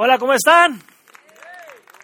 Hola, 0.00 0.16
¿cómo 0.16 0.32
están? 0.32 0.80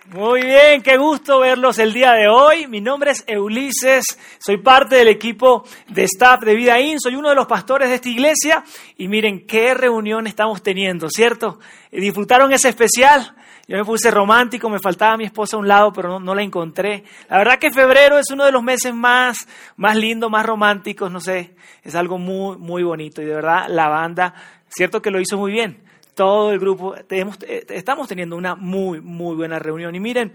Muy 0.06 0.42
bien, 0.42 0.82
qué 0.82 0.96
gusto 0.96 1.38
verlos 1.38 1.78
el 1.78 1.92
día 1.92 2.14
de 2.14 2.26
hoy. 2.26 2.66
Mi 2.66 2.80
nombre 2.80 3.12
es 3.12 3.24
Ulises, 3.38 4.02
soy 4.40 4.56
parte 4.56 4.96
del 4.96 5.06
equipo 5.06 5.62
de 5.86 6.02
staff 6.02 6.40
de 6.40 6.56
Vida 6.56 6.80
In, 6.80 6.98
soy 6.98 7.14
uno 7.14 7.28
de 7.28 7.36
los 7.36 7.46
pastores 7.46 7.90
de 7.90 7.94
esta 7.94 8.08
iglesia 8.08 8.64
y 8.96 9.06
miren 9.06 9.46
qué 9.46 9.74
reunión 9.74 10.26
estamos 10.26 10.60
teniendo, 10.60 11.08
¿cierto? 11.08 11.60
¿Disfrutaron 11.92 12.52
ese 12.52 12.70
especial? 12.70 13.36
Yo 13.68 13.76
me 13.76 13.84
puse 13.84 14.10
romántico, 14.10 14.68
me 14.68 14.80
faltaba 14.80 15.16
mi 15.16 15.26
esposa 15.26 15.54
a 15.54 15.60
un 15.60 15.68
lado, 15.68 15.92
pero 15.92 16.18
no, 16.18 16.34
la 16.34 16.42
encontré. 16.42 17.04
La 17.30 17.38
verdad 17.38 17.60
que 17.60 17.70
febrero 17.70 18.18
es 18.18 18.28
uno 18.32 18.44
de 18.44 18.50
los 18.50 18.64
meses 18.64 18.92
más, 18.92 19.46
más 19.76 19.94
lindos, 19.94 20.28
más 20.32 20.44
románticos, 20.44 21.12
no 21.12 21.20
sé, 21.20 21.54
es 21.84 21.94
algo 21.94 22.18
muy, 22.18 22.56
muy 22.56 22.82
bonito 22.82 23.22
y 23.22 23.26
de 23.26 23.36
verdad 23.36 23.66
la 23.68 23.86
banda, 23.86 24.34
cierto 24.66 25.00
que 25.00 25.12
lo 25.12 25.20
hizo 25.20 25.38
muy 25.38 25.52
bien 25.52 25.93
todo 26.14 26.52
el 26.52 26.58
grupo, 26.58 26.94
eh, 26.96 27.66
estamos 27.68 28.08
teniendo 28.08 28.36
una 28.36 28.54
muy, 28.54 29.00
muy 29.00 29.36
buena 29.36 29.58
reunión. 29.58 29.94
Y 29.94 30.00
miren, 30.00 30.32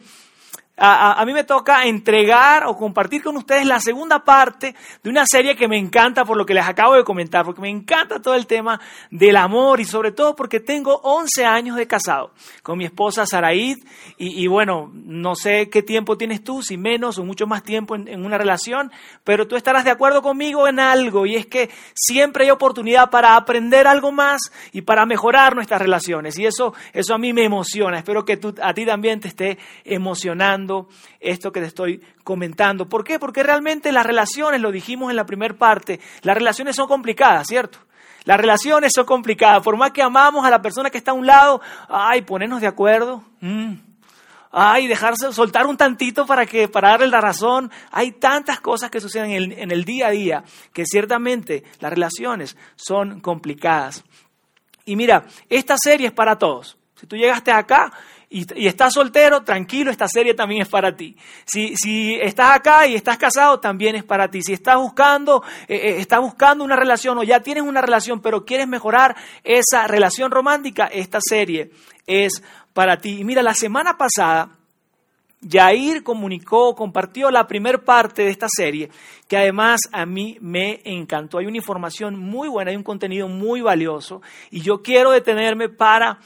a, 0.79 1.23
mí 1.25 1.33
me 1.33 1.43
toca 1.43 1.83
entregar 1.83 2.65
o 2.65 2.77
compartir 2.77 3.21
con 3.21 3.35
ustedes 3.37 3.65
la 3.65 3.79
segunda 3.79 4.23
parte 4.23 4.75
de 5.03 5.09
una 5.09 5.25
serie 5.25 5.55
que 5.55 5.67
me 5.67 5.77
encanta 5.77 6.23
por 6.25 6.37
lo 6.37 6.45
que 6.45 6.53
les 6.53 6.65
acabo 6.65 6.95
de 6.95 7.03
comentar, 7.03 7.45
porque 7.45 7.61
me 7.61 7.69
encanta 7.69 8.21
todo 8.21 8.35
el 8.35 8.47
tema 8.47 8.79
del 9.11 9.35
amor 9.35 9.79
y 9.81 9.85
sobre 9.85 10.11
todo 10.11 10.35
porque 10.35 10.59
tengo 10.59 11.01
11 11.03 11.45
años 11.45 11.75
de 11.75 11.87
casado 11.87 12.31
con 12.63 12.77
mi 12.77 12.85
esposa 12.85 13.25
Saraid 13.25 13.77
y, 14.17 14.47
bueno, 14.47 14.91
no 14.93 15.35
sé 15.35 15.69
qué 15.69 15.81
tiempo 15.81 16.17
tienes 16.17 16.43
tú, 16.43 16.61
si 16.61 16.77
menos 16.77 17.17
o 17.17 17.25
mucho 17.25 17.47
más 17.47 17.63
tiempo 17.63 17.95
en, 17.95 18.07
en 18.07 18.25
una 18.25 18.37
relación, 18.37 18.91
pero 19.23 19.47
tú 19.47 19.55
estarás 19.55 19.83
de 19.83 19.91
acuerdo 19.91 20.21
conmigo 20.21 20.67
en 20.67 20.79
algo 20.79 21.25
y 21.25 21.35
es 21.35 21.45
que 21.45 21.69
siempre 21.93 22.45
hay 22.45 22.51
oportunidad 22.51 23.09
para 23.09 23.35
aprender 23.35 23.87
algo 23.87 24.11
más 24.11 24.41
y 24.71 24.81
para 24.81 25.05
mejorar 25.05 25.55
nuestras 25.55 25.81
relaciones 25.81 26.37
y 26.37 26.45
eso, 26.45 26.73
eso 26.93 27.13
a 27.13 27.17
mí 27.17 27.33
me 27.33 27.43
emociona, 27.43 27.97
espero 27.97 28.25
que 28.25 28.37
tú, 28.37 28.55
a 28.61 28.73
ti 28.73 28.85
también 28.85 29.19
te 29.19 29.27
esté 29.27 29.57
emocionando 29.83 30.68
esto 31.19 31.51
que 31.51 31.59
te 31.59 31.67
estoy 31.67 32.01
comentando. 32.23 32.87
¿Por 32.87 33.03
qué? 33.03 33.19
Porque 33.19 33.43
realmente 33.43 33.91
las 33.91 34.05
relaciones, 34.05 34.61
lo 34.61 34.71
dijimos 34.71 35.09
en 35.09 35.15
la 35.15 35.25
primera 35.25 35.53
parte, 35.53 35.99
las 36.21 36.35
relaciones 36.35 36.75
son 36.75 36.87
complicadas, 36.87 37.47
¿cierto? 37.47 37.79
Las 38.25 38.37
relaciones 38.37 38.91
son 38.93 39.05
complicadas. 39.05 39.63
Por 39.63 39.77
más 39.77 39.91
que 39.91 40.01
amamos 40.01 40.45
a 40.45 40.49
la 40.49 40.61
persona 40.61 40.89
que 40.89 40.97
está 40.97 41.11
a 41.11 41.15
un 41.15 41.25
lado, 41.25 41.61
ay, 41.87 42.21
ponernos 42.21 42.61
de 42.61 42.67
acuerdo. 42.67 43.23
Mm, 43.39 43.75
ay, 44.51 44.87
dejarse 44.87 45.31
soltar 45.31 45.65
un 45.67 45.77
tantito 45.77 46.25
para 46.25 46.45
que 46.45 46.67
para 46.67 46.89
darle 46.89 47.07
la 47.07 47.21
razón. 47.21 47.71
Hay 47.91 48.11
tantas 48.13 48.59
cosas 48.59 48.91
que 48.91 49.01
suceden 49.01 49.31
en 49.31 49.43
el, 49.43 49.51
en 49.53 49.71
el 49.71 49.85
día 49.85 50.07
a 50.07 50.11
día 50.11 50.43
que 50.73 50.85
ciertamente 50.85 51.63
las 51.79 51.91
relaciones 51.91 52.57
son 52.75 53.21
complicadas. 53.21 54.03
Y 54.85 54.95
mira, 54.95 55.25
esta 55.49 55.75
serie 55.77 56.07
es 56.07 56.13
para 56.13 56.37
todos. 56.37 56.77
Si 56.95 57.07
tú 57.07 57.15
llegaste 57.15 57.51
acá 57.51 57.93
y, 58.31 58.67
estás 58.67 58.93
soltero, 58.93 59.43
tranquilo, 59.43 59.89
esta 59.89 60.07
serie 60.07 60.35
también 60.35 60.61
es 60.61 60.67
para 60.67 60.95
ti. 60.95 61.15
Si, 61.45 61.75
si 61.75 62.13
estás 62.15 62.55
acá 62.55 62.85
y 62.85 62.93
estás 62.93 63.17
casado, 63.17 63.59
también 63.59 63.95
es 63.95 64.03
para 64.03 64.29
ti. 64.29 64.43
Si 64.43 64.53
estás 64.53 64.77
buscando, 64.77 65.43
eh, 65.67 65.75
eh, 65.75 65.95
estás 65.97 66.19
buscando 66.19 66.63
una 66.63 66.75
relación 66.75 67.17
o 67.17 67.23
ya 67.23 67.39
tienes 67.39 67.63
una 67.63 67.81
relación, 67.81 68.21
pero 68.21 68.45
quieres 68.45 68.67
mejorar 68.67 69.15
esa 69.43 69.87
relación 69.87 70.29
romántica, 70.29 70.85
esta 70.85 71.19
serie 71.21 71.71
es 72.05 72.43
para 72.73 72.97
ti. 72.97 73.19
Y 73.19 73.23
mira, 73.23 73.41
la 73.41 73.55
semana 73.55 73.97
pasada, 73.97 74.51
Jair 75.41 76.03
comunicó, 76.03 76.75
compartió 76.75 77.31
la 77.31 77.47
primera 77.47 77.79
parte 77.79 78.23
de 78.23 78.29
esta 78.29 78.47
serie, 78.47 78.91
que 79.27 79.37
además 79.37 79.79
a 79.91 80.05
mí 80.05 80.37
me 80.39 80.81
encantó. 80.83 81.39
Hay 81.39 81.47
una 81.47 81.57
información 81.57 82.19
muy 82.19 82.47
buena, 82.47 82.69
hay 82.69 82.77
un 82.77 82.83
contenido 82.83 83.27
muy 83.27 83.61
valioso, 83.61 84.21
y 84.51 84.61
yo 84.61 84.83
quiero 84.83 85.09
detenerme 85.09 85.67
para 85.67 86.19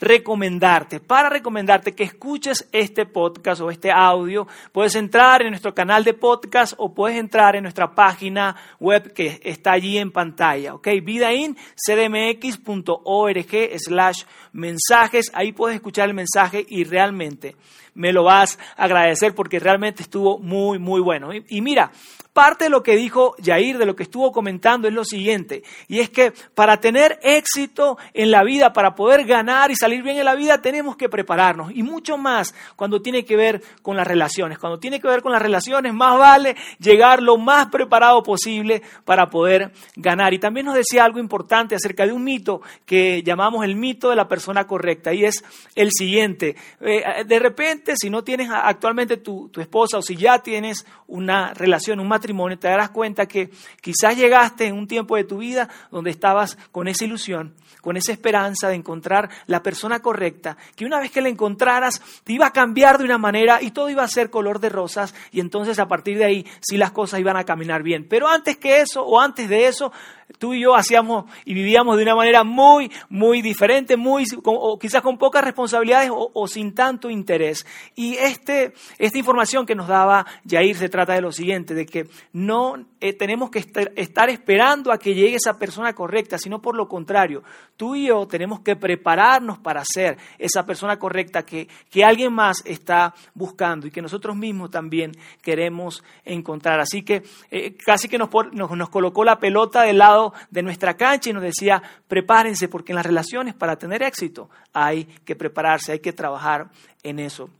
recomendarte, 0.00 1.00
para 1.00 1.28
recomendarte 1.28 1.94
que 1.94 2.04
escuches 2.04 2.68
este 2.72 3.06
podcast 3.06 3.60
o 3.60 3.70
este 3.70 3.90
audio. 3.90 4.46
Puedes 4.72 4.94
entrar 4.94 5.42
en 5.42 5.50
nuestro 5.50 5.74
canal 5.74 6.04
de 6.04 6.14
podcast 6.14 6.74
o 6.76 6.94
puedes 6.94 7.18
entrar 7.18 7.56
en 7.56 7.62
nuestra 7.62 7.94
página 7.94 8.56
web 8.78 9.12
que 9.12 9.40
está 9.44 9.72
allí 9.72 9.98
en 9.98 10.10
pantalla, 10.10 10.74
¿ok? 10.74 10.88
vidaincdmx.org 11.02 13.78
slash 13.78 14.22
mensajes. 14.52 15.30
Ahí 15.34 15.52
puedes 15.52 15.76
escuchar 15.76 16.08
el 16.08 16.14
mensaje 16.14 16.64
y 16.68 16.84
realmente 16.84 17.56
me 17.94 18.12
lo 18.12 18.24
vas 18.24 18.58
a 18.76 18.84
agradecer 18.84 19.34
porque 19.34 19.58
realmente 19.58 20.02
estuvo 20.02 20.38
muy, 20.38 20.78
muy 20.78 21.00
bueno. 21.00 21.30
y 21.32 21.60
mira, 21.60 21.92
Parte 22.32 22.64
de 22.64 22.70
lo 22.70 22.84
que 22.84 22.94
dijo 22.94 23.34
Jair, 23.44 23.76
de 23.76 23.86
lo 23.86 23.96
que 23.96 24.04
estuvo 24.04 24.30
comentando, 24.30 24.86
es 24.86 24.94
lo 24.94 25.04
siguiente, 25.04 25.64
y 25.88 25.98
es 25.98 26.10
que 26.10 26.32
para 26.54 26.76
tener 26.76 27.18
éxito 27.22 27.98
en 28.14 28.30
la 28.30 28.44
vida, 28.44 28.72
para 28.72 28.94
poder 28.94 29.24
ganar 29.24 29.72
y 29.72 29.74
salir 29.74 30.04
bien 30.04 30.16
en 30.16 30.24
la 30.24 30.36
vida, 30.36 30.62
tenemos 30.62 30.96
que 30.96 31.08
prepararnos, 31.08 31.72
y 31.74 31.82
mucho 31.82 32.16
más 32.16 32.54
cuando 32.76 33.02
tiene 33.02 33.24
que 33.24 33.34
ver 33.34 33.60
con 33.82 33.96
las 33.96 34.06
relaciones. 34.06 34.58
Cuando 34.60 34.78
tiene 34.78 35.00
que 35.00 35.08
ver 35.08 35.22
con 35.22 35.32
las 35.32 35.42
relaciones, 35.42 35.92
más 35.92 36.16
vale 36.16 36.54
llegar 36.78 37.20
lo 37.20 37.36
más 37.36 37.66
preparado 37.66 38.22
posible 38.22 38.80
para 39.04 39.28
poder 39.28 39.72
ganar. 39.96 40.32
Y 40.32 40.38
también 40.38 40.66
nos 40.66 40.76
decía 40.76 41.04
algo 41.04 41.18
importante 41.18 41.74
acerca 41.74 42.06
de 42.06 42.12
un 42.12 42.22
mito 42.22 42.62
que 42.86 43.24
llamamos 43.24 43.64
el 43.64 43.74
mito 43.74 44.08
de 44.08 44.16
la 44.16 44.28
persona 44.28 44.68
correcta, 44.68 45.12
y 45.12 45.24
es 45.24 45.42
el 45.74 45.90
siguiente. 45.90 46.54
Eh, 46.80 47.24
de 47.26 47.38
repente, 47.40 47.79
si 47.96 48.10
no 48.10 48.24
tienes 48.24 48.50
actualmente 48.50 49.16
tu, 49.16 49.48
tu 49.48 49.60
esposa 49.60 49.98
o 49.98 50.02
si 50.02 50.16
ya 50.16 50.38
tienes 50.40 50.86
una 51.06 51.52
relación, 51.54 52.00
un 52.00 52.08
matrimonio, 52.08 52.58
te 52.58 52.68
darás 52.68 52.90
cuenta 52.90 53.26
que 53.26 53.50
quizás 53.80 54.16
llegaste 54.16 54.66
en 54.66 54.74
un 54.74 54.86
tiempo 54.86 55.16
de 55.16 55.24
tu 55.24 55.38
vida 55.38 55.68
donde 55.90 56.10
estabas 56.10 56.56
con 56.72 56.88
esa 56.88 57.04
ilusión, 57.04 57.54
con 57.80 57.96
esa 57.96 58.12
esperanza 58.12 58.68
de 58.68 58.76
encontrar 58.76 59.28
la 59.46 59.62
persona 59.62 60.00
correcta, 60.00 60.56
que 60.76 60.84
una 60.84 61.00
vez 61.00 61.10
que 61.10 61.20
la 61.20 61.28
encontraras 61.28 62.00
te 62.24 62.32
iba 62.32 62.46
a 62.46 62.52
cambiar 62.52 62.98
de 62.98 63.04
una 63.04 63.18
manera 63.18 63.60
y 63.62 63.70
todo 63.70 63.90
iba 63.90 64.02
a 64.02 64.08
ser 64.08 64.30
color 64.30 64.60
de 64.60 64.68
rosas 64.68 65.14
y 65.32 65.40
entonces 65.40 65.78
a 65.78 65.88
partir 65.88 66.18
de 66.18 66.24
ahí 66.24 66.46
sí 66.60 66.76
las 66.76 66.92
cosas 66.92 67.20
iban 67.20 67.36
a 67.36 67.44
caminar 67.44 67.82
bien. 67.82 68.06
Pero 68.08 68.28
antes 68.28 68.56
que 68.56 68.80
eso 68.80 69.02
o 69.02 69.20
antes 69.20 69.48
de 69.48 69.66
eso, 69.66 69.92
tú 70.38 70.54
y 70.54 70.62
yo 70.62 70.74
hacíamos 70.74 71.24
y 71.44 71.54
vivíamos 71.54 71.96
de 71.96 72.02
una 72.02 72.14
manera 72.14 72.44
muy, 72.44 72.90
muy 73.08 73.42
diferente, 73.42 73.96
muy, 73.96 74.24
o 74.44 74.78
quizás 74.78 75.02
con 75.02 75.18
pocas 75.18 75.44
responsabilidades 75.44 76.10
o, 76.12 76.46
sin 76.46 76.74
tanto 76.74 77.10
interés. 77.10 77.66
Y 77.94 78.16
este, 78.16 78.72
esta 78.98 79.18
información 79.18 79.66
que 79.66 79.74
nos 79.74 79.88
daba 79.88 80.26
Jair 80.48 80.76
se 80.76 80.88
trata 80.88 81.14
de 81.14 81.20
lo 81.20 81.32
siguiente, 81.32 81.74
de 81.74 81.86
que 81.86 82.08
no 82.32 82.86
eh, 83.00 83.12
tenemos 83.12 83.50
que 83.50 83.58
estar, 83.60 84.30
esperando 84.30 84.92
a 84.92 84.98
que 84.98 85.14
llegue 85.14 85.36
esa 85.36 85.58
persona 85.58 85.94
correcta, 85.94 86.38
sino 86.38 86.60
por 86.60 86.76
lo 86.76 86.88
contrario, 86.88 87.42
tú 87.76 87.94
y 87.94 88.08
yo 88.08 88.26
tenemos 88.26 88.60
que 88.60 88.76
prepararnos 88.76 89.58
para 89.58 89.82
ser 89.84 90.18
esa 90.38 90.66
persona 90.66 90.98
correcta 90.98 91.44
que, 91.44 91.68
que 91.90 92.04
alguien 92.04 92.32
más 92.32 92.62
está 92.64 93.14
buscando 93.34 93.86
y 93.86 93.90
que 93.90 94.02
nosotros 94.02 94.36
mismos 94.36 94.70
también 94.70 95.12
queremos 95.42 96.04
encontrar. 96.24 96.80
Así 96.80 97.02
que 97.02 97.22
eh, 97.50 97.76
casi 97.76 98.08
que 98.08 98.18
nos, 98.18 98.30
nos 98.52 98.88
colocó 98.90 99.24
la 99.24 99.38
pelota 99.38 99.82
del 99.82 99.98
lado 99.98 100.32
de 100.50 100.62
nuestra 100.62 100.94
cancha 100.94 101.30
y 101.30 101.32
nos 101.32 101.42
decía, 101.42 101.82
prepárense 102.08 102.68
porque 102.68 102.92
en 102.92 102.96
las 102.96 103.06
relaciones 103.06 103.54
para 103.54 103.76
tener 103.76 104.02
éxito 104.02 104.48
hay 104.72 105.04
que 105.04 105.36
prepararse, 105.36 105.92
hay 105.92 106.00
que 106.00 106.12
trabajar 106.12 106.70
en 107.02 107.18
eso. 107.18 107.50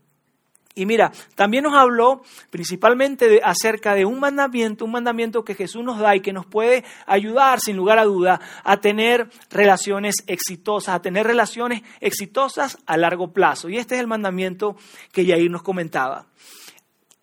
Y 0.74 0.86
mira, 0.86 1.10
también 1.34 1.64
nos 1.64 1.74
habló 1.74 2.22
principalmente 2.48 3.40
acerca 3.42 3.94
de 3.94 4.04
un 4.04 4.20
mandamiento, 4.20 4.84
un 4.84 4.92
mandamiento 4.92 5.44
que 5.44 5.56
Jesús 5.56 5.82
nos 5.82 5.98
da 5.98 6.14
y 6.14 6.20
que 6.20 6.32
nos 6.32 6.46
puede 6.46 6.84
ayudar, 7.06 7.58
sin 7.60 7.76
lugar 7.76 7.98
a 7.98 8.04
duda, 8.04 8.40
a 8.62 8.76
tener 8.76 9.28
relaciones 9.50 10.14
exitosas, 10.28 10.94
a 10.94 11.02
tener 11.02 11.26
relaciones 11.26 11.82
exitosas 12.00 12.78
a 12.86 12.96
largo 12.96 13.32
plazo. 13.32 13.68
Y 13.68 13.78
este 13.78 13.96
es 13.96 14.00
el 14.00 14.06
mandamiento 14.06 14.76
que 15.12 15.26
Yair 15.26 15.50
nos 15.50 15.62
comentaba. 15.62 16.26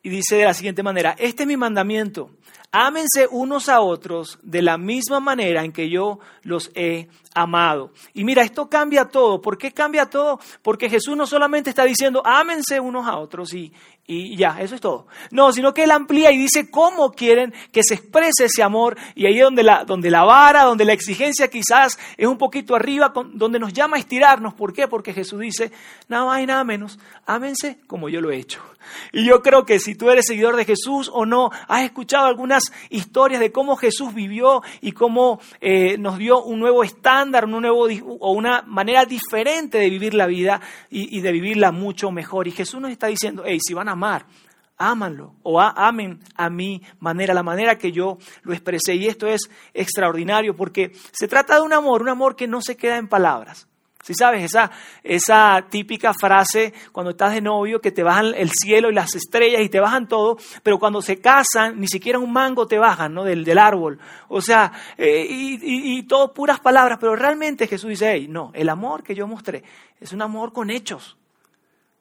Y 0.03 0.09
dice 0.09 0.35
de 0.35 0.45
la 0.45 0.53
siguiente 0.53 0.83
manera, 0.83 1.15
este 1.17 1.43
es 1.43 1.47
mi 1.47 1.57
mandamiento, 1.57 2.31
Ámense 2.71 3.27
unos 3.31 3.69
a 3.69 3.79
otros 3.79 4.39
de 4.43 4.61
la 4.61 4.77
misma 4.77 5.19
manera 5.19 5.63
en 5.63 5.71
que 5.71 5.89
yo 5.89 6.19
los 6.43 6.69
he 6.75 7.07
amado. 7.33 7.91
Y 8.13 8.23
mira, 8.23 8.43
esto 8.43 8.69
cambia 8.69 9.05
todo. 9.05 9.41
¿Por 9.41 9.57
qué 9.57 9.71
cambia 9.71 10.09
todo? 10.09 10.39
Porque 10.61 10.89
Jesús 10.89 11.15
no 11.15 11.25
solamente 11.25 11.69
está 11.69 11.85
diciendo, 11.85 12.21
ámense 12.25 12.79
unos 12.79 13.07
a 13.07 13.17
otros 13.17 13.53
y, 13.53 13.71
y 14.05 14.35
ya, 14.37 14.61
eso 14.61 14.75
es 14.75 14.81
todo. 14.81 15.07
No, 15.31 15.51
sino 15.51 15.73
que 15.73 15.83
Él 15.83 15.91
amplía 15.91 16.31
y 16.31 16.37
dice 16.37 16.71
cómo 16.71 17.11
quieren 17.11 17.53
que 17.71 17.83
se 17.83 17.93
exprese 17.93 18.45
ese 18.45 18.63
amor. 18.63 18.97
Y 19.15 19.27
ahí 19.27 19.37
es 19.37 19.43
donde 19.43 19.63
la, 19.63 19.83
donde 19.83 20.09
la 20.09 20.23
vara, 20.23 20.63
donde 20.63 20.85
la 20.85 20.93
exigencia 20.93 21.49
quizás 21.49 21.99
es 22.17 22.27
un 22.27 22.37
poquito 22.37 22.75
arriba, 22.75 23.13
donde 23.33 23.59
nos 23.59 23.73
llama 23.73 23.97
a 23.97 23.99
estirarnos. 23.99 24.53
¿Por 24.53 24.73
qué? 24.73 24.87
Porque 24.87 25.13
Jesús 25.13 25.39
dice, 25.39 25.71
nada 26.07 26.25
más 26.25 26.41
y 26.41 26.45
nada 26.45 26.63
menos, 26.63 26.99
ámense 27.25 27.79
como 27.87 28.09
yo 28.09 28.19
lo 28.21 28.31
he 28.31 28.37
hecho. 28.37 28.61
Y 29.11 29.25
yo 29.25 29.41
creo 29.41 29.65
que 29.65 29.79
si 29.79 29.95
tú 29.95 30.09
eres 30.09 30.25
seguidor 30.25 30.55
de 30.55 30.65
Jesús 30.65 31.09
o 31.13 31.25
no, 31.25 31.51
has 31.67 31.83
escuchado 31.83 32.27
historias 32.89 33.39
de 33.39 33.51
cómo 33.51 33.75
Jesús 33.75 34.13
vivió 34.13 34.61
y 34.81 34.91
cómo 34.91 35.39
eh, 35.61 35.97
nos 35.97 36.17
dio 36.17 36.43
un 36.43 36.59
nuevo 36.59 36.83
estándar, 36.83 37.45
un 37.45 37.61
nuevo, 37.61 37.87
o 38.19 38.31
una 38.31 38.63
manera 38.63 39.05
diferente 39.05 39.77
de 39.77 39.89
vivir 39.89 40.13
la 40.13 40.27
vida 40.27 40.61
y, 40.89 41.21
de 41.21 41.31
vivirla 41.31 41.71
mucho 41.71 42.11
mejor. 42.11 42.47
Y 42.47 42.51
Jesús 42.51 42.79
nos 42.79 42.91
está 42.91 43.07
diciendo, 43.07 43.43
hey, 43.45 43.59
si 43.61 43.73
van 43.73 43.89
a 43.89 43.93
amar, 43.93 44.25
ámanlo 44.77 45.33
o 45.43 45.59
amen 45.59 46.19
a 46.35 46.49
mi 46.49 46.81
manera, 46.99 47.33
la 47.33 47.43
manera 47.43 47.77
que 47.77 47.91
yo 47.91 48.17
lo 48.43 48.53
expresé. 48.53 48.95
Y 48.95 49.07
esto 49.07 49.27
es 49.27 49.49
extraordinario 49.73 50.55
porque 50.55 50.91
se 51.11 51.27
trata 51.27 51.55
de 51.55 51.61
un 51.61 51.73
amor, 51.73 52.01
un 52.01 52.09
amor 52.09 52.35
que 52.35 52.47
no 52.47 52.61
se 52.61 52.77
queda 52.77 52.97
en 52.97 53.07
palabras. 53.07 53.67
Si 54.03 54.13
sabes, 54.13 54.43
esa, 54.43 54.71
esa 55.03 55.65
típica 55.69 56.13
frase 56.13 56.73
cuando 56.91 57.11
estás 57.11 57.33
de 57.33 57.41
novio 57.41 57.81
que 57.81 57.91
te 57.91 58.03
bajan 58.03 58.33
el 58.35 58.51
cielo 58.51 58.89
y 58.89 58.93
las 58.93 59.15
estrellas 59.15 59.61
y 59.61 59.69
te 59.69 59.79
bajan 59.79 60.07
todo, 60.07 60.37
pero 60.63 60.79
cuando 60.79 61.01
se 61.01 61.19
casan 61.19 61.79
ni 61.79 61.87
siquiera 61.87 62.19
un 62.19 62.31
mango 62.31 62.67
te 62.67 62.77
bajan 62.77 63.13
¿no? 63.13 63.23
del, 63.23 63.43
del 63.43 63.57
árbol. 63.57 63.99
O 64.29 64.41
sea, 64.41 64.71
eh, 64.97 65.25
y, 65.29 65.59
y, 65.61 66.03
todo 66.03 66.33
puras 66.33 66.59
palabras, 66.59 66.97
pero 67.01 67.15
realmente 67.15 67.67
Jesús 67.67 67.89
dice, 67.89 68.11
hey, 68.13 68.27
no, 68.29 68.51
el 68.53 68.69
amor 68.69 69.03
que 69.03 69.15
yo 69.15 69.27
mostré 69.27 69.63
es 69.99 70.13
un 70.13 70.21
amor 70.21 70.53
con 70.53 70.69
hechos. 70.69 71.17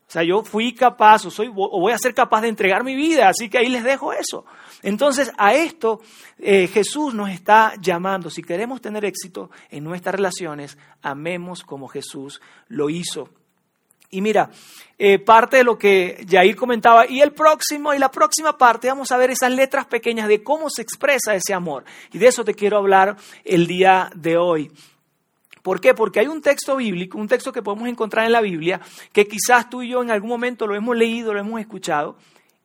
O 0.08 0.10
sea, 0.10 0.22
yo 0.22 0.44
fui 0.44 0.72
capaz 0.72 1.26
o, 1.26 1.30
soy, 1.30 1.48
o 1.48 1.80
voy 1.80 1.92
a 1.92 1.98
ser 1.98 2.14
capaz 2.14 2.42
de 2.42 2.48
entregar 2.48 2.84
mi 2.84 2.94
vida, 2.94 3.28
así 3.28 3.48
que 3.48 3.58
ahí 3.58 3.68
les 3.68 3.82
dejo 3.82 4.12
eso. 4.12 4.44
Entonces, 4.82 5.32
a 5.36 5.54
esto 5.54 6.00
eh, 6.38 6.68
Jesús 6.68 7.12
nos 7.12 7.30
está 7.30 7.74
llamando. 7.80 8.30
Si 8.30 8.42
queremos 8.42 8.80
tener 8.80 9.04
éxito 9.04 9.50
en 9.68 9.82
nuestras 9.82 10.14
relaciones, 10.14 10.78
amemos 11.02 11.64
como 11.64 11.88
Jesús 11.88 12.40
lo 12.68 12.88
hizo. 12.88 13.28
Y 14.10 14.20
mira, 14.20 14.48
eh, 14.96 15.18
parte 15.18 15.56
de 15.56 15.64
lo 15.64 15.76
que 15.76 16.24
Jair 16.28 16.54
comentaba, 16.54 17.10
y 17.10 17.20
el 17.20 17.32
próximo, 17.32 17.92
y 17.92 17.98
la 17.98 18.10
próxima 18.10 18.56
parte, 18.56 18.86
vamos 18.86 19.10
a 19.10 19.16
ver 19.16 19.30
esas 19.30 19.50
letras 19.50 19.86
pequeñas 19.86 20.28
de 20.28 20.44
cómo 20.44 20.70
se 20.70 20.82
expresa 20.82 21.34
ese 21.34 21.52
amor. 21.52 21.84
Y 22.12 22.18
de 22.18 22.28
eso 22.28 22.44
te 22.44 22.54
quiero 22.54 22.78
hablar 22.78 23.16
el 23.44 23.66
día 23.66 24.08
de 24.14 24.36
hoy. 24.36 24.70
¿Por 25.66 25.80
qué? 25.80 25.94
Porque 25.94 26.20
hay 26.20 26.28
un 26.28 26.42
texto 26.42 26.76
bíblico, 26.76 27.18
un 27.18 27.26
texto 27.26 27.50
que 27.50 27.60
podemos 27.60 27.88
encontrar 27.88 28.24
en 28.24 28.30
la 28.30 28.40
Biblia, 28.40 28.80
que 29.12 29.26
quizás 29.26 29.68
tú 29.68 29.82
y 29.82 29.88
yo 29.88 30.00
en 30.00 30.12
algún 30.12 30.28
momento 30.28 30.64
lo 30.68 30.76
hemos 30.76 30.96
leído, 30.96 31.34
lo 31.34 31.40
hemos 31.40 31.58
escuchado, 31.58 32.16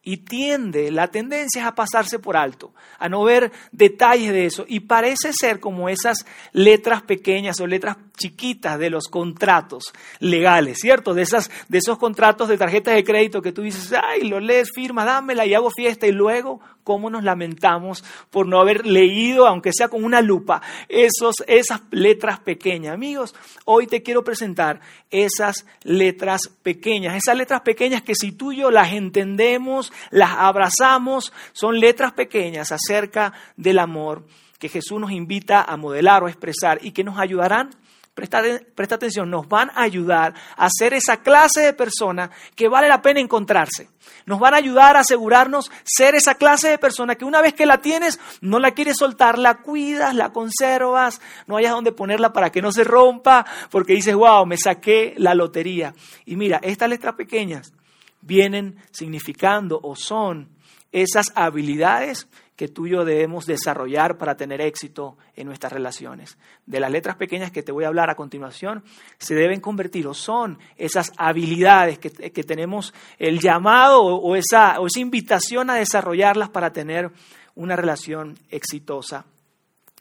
y 0.03 0.18
tiende, 0.18 0.92
la 0.92 1.07
tendencia 1.07 1.63
es 1.63 1.68
a 1.68 1.74
pasarse 1.74 2.19
por 2.19 2.38
alto, 2.38 2.75
a 3.00 3.09
no 3.09 3.24
ver 3.24 3.51
detalles 3.71 4.31
de 4.31 4.45
eso. 4.45 4.65
Y 4.68 4.81
parece 4.81 5.33
ser 5.33 5.59
como 5.59 5.89
esas 5.89 6.27
letras 6.51 7.01
pequeñas 7.01 7.59
o 7.59 7.65
letras 7.65 7.98
chiquitas 8.21 8.77
de 8.77 8.89
los 8.89 9.07
contratos 9.07 9.94
legales, 10.19 10.77
¿cierto? 10.79 11.13
De, 11.13 11.23
esas, 11.23 11.50
de 11.68 11.79
esos 11.79 11.97
contratos 11.97 12.47
de 12.47 12.57
tarjetas 12.57 12.94
de 12.94 13.03
crédito 13.03 13.41
que 13.41 13.51
tú 13.51 13.62
dices, 13.62 13.94
ay, 13.94 14.27
lo 14.27 14.39
lees, 14.39 14.69
firma, 14.73 15.03
dámela 15.06 15.45
y 15.45 15.53
hago 15.53 15.71
fiesta 15.71 16.07
y 16.07 16.12
luego 16.12 16.62
cómo 16.83 17.09
nos 17.09 17.23
lamentamos 17.23 18.03
por 18.29 18.47
no 18.47 18.59
haber 18.59 18.85
leído, 18.85 19.47
aunque 19.47 19.73
sea 19.73 19.88
con 19.88 20.03
una 20.03 20.21
lupa, 20.21 20.62
esos, 20.88 21.35
esas 21.47 21.81
letras 21.91 22.39
pequeñas. 22.39 22.94
Amigos, 22.94 23.35
hoy 23.65 23.88
te 23.88 24.03
quiero 24.03 24.23
presentar 24.23 24.79
esas 25.09 25.65
letras 25.83 26.41
pequeñas, 26.62 27.15
esas 27.15 27.38
letras 27.38 27.62
pequeñas 27.62 28.01
que 28.01 28.15
si 28.15 28.31
tú 28.31 28.51
y 28.51 28.57
yo 28.57 28.71
las 28.71 28.94
entendemos, 28.94 29.91
las 30.12 30.31
abrazamos, 30.31 31.33
son 31.53 31.79
letras 31.79 32.13
pequeñas 32.13 32.71
acerca 32.71 33.33
del 33.57 33.79
amor 33.79 34.25
que 34.62 34.69
Jesús 34.69 35.00
nos 35.00 35.12
invita 35.12 35.63
a 35.63 35.75
modelar 35.75 36.23
o 36.23 36.27
expresar 36.27 36.77
y 36.83 36.91
que 36.91 37.03
nos 37.03 37.18
ayudarán 37.18 37.71
Presta, 38.13 38.44
presta, 38.75 38.96
atención, 38.96 39.30
nos 39.30 39.48
van 39.48 39.69
a 39.69 39.84
ayudar 39.84 40.34
a 40.58 40.68
ser 40.69 40.94
esa 40.94 41.22
clase 41.22 41.62
de 41.62 41.72
persona 41.72 42.30
que 42.56 42.68
vale 42.68 42.90
la 42.90 43.02
pena 43.02 43.22
encontrarse. 43.22 43.88
Nos 44.25 44.38
van 44.38 44.54
a 44.54 44.58
ayudar 44.58 44.98
a 44.98 45.00
asegurarnos 45.00 45.72
ser 45.86 46.16
esa 46.16 46.36
clase 46.36 46.68
de 46.68 46.78
persona 46.78 47.16
que 47.16 47.24
una 47.24 47.42
vez 47.42 47.54
que 47.54 47.66
la 47.66 47.78
tienes, 47.78 48.19
no 48.42 48.60
la 48.60 48.72
quieres 48.72 48.98
soltar, 48.98 49.38
la 49.38 49.62
cuidas, 49.62 50.13
la 50.13 50.34
conservas, 50.34 51.22
no 51.48 51.56
hayas 51.56 51.72
donde 51.72 51.94
ponerla 51.94 52.34
para 52.34 52.52
que 52.52 52.62
no 52.62 52.74
se 52.74 52.84
rompa, 52.84 53.46
porque 53.69 53.94
dices, 53.94 54.14
wow, 54.14 54.46
me 54.46 54.57
saqué 54.57 55.14
la 55.18 55.34
lotería. 55.34 55.96
Y 56.25 56.36
mira, 56.36 56.60
estas 56.64 56.90
letras 56.90 57.16
pequeñas 57.16 57.72
vienen 58.19 58.75
significando 58.92 59.80
o 59.81 59.96
son 59.96 60.50
esas 60.92 61.31
habilidades 61.36 62.28
que 62.62 62.68
tú 62.68 62.86
y 62.86 62.92
yo 62.92 63.04
debemos 63.04 63.48
desarrollar 63.48 64.19
para 64.19 64.38
tener 64.38 64.62
éxito 64.62 65.18
en 65.36 65.48
nuestras 65.48 65.74
relaciones. 65.74 66.38
De 66.68 66.80
las 66.80 66.92
letras 66.92 67.16
pequeñas 67.16 67.50
que 67.50 67.63
te 67.63 67.72
voy 67.72 67.86
a 67.86 67.88
hablar 67.88 68.12
a 68.12 68.16
continuación, 68.16 68.84
se 69.18 69.34
deben 69.34 69.60
convertir 69.60 70.06
o 70.06 70.13
son 70.13 70.60
esas 70.78 71.12
habilidades 71.18 71.98
que, 71.98 72.12
tenemos 72.44 72.94
el 73.18 73.40
llamado 73.40 74.04
o 74.04 74.36
esa, 74.36 74.80
o 74.80 74.86
esa 74.86 75.00
invitación 75.00 75.72
a 75.72 75.74
desarrollarlas 75.78 76.50
para 76.52 76.72
tener 76.72 77.10
una 77.56 77.75
relación 77.75 78.38
exitosa 78.52 79.25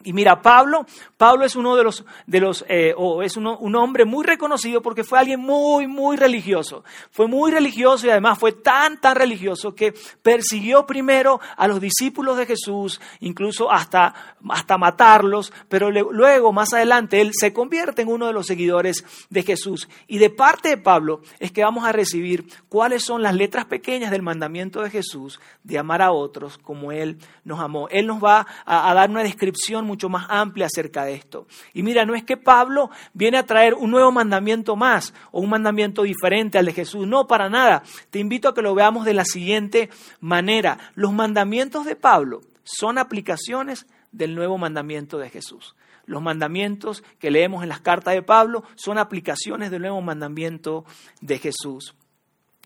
y 0.02 0.12
mira, 0.14 0.40
Pablo, 0.40 0.86
Pablo 1.16 1.44
es 1.44 1.56
uno 1.56 1.76
de 1.76 1.84
los, 1.84 2.04
de 2.26 2.40
los 2.40 2.64
eh, 2.68 2.94
es 3.22 3.36
un 3.36 3.76
hombre 3.76 4.06
muy 4.06 4.24
reconocido 4.24 4.80
porque 4.80 5.04
fue 5.04 5.18
alguien 5.18 5.40
muy, 5.40 5.86
muy 5.86 6.16
religioso. 6.16 6.84
Fue 7.10 7.26
muy 7.26 7.50
religioso 7.50 8.06
y 8.06 8.10
además 8.10 8.38
fue 8.38 8.52
tan, 8.52 8.98
tan 9.00 9.14
religioso 9.14 9.74
que 9.74 9.92
persiguió 10.22 10.86
primero 10.86 11.40
a 11.56 11.68
los 11.68 11.80
discípulos 11.80 12.38
de 12.38 12.46
Jesús, 12.46 13.00
incluso 13.20 13.70
hasta, 13.70 14.36
hasta 14.48 14.78
matarlos, 14.78 15.52
pero 15.68 15.90
luego, 15.90 16.52
más 16.52 16.72
adelante, 16.72 17.20
él 17.20 17.32
se 17.34 17.52
convierte 17.52 18.02
en 18.02 18.08
uno 18.08 18.26
de 18.26 18.32
los 18.32 18.46
seguidores 18.46 19.04
de 19.28 19.42
Jesús. 19.42 19.88
Y 20.06 20.18
de 20.18 20.30
parte 20.30 20.70
de 20.70 20.76
Pablo 20.78 21.20
es 21.38 21.52
que 21.52 21.62
vamos 21.62 21.84
a 21.84 21.92
recibir 21.92 22.46
cuáles 22.68 23.04
son 23.04 23.22
las 23.22 23.34
letras 23.34 23.66
pequeñas 23.66 24.10
del 24.10 24.22
mandamiento 24.22 24.82
de 24.82 24.90
Jesús 24.90 25.40
de 25.62 25.78
amar 25.78 26.00
a 26.00 26.12
otros 26.12 26.56
como 26.56 26.90
Él 26.90 27.18
nos 27.44 27.60
amó. 27.60 27.88
Él 27.90 28.06
nos 28.06 28.22
va 28.22 28.46
a, 28.64 28.90
a 28.90 28.94
dar 28.94 29.10
una 29.10 29.22
descripción 29.22 29.89
mucho 29.90 30.08
más 30.08 30.26
amplia 30.28 30.66
acerca 30.66 31.04
de 31.04 31.14
esto. 31.14 31.48
Y 31.74 31.82
mira, 31.82 32.06
no 32.06 32.14
es 32.14 32.22
que 32.22 32.36
Pablo 32.36 32.90
viene 33.12 33.38
a 33.38 33.44
traer 33.44 33.74
un 33.74 33.90
nuevo 33.90 34.12
mandamiento 34.12 34.76
más 34.76 35.12
o 35.32 35.40
un 35.40 35.50
mandamiento 35.50 36.04
diferente 36.04 36.58
al 36.58 36.66
de 36.66 36.72
Jesús, 36.72 37.08
no, 37.08 37.26
para 37.26 37.50
nada. 37.50 37.82
Te 38.10 38.20
invito 38.20 38.48
a 38.48 38.54
que 38.54 38.62
lo 38.62 38.74
veamos 38.74 39.04
de 39.04 39.14
la 39.14 39.24
siguiente 39.24 39.90
manera. 40.20 40.78
Los 40.94 41.12
mandamientos 41.12 41.84
de 41.84 41.96
Pablo 41.96 42.42
son 42.62 42.98
aplicaciones 42.98 43.86
del 44.12 44.36
nuevo 44.36 44.58
mandamiento 44.58 45.18
de 45.18 45.28
Jesús. 45.28 45.74
Los 46.06 46.22
mandamientos 46.22 47.02
que 47.18 47.30
leemos 47.30 47.62
en 47.62 47.68
las 47.68 47.80
cartas 47.80 48.14
de 48.14 48.22
Pablo 48.22 48.62
son 48.76 48.98
aplicaciones 48.98 49.70
del 49.70 49.82
nuevo 49.82 50.00
mandamiento 50.00 50.84
de 51.20 51.38
Jesús. 51.38 51.94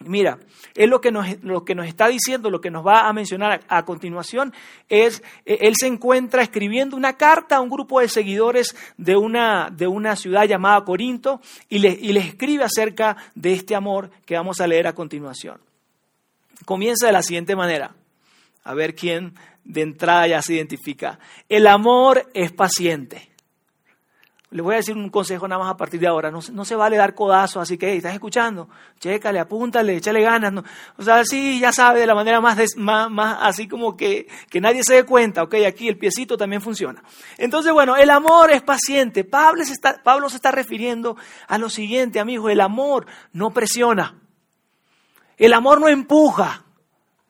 Mira, 0.01 0.39
él 0.75 0.91
lo 0.91 1.01
que, 1.01 1.13
nos, 1.13 1.43
lo 1.43 1.65
que 1.65 1.75
nos 1.75 1.87
está 1.87 2.09
diciendo, 2.09 2.51
lo 2.51 2.61
que 2.61 2.71
nos 2.71 2.85
va 2.85 3.09
a 3.09 3.13
mencionar 3.13 3.61
a, 3.69 3.85
continuación, 3.85 4.53
es, 4.89 5.23
eh, 5.47 5.59
él 5.63 5.75
se 5.79 5.87
encuentra 5.87 6.43
escribiendo 6.43 6.97
una 6.97 7.17
carta 7.17 7.57
a 7.57 7.61
un 7.61 7.71
grupo 7.71 8.01
de 8.01 8.09
seguidores 8.09 8.75
de 8.97 9.17
una, 9.17 9.71
de 9.71 9.87
una 9.87 10.17
ciudad 10.17 10.47
llamada 10.47 10.85
Corinto 10.85 11.41
y 11.69 11.79
les 11.79 12.03
y 12.03 12.13
le 12.13 12.21
escribe 12.21 12.65
acerca 12.65 13.17
de 13.35 13.53
este 13.53 13.77
amor 13.77 14.11
que 14.27 14.35
vamos 14.35 14.61
a 14.61 14.67
leer 14.67 14.89
a 14.89 14.95
continuación. 14.95 15.61
Comienza 16.65 17.07
de 17.07 17.13
la 17.13 17.23
siguiente 17.23 17.55
manera, 17.55 17.95
a 18.65 18.75
ver 18.75 18.95
quién 18.95 19.35
de 19.65 19.83
entrada 19.83 20.27
ya 20.27 20.43
se 20.43 20.55
identifica. 20.55 21.19
El 21.49 21.67
amor 21.67 22.31
es 22.35 22.53
paciente. 22.53 23.34
Le 24.55 24.63
voy 24.63 24.75
a 24.75 24.77
decir 24.77 24.97
un 24.97 25.09
consejo 25.09 25.49
nada 25.49 25.65
más 25.65 25.75
a 25.75 25.77
partir 25.77 25.99
de 25.99 26.07
ahora. 26.07 26.31
No, 26.31 26.41
se 26.41 26.77
vale 26.77 26.97
dar 26.97 27.13
codazos, 27.13 27.61
así 27.61 27.77
que, 27.77 27.97
¿estás 27.97 28.15
escuchando? 28.15 28.69
Chécale, 29.01 29.41
apúntale, 29.41 29.97
échale 29.97 30.23
ganas. 30.23 30.65
O 30.97 31.03
sea, 31.03 31.25
sí, 31.25 31.59
ya 31.59 31.73
sabe, 31.73 31.99
de 31.99 32.07
la 32.07 32.15
manera 32.15 32.41
más, 32.41 32.57
más, 32.77 33.39
así 33.41 33.67
como 33.67 33.97
que, 33.97 34.29
que 34.49 34.61
nadie 34.61 34.85
se 34.85 34.95
dé 34.95 35.03
cuenta. 35.03 35.43
Ok, 35.43 35.57
aquí 35.67 35.89
el 35.89 35.99
piecito 35.99 36.37
también 36.37 36.63
funciona. 36.63 37.03
Entonces, 37.37 37.73
bueno, 37.73 37.97
el 37.97 38.09
amor 38.11 38.53
es 38.53 38.63
paciente. 38.63 39.25
Pablo 39.25 39.65
se 39.65 39.73
está, 39.73 40.01
Pablo 40.01 40.31
se 40.31 40.37
está 40.37 40.53
refiriendo 40.53 41.17
a 41.49 41.59
lo 41.59 41.69
siguiente, 41.69 42.21
amigo. 42.21 42.49
El 42.49 42.61
amor 42.61 43.07
no 43.33 43.51
presiona. 43.51 44.21
El 45.37 45.53
amor 45.53 45.81
no 45.81 45.89
empuja. 45.89 46.65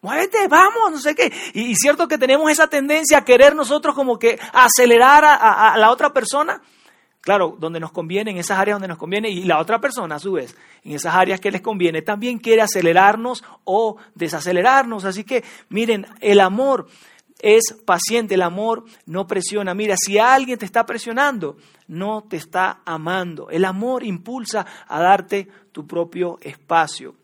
Muévete, 0.02 0.47
vamos, 0.47 0.90
no 0.90 0.99
sé 0.99 1.14
qué. 1.14 1.33
Y, 1.54 1.75
cierto 1.76 2.07
que 2.07 2.19
tenemos 2.19 2.50
esa 2.50 2.66
tendencia 2.66 3.16
a 3.16 3.25
querer 3.25 3.57
nosotros 3.57 3.95
como 3.95 4.19
que 4.19 4.38
acelerar 4.52 5.25
a 5.25 5.75
la 5.78 5.90
otra 5.90 6.12
persona. 6.12 6.61
Claro, 7.25 7.57
donde 7.59 7.81
nos 7.81 7.90
conviene, 7.90 8.33
en 8.33 8.37
esas 8.37 8.59
áreas 8.59 8.75
donde 8.76 8.88
nos 8.88 8.99
conviene, 8.99 9.31
y 9.31 9.45
la 9.45 9.59
otra 9.59 9.81
persona, 9.81 10.16
a 10.16 10.19
su 10.19 10.33
vez, 10.33 10.54
en 10.83 10.93
esas 10.93 11.14
áreas 11.14 11.40
que 11.40 11.50
les 11.50 11.62
conviene, 11.62 12.02
también 12.02 12.38
quiere 12.38 12.61
acelerarnos 12.61 13.43
o 13.64 13.97
desacelerarnos. 14.14 15.07
Así 15.07 15.25
que, 15.25 15.43
miren, 15.71 16.07
el 16.21 16.38
amor 16.38 16.87
es 17.40 17.75
paciente, 17.87 18.35
el 18.35 18.43
amor 18.43 18.85
no 19.07 19.26
presiona. 19.26 19.73
Mira, 19.73 19.97
si 19.97 20.19
alguien 20.19 20.59
te 20.59 20.66
está 20.66 20.85
presionando, 20.85 21.57
no 21.88 22.25
te 22.28 22.37
está 22.37 22.83
amando. 22.85 23.49
El 23.49 23.64
amor 23.64 24.04
impulsa 24.04 24.66
a 24.87 25.00
darte 25.00 25.49
tu 25.73 25.87
propio 25.87 26.38
espacio. 26.43 27.14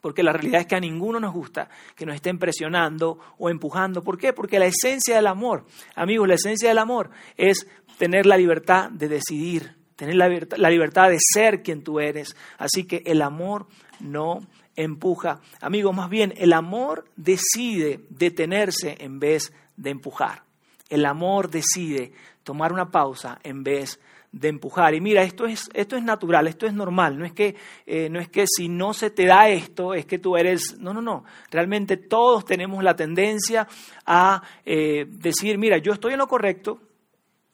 Porque 0.00 0.22
la 0.22 0.32
realidad 0.32 0.62
es 0.62 0.66
que 0.66 0.76
a 0.76 0.80
ninguno 0.80 1.20
nos 1.20 1.34
gusta 1.34 1.68
que 1.94 2.06
nos 2.06 2.14
estén 2.14 2.38
presionando 2.38 3.18
o 3.38 3.50
empujando. 3.50 4.02
¿Por 4.02 4.16
qué? 4.16 4.32
Porque 4.32 4.58
la 4.58 4.64
esencia 4.64 5.16
del 5.16 5.26
amor, 5.26 5.66
amigos, 5.94 6.26
la 6.26 6.34
esencia 6.34 6.68
del 6.70 6.78
amor 6.78 7.10
es 7.36 7.66
tener 8.00 8.24
la 8.24 8.38
libertad 8.38 8.88
de 8.88 9.08
decidir, 9.08 9.76
tener 9.94 10.14
la, 10.14 10.70
libertad 10.70 11.10
de 11.10 11.18
ser 11.20 11.62
quien 11.62 11.84
tú 11.84 12.00
eres. 12.00 12.34
Así 12.56 12.84
que 12.84 13.02
el 13.04 13.20
amor 13.20 13.66
no 14.00 14.40
empuja. 14.74 15.42
Amigos, 15.60 15.94
más 15.94 16.08
bien, 16.08 16.32
el 16.38 16.54
amor 16.54 17.04
decide 17.14 18.00
detenerse 18.08 18.96
en 19.00 19.20
vez 19.20 19.52
de 19.76 19.90
empujar. 19.90 20.44
El 20.88 21.04
amor 21.04 21.50
decide 21.50 22.14
tomar 22.42 22.72
una 22.72 22.90
pausa 22.90 23.38
en 23.42 23.62
vez 23.62 24.00
de 24.32 24.48
empujar. 24.48 24.94
Y 24.94 25.02
mira, 25.02 25.22
esto 25.22 25.44
es, 25.44 25.68
esto 25.74 25.94
es 25.94 26.02
natural, 26.02 26.46
esto 26.46 26.64
es 26.64 26.72
normal. 26.72 27.18
No 27.18 27.26
es, 27.26 27.34
que, 27.34 27.54
eh, 27.84 28.08
no 28.08 28.18
es 28.18 28.30
que 28.30 28.46
si 28.46 28.70
no 28.70 28.94
se 28.94 29.10
te 29.10 29.26
da 29.26 29.50
esto, 29.50 29.92
es 29.92 30.06
que 30.06 30.18
tú 30.18 30.38
eres... 30.38 30.78
No, 30.78 30.94
no, 30.94 31.02
no. 31.02 31.24
Realmente 31.50 31.98
todos 31.98 32.46
tenemos 32.46 32.82
la 32.82 32.96
tendencia 32.96 33.68
a 34.06 34.42
eh, 34.64 35.04
decir, 35.06 35.58
mira, 35.58 35.76
yo 35.76 35.92
estoy 35.92 36.14
en 36.14 36.18
lo 36.20 36.28
correcto, 36.28 36.80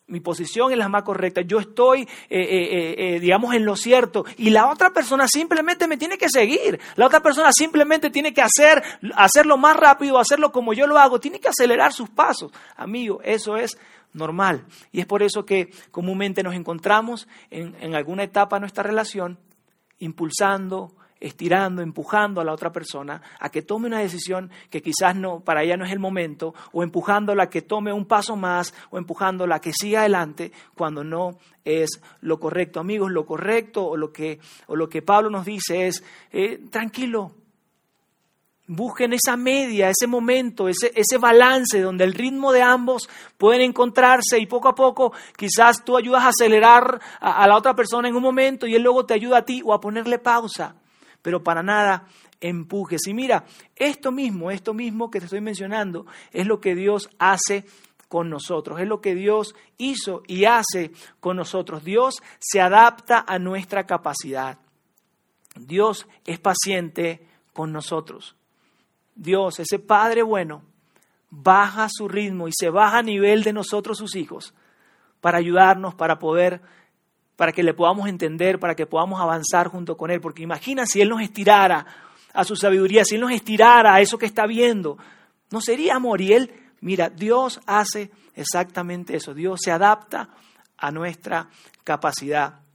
mi 0.08 0.20
posición 0.20 0.70
es 0.72 0.78
la 0.78 0.88
más 0.88 1.02
correcta, 1.02 1.40
yo 1.40 1.58
estoy, 1.58 2.02
eh, 2.02 2.08
eh, 2.30 2.94
eh, 2.96 3.20
digamos, 3.20 3.54
en 3.54 3.64
lo 3.64 3.74
cierto, 3.74 4.24
y 4.36 4.50
la 4.50 4.70
otra 4.70 4.90
persona 4.90 5.26
simplemente 5.26 5.88
me 5.88 5.96
tiene 5.96 6.16
que 6.16 6.28
seguir, 6.28 6.78
la 6.94 7.06
otra 7.06 7.20
persona 7.20 7.50
simplemente 7.52 8.10
tiene 8.10 8.32
que 8.32 8.42
hacer, 8.42 8.82
hacerlo 9.16 9.56
más 9.56 9.76
rápido, 9.76 10.18
hacerlo 10.18 10.52
como 10.52 10.72
yo 10.72 10.86
lo 10.86 10.98
hago, 10.98 11.18
tiene 11.18 11.40
que 11.40 11.48
acelerar 11.48 11.92
sus 11.92 12.08
pasos. 12.08 12.52
Amigo, 12.76 13.20
eso 13.24 13.56
es 13.56 13.76
normal. 14.12 14.64
Y 14.92 15.00
es 15.00 15.06
por 15.06 15.22
eso 15.22 15.44
que 15.44 15.70
comúnmente 15.90 16.42
nos 16.42 16.54
encontramos 16.54 17.26
en, 17.50 17.74
en 17.80 17.94
alguna 17.94 18.22
etapa 18.22 18.56
de 18.56 18.60
nuestra 18.60 18.84
relación 18.84 19.38
impulsando, 19.98 20.94
estirando, 21.26 21.82
empujando 21.82 22.40
a 22.40 22.44
la 22.44 22.52
otra 22.52 22.72
persona 22.72 23.20
a 23.38 23.50
que 23.50 23.62
tome 23.62 23.86
una 23.86 24.00
decisión 24.00 24.50
que 24.70 24.82
quizás 24.82 25.16
no, 25.16 25.40
para 25.40 25.62
ella 25.62 25.76
no 25.76 25.84
es 25.84 25.92
el 25.92 25.98
momento, 25.98 26.54
o 26.72 26.82
empujándola 26.82 27.44
a 27.44 27.50
que 27.50 27.62
tome 27.62 27.92
un 27.92 28.06
paso 28.06 28.36
más, 28.36 28.74
o 28.90 28.98
empujándola 28.98 29.56
a 29.56 29.60
que 29.60 29.72
siga 29.72 30.00
adelante 30.00 30.52
cuando 30.74 31.04
no 31.04 31.38
es 31.64 32.00
lo 32.20 32.38
correcto. 32.38 32.80
Amigos, 32.80 33.10
lo 33.10 33.26
correcto 33.26 33.84
o 33.86 33.96
lo 33.96 34.12
que, 34.12 34.38
o 34.66 34.76
lo 34.76 34.88
que 34.88 35.02
Pablo 35.02 35.30
nos 35.30 35.44
dice 35.44 35.86
es, 35.86 36.02
eh, 36.32 36.60
tranquilo, 36.70 37.32
Busquen 38.68 39.12
esa 39.12 39.36
media, 39.36 39.90
ese 39.90 40.08
momento, 40.08 40.68
ese, 40.68 40.90
ese, 40.96 41.18
balance 41.18 41.80
donde 41.80 42.02
el 42.02 42.12
ritmo 42.12 42.50
de 42.50 42.62
ambos 42.62 43.08
pueden 43.38 43.60
encontrarse 43.60 44.40
y 44.40 44.46
poco 44.46 44.66
a 44.66 44.74
poco 44.74 45.12
quizás 45.36 45.84
tú 45.84 45.96
ayudas 45.96 46.24
a 46.24 46.30
acelerar 46.30 47.00
a 47.20 47.46
la 47.46 47.56
otra 47.56 47.76
persona 47.76 48.08
en 48.08 48.16
un 48.16 48.24
momento 48.24 48.66
y 48.66 48.74
él 48.74 48.82
luego 48.82 49.06
te 49.06 49.14
ayuda 49.14 49.38
a 49.38 49.44
ti 49.44 49.62
o 49.64 49.72
a 49.72 49.80
ponerle 49.80 50.18
pausa 50.18 50.74
pero 51.26 51.42
para 51.42 51.60
nada 51.60 52.06
empujes. 52.40 53.08
Y 53.08 53.12
mira, 53.12 53.46
esto 53.74 54.12
mismo, 54.12 54.52
esto 54.52 54.72
mismo 54.74 55.10
que 55.10 55.18
te 55.18 55.24
estoy 55.24 55.40
mencionando, 55.40 56.06
es 56.30 56.46
lo 56.46 56.60
que 56.60 56.76
Dios 56.76 57.10
hace 57.18 57.64
con 58.06 58.30
nosotros, 58.30 58.78
es 58.78 58.86
lo 58.86 59.00
que 59.00 59.16
Dios 59.16 59.56
hizo 59.76 60.22
y 60.28 60.44
hace 60.44 60.92
con 61.18 61.36
nosotros. 61.36 61.82
Dios 61.82 62.22
se 62.38 62.60
adapta 62.60 63.24
a 63.26 63.40
nuestra 63.40 63.86
capacidad. 63.86 64.60
Dios 65.56 66.06
es 66.24 66.38
paciente 66.38 67.26
con 67.52 67.72
nosotros. 67.72 68.36
Dios, 69.16 69.58
ese 69.58 69.80
Padre 69.80 70.22
bueno, 70.22 70.62
baja 71.28 71.88
su 71.90 72.06
ritmo 72.06 72.46
y 72.46 72.52
se 72.56 72.70
baja 72.70 72.98
a 72.98 73.02
nivel 73.02 73.42
de 73.42 73.52
nosotros 73.52 73.98
sus 73.98 74.14
hijos 74.14 74.54
para 75.20 75.38
ayudarnos, 75.38 75.96
para 75.96 76.20
poder 76.20 76.62
para 77.36 77.52
que 77.52 77.62
le 77.62 77.74
podamos 77.74 78.08
entender, 78.08 78.58
para 78.58 78.74
que 78.74 78.86
podamos 78.86 79.20
avanzar 79.20 79.68
junto 79.68 79.96
con 79.96 80.10
Él. 80.10 80.20
Porque 80.20 80.42
imagina 80.42 80.86
si 80.86 81.00
Él 81.00 81.08
nos 81.08 81.20
estirara 81.20 81.86
a 82.32 82.44
su 82.44 82.56
sabiduría, 82.56 83.04
si 83.04 83.14
Él 83.14 83.20
nos 83.20 83.32
estirara 83.32 83.94
a 83.94 84.00
eso 84.00 84.18
que 84.18 84.26
está 84.26 84.46
viendo, 84.46 84.98
no 85.50 85.60
sería 85.60 85.96
amor. 85.96 86.20
Y 86.20 86.32
Él, 86.32 86.50
mira, 86.80 87.10
Dios 87.10 87.60
hace 87.66 88.10
exactamente 88.34 89.16
eso. 89.16 89.34
Dios 89.34 89.60
se 89.62 89.70
adapta 89.70 90.30
a 90.78 90.90
nuestra 90.90 91.48
capacidad. 91.84 92.65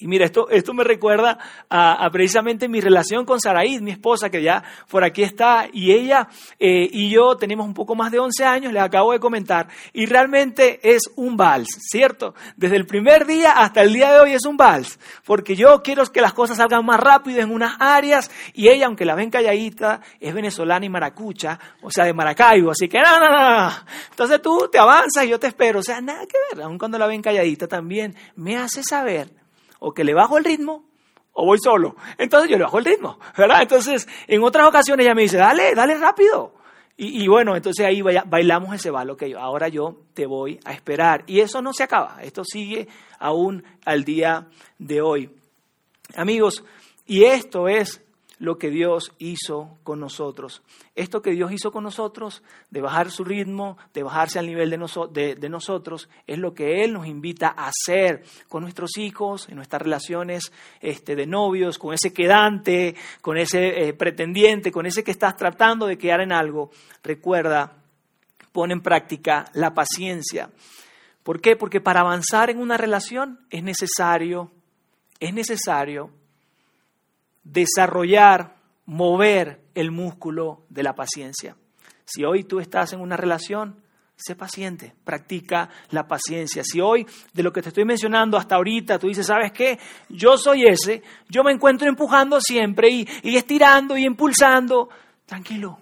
Y 0.00 0.06
mira, 0.06 0.24
esto, 0.24 0.48
esto 0.48 0.72
me 0.74 0.84
recuerda 0.84 1.38
a, 1.68 2.08
precisamente 2.12 2.68
mi 2.68 2.80
relación 2.80 3.24
con 3.24 3.40
Saraí, 3.40 3.80
mi 3.80 3.90
esposa, 3.90 4.30
que 4.30 4.40
ya 4.40 4.62
por 4.88 5.02
aquí 5.02 5.24
está, 5.24 5.66
y 5.72 5.90
ella 5.90 6.28
eh, 6.60 6.88
y 6.88 7.10
yo 7.10 7.36
tenemos 7.36 7.66
un 7.66 7.74
poco 7.74 7.96
más 7.96 8.12
de 8.12 8.20
11 8.20 8.44
años, 8.44 8.72
les 8.72 8.80
acabo 8.80 9.10
de 9.10 9.18
comentar, 9.18 9.66
y 9.92 10.06
realmente 10.06 10.78
es 10.88 11.02
un 11.16 11.36
vals, 11.36 11.68
¿cierto? 11.90 12.36
Desde 12.56 12.76
el 12.76 12.86
primer 12.86 13.26
día 13.26 13.50
hasta 13.50 13.82
el 13.82 13.92
día 13.92 14.12
de 14.12 14.20
hoy 14.20 14.34
es 14.34 14.44
un 14.46 14.56
vals, 14.56 15.00
porque 15.24 15.56
yo 15.56 15.82
quiero 15.82 16.06
que 16.06 16.20
las 16.20 16.32
cosas 16.32 16.58
salgan 16.58 16.86
más 16.86 17.00
rápido 17.00 17.40
en 17.40 17.50
unas 17.50 17.74
áreas, 17.80 18.30
y 18.54 18.68
ella, 18.68 18.86
aunque 18.86 19.04
la 19.04 19.16
ven 19.16 19.30
calladita, 19.30 20.00
es 20.20 20.32
venezolana 20.32 20.86
y 20.86 20.90
maracucha, 20.90 21.58
o 21.82 21.90
sea, 21.90 22.04
de 22.04 22.14
Maracaibo, 22.14 22.70
así 22.70 22.88
que 22.88 23.00
no, 23.00 23.18
no, 23.18 23.30
no, 23.30 23.72
Entonces 24.10 24.40
tú 24.40 24.68
te 24.70 24.78
avanzas 24.78 25.24
y 25.24 25.30
yo 25.30 25.40
te 25.40 25.48
espero, 25.48 25.80
o 25.80 25.82
sea, 25.82 26.00
nada 26.00 26.24
que 26.24 26.38
ver, 26.54 26.64
aun 26.64 26.78
cuando 26.78 26.98
la 26.98 27.08
ven 27.08 27.20
calladita 27.20 27.66
también, 27.66 28.14
me 28.36 28.56
hace 28.56 28.84
saber 28.84 29.47
o 29.78 29.92
que 29.92 30.04
le 30.04 30.14
bajo 30.14 30.38
el 30.38 30.44
ritmo 30.44 30.84
o 31.32 31.46
voy 31.46 31.58
solo. 31.62 31.94
Entonces 32.18 32.50
yo 32.50 32.56
le 32.56 32.64
bajo 32.64 32.78
el 32.78 32.84
ritmo. 32.84 33.18
Entonces, 33.60 34.08
en 34.26 34.42
otras 34.42 34.66
ocasiones 34.66 35.06
ella 35.06 35.14
me 35.14 35.22
dice, 35.22 35.36
dale, 35.36 35.74
dale 35.74 35.96
rápido. 35.96 36.52
Y, 37.00 37.28
bueno, 37.28 37.54
entonces 37.54 37.86
ahí 37.86 38.02
bailamos 38.02 38.74
ese 38.74 38.90
balo 38.90 39.16
que 39.16 39.32
ahora 39.36 39.68
yo 39.68 40.00
te 40.14 40.26
voy 40.26 40.58
a 40.64 40.72
esperar. 40.72 41.22
Y 41.28 41.38
eso 41.38 41.62
no 41.62 41.72
se 41.72 41.84
acaba, 41.84 42.18
esto 42.22 42.42
sigue 42.44 42.88
aún 43.20 43.62
al 43.84 44.02
día 44.02 44.48
de 44.78 45.00
hoy. 45.00 45.30
Amigos, 46.16 46.64
y 47.06 47.22
esto 47.22 47.68
es 47.68 48.02
lo 48.38 48.58
que 48.58 48.70
Dios 48.70 49.12
hizo 49.18 49.78
con 49.82 50.00
nosotros. 50.00 50.62
Esto 50.94 51.22
que 51.22 51.32
Dios 51.32 51.52
hizo 51.52 51.72
con 51.72 51.84
nosotros, 51.84 52.42
de 52.70 52.80
bajar 52.80 53.10
su 53.10 53.24
ritmo, 53.24 53.76
de 53.94 54.02
bajarse 54.02 54.38
al 54.38 54.46
nivel 54.46 54.70
de, 54.70 55.48
nosotros, 55.48 56.08
es 56.26 56.38
lo 56.38 56.54
que 56.54 56.84
Él 56.84 56.92
nos 56.92 57.06
invita 57.06 57.48
a 57.56 57.68
hacer 57.68 58.22
con 58.48 58.62
nuestros 58.62 58.96
hijos, 58.96 59.48
en 59.48 59.56
nuestras 59.56 59.82
relaciones 59.82 60.52
este, 60.80 61.16
de 61.16 61.26
novios, 61.26 61.78
con 61.78 61.94
ese 61.94 62.12
quedante, 62.12 62.94
con 63.20 63.36
ese 63.36 63.88
eh, 63.88 63.92
pretendiente, 63.92 64.70
con 64.70 64.86
ese 64.86 65.02
que 65.02 65.10
estás 65.10 65.36
tratando 65.36 65.86
de 65.86 65.98
quedar 65.98 66.20
en 66.20 66.32
algo. 66.32 66.70
Recuerda, 67.02 67.72
pon 68.52 68.70
en 68.70 68.80
práctica 68.80 69.46
la 69.54 69.74
paciencia. 69.74 70.50
¿Por 71.22 71.40
qué? 71.40 71.56
Porque 71.56 71.80
para 71.80 72.00
avanzar 72.00 72.50
en 72.50 72.58
una 72.58 72.76
relación 72.76 73.40
es 73.50 73.62
necesario, 73.62 74.50
es 75.20 75.34
necesario 75.34 76.10
desarrollar, 77.52 78.56
mover 78.86 79.60
el 79.74 79.90
músculo 79.90 80.62
de 80.68 80.82
la 80.82 80.94
paciencia. 80.94 81.56
Si 82.04 82.24
hoy 82.24 82.44
tú 82.44 82.60
estás 82.60 82.92
en 82.92 83.00
una 83.00 83.16
relación, 83.16 83.82
sé 84.16 84.34
paciente, 84.34 84.94
practica 85.04 85.68
la 85.90 86.06
paciencia. 86.06 86.62
Si 86.64 86.80
hoy 86.80 87.06
de 87.32 87.42
lo 87.42 87.52
que 87.52 87.62
te 87.62 87.68
estoy 87.68 87.84
mencionando 87.84 88.36
hasta 88.36 88.56
ahorita 88.56 88.98
tú 88.98 89.08
dices, 89.08 89.26
¿sabes 89.26 89.52
qué? 89.52 89.78
Yo 90.08 90.36
soy 90.36 90.66
ese, 90.66 91.02
yo 91.28 91.44
me 91.44 91.52
encuentro 91.52 91.88
empujando 91.88 92.40
siempre 92.40 92.90
y, 92.90 93.08
y 93.22 93.36
estirando 93.36 93.96
y 93.96 94.04
impulsando, 94.04 94.88
tranquilo, 95.26 95.78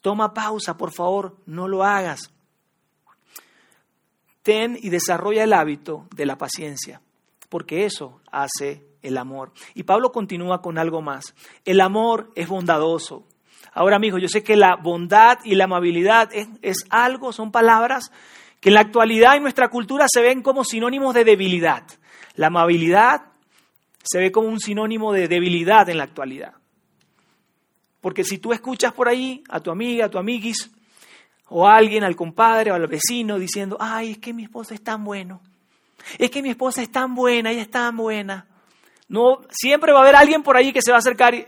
toma 0.00 0.32
pausa, 0.32 0.76
por 0.76 0.92
favor, 0.92 1.36
no 1.46 1.68
lo 1.68 1.82
hagas. 1.82 2.30
Ten 4.42 4.76
y 4.80 4.90
desarrolla 4.90 5.44
el 5.44 5.52
hábito 5.52 6.06
de 6.14 6.26
la 6.26 6.36
paciencia, 6.36 7.00
porque 7.48 7.84
eso 7.84 8.20
hace 8.30 8.91
el 9.02 9.18
amor. 9.18 9.52
Y 9.74 9.82
Pablo 9.82 10.12
continúa 10.12 10.62
con 10.62 10.78
algo 10.78 11.02
más. 11.02 11.34
El 11.64 11.80
amor 11.80 12.32
es 12.34 12.48
bondadoso. 12.48 13.26
Ahora, 13.72 13.96
amigos, 13.96 14.20
yo 14.20 14.28
sé 14.28 14.42
que 14.42 14.56
la 14.56 14.76
bondad 14.76 15.38
y 15.44 15.54
la 15.54 15.64
amabilidad 15.64 16.30
es, 16.32 16.76
algo, 16.90 17.32
son 17.32 17.50
palabras 17.50 18.12
que 18.60 18.68
en 18.68 18.74
la 18.74 18.80
actualidad 18.80 19.36
en 19.36 19.42
nuestra 19.42 19.68
cultura 19.68 20.06
se 20.12 20.20
ven 20.20 20.42
como 20.42 20.64
sinónimos 20.64 21.14
de 21.14 21.24
debilidad. 21.24 21.84
La 22.36 22.48
amabilidad 22.48 23.22
se 24.02 24.18
ve 24.18 24.30
como 24.30 24.48
un 24.48 24.60
sinónimo 24.60 25.12
de 25.12 25.26
debilidad 25.26 25.88
en 25.88 25.98
la 25.98 26.04
actualidad. 26.04 26.54
Porque 28.00 28.24
si 28.24 28.38
tú 28.38 28.52
escuchas 28.52 28.92
por 28.92 29.08
ahí 29.08 29.42
a 29.48 29.60
tu 29.60 29.70
amiga, 29.70 30.06
a 30.06 30.10
tu 30.10 30.18
amiguis, 30.18 30.70
o 31.54 31.68
a 31.68 31.76
alguien, 31.76 32.02
al 32.02 32.16
compadre 32.16 32.72
o 32.72 32.74
al 32.74 32.86
vecino 32.86 33.38
diciendo, 33.38 33.76
ay, 33.78 34.12
es 34.12 34.18
que 34.18 34.32
mi 34.32 34.44
esposa 34.44 34.74
es 34.74 34.82
tan 34.82 35.04
bueno, 35.04 35.40
es 36.18 36.30
que 36.30 36.42
mi 36.42 36.48
esposa 36.48 36.82
es 36.82 36.90
tan 36.90 37.14
buena, 37.14 37.50
ella 37.50 37.62
es 37.62 37.70
tan 37.70 37.96
buena, 37.96 38.46
no, 39.12 39.40
siempre 39.50 39.92
va 39.92 39.98
a 39.98 40.02
haber 40.02 40.16
alguien 40.16 40.42
por 40.42 40.56
ahí 40.56 40.72
que 40.72 40.80
se 40.80 40.90
va 40.90 40.96
a 40.96 41.00
acercar 41.00 41.34
y 41.34 41.44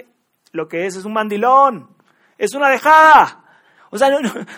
lo 0.53 0.69
que 0.69 0.85
es 0.85 0.97
es 0.97 1.07
un 1.07 1.15
mandilón, 1.15 1.89
es 2.37 2.55
una 2.55 2.69
dejada. 2.69 3.43
O 3.89 3.97
sea, 3.97 4.11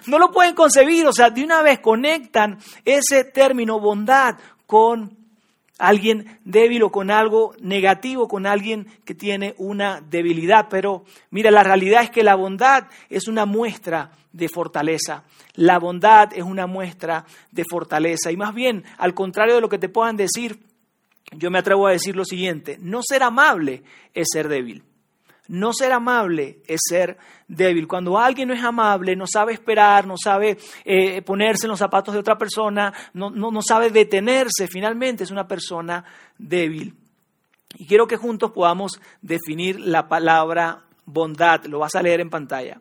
no, 0.07 0.19
lo 0.19 0.33
pueden 0.33 0.57
concebir, 0.57 1.07
o 1.07 1.13
sea, 1.13 1.31
de 1.31 1.45
una 1.45 1.63
vez 1.63 1.79
conectan 1.79 2.59
ese 2.85 3.23
término 3.23 3.79
bondad 3.79 4.39
con 4.67 5.17
alguien 5.79 6.41
débil 6.45 6.83
o 6.83 6.91
con 6.91 7.13
algo 7.13 7.55
negativo, 7.61 8.27
con 8.27 8.45
alguien 8.45 8.89
que 9.05 9.15
tiene 9.15 9.55
una 9.59 10.01
debilidad. 10.01 10.67
Pero 10.69 11.05
mira, 11.31 11.53
la 11.53 11.63
realidad 11.63 12.03
es 12.03 12.11
que 12.11 12.25
la 12.25 12.35
bondad 12.35 12.89
es 13.09 13.29
una 13.29 13.47
muestra 13.47 14.11
de 14.33 14.49
fortaleza. 14.49 15.23
La 15.55 15.79
bondad 15.79 16.33
es 16.35 16.43
una 16.43 16.67
muestra 16.67 17.25
de 17.53 17.63
fortaleza. 17.71 18.33
Y 18.33 18.37
más 18.37 18.53
bien, 18.53 18.83
al 18.99 19.15
contrario 19.15 19.55
de 19.55 19.61
lo 19.61 19.69
que 19.69 19.79
te 19.79 19.89
puedan 19.89 20.17
decir, 20.17 20.59
yo 21.33 21.51
me 21.51 21.59
atrevo 21.59 21.87
a 21.87 21.93
decir 21.93 22.17
lo 22.17 22.25
siguiente, 22.25 22.79
no 22.81 23.01
ser 23.03 23.23
amable 23.23 23.83
es 24.15 24.29
ser 24.33 24.49
débil. 24.49 24.85
No 25.49 25.73
ser 25.73 25.93
amable 25.93 26.59
es 26.67 26.81
ser 26.89 27.19
débil. 27.47 27.87
Cuando 27.87 28.19
alguien 28.19 28.49
no 28.49 28.55
es 28.55 28.65
amable, 28.65 29.15
no 29.15 29.27
sabe 29.29 29.53
esperar, 29.53 30.05
no 30.07 30.17
sabe 30.17 30.59
eh, 30.85 31.23
ponerse 31.23 31.67
en 31.67 31.71
los 31.71 31.79
zapatos 31.79 32.15
de 32.15 32.21
otra 32.21 32.37
persona, 32.37 32.93
no, 33.13 33.31
no 33.31 33.63
sabe 33.63 33.91
detenerse, 33.91 34.67
finalmente 34.67 35.23
es 35.23 35.31
una 35.31 35.47
persona 35.47 36.05
débil. 36.37 36.97
Y 37.79 37.87
quiero 37.87 38.07
que 38.07 38.17
juntos 38.17 38.51
podamos 38.53 39.01
definir 39.21 39.79
la 39.79 40.09
palabra 40.09 40.85
bondad. 41.05 41.65
Lo 41.67 41.79
vas 41.79 41.95
a 41.95 42.03
leer 42.03 42.21
en 42.21 42.31
pantalla. 42.31 42.81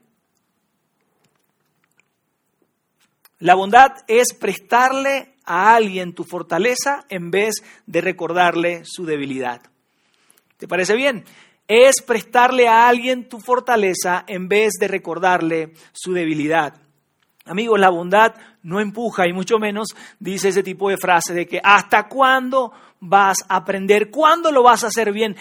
La 3.39 3.55
bondad 3.55 3.91
es 4.07 4.33
prestarle 4.33 5.35
a 5.43 5.75
alguien 5.75 6.13
tu 6.13 6.23
fortaleza 6.23 7.05
en 7.09 7.31
vez 7.31 7.55
de 7.85 8.01
recordarle 8.01 8.83
su 8.85 9.05
debilidad. 9.05 9.61
¿Te 10.57 10.67
parece 10.67 10.95
bien? 10.95 11.25
Es 11.67 12.01
prestarle 12.01 12.67
a 12.67 12.87
alguien 12.87 13.27
tu 13.27 13.39
fortaleza 13.39 14.23
en 14.27 14.47
vez 14.47 14.73
de 14.79 14.87
recordarle 14.87 15.73
su 15.91 16.13
debilidad. 16.13 16.75
Amigos, 17.47 17.79
la 17.79 17.89
bondad 17.89 18.35
no 18.63 18.79
empuja 18.79 19.27
y 19.27 19.33
mucho 19.33 19.59
menos 19.59 19.89
dice 20.19 20.49
ese 20.49 20.63
tipo 20.63 20.89
de 20.89 20.97
frase 20.97 21.33
de 21.33 21.45
que 21.45 21.61
hasta 21.63 22.07
cuándo 22.07 22.71
vas 22.99 23.37
a 23.49 23.57
aprender, 23.57 24.09
cuándo 24.09 24.51
lo 24.51 24.63
vas 24.63 24.83
a 24.83 24.87
hacer 24.87 25.11
bien. 25.11 25.35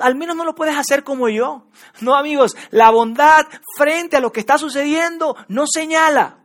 Al 0.00 0.16
menos 0.16 0.34
no 0.34 0.44
lo 0.44 0.54
puedes 0.54 0.76
hacer 0.76 1.04
como 1.04 1.28
yo. 1.28 1.66
No, 2.00 2.16
amigos, 2.16 2.56
la 2.70 2.90
bondad 2.90 3.46
frente 3.76 4.16
a 4.16 4.20
lo 4.20 4.32
que 4.32 4.40
está 4.40 4.58
sucediendo 4.58 5.36
no 5.48 5.64
señala, 5.66 6.38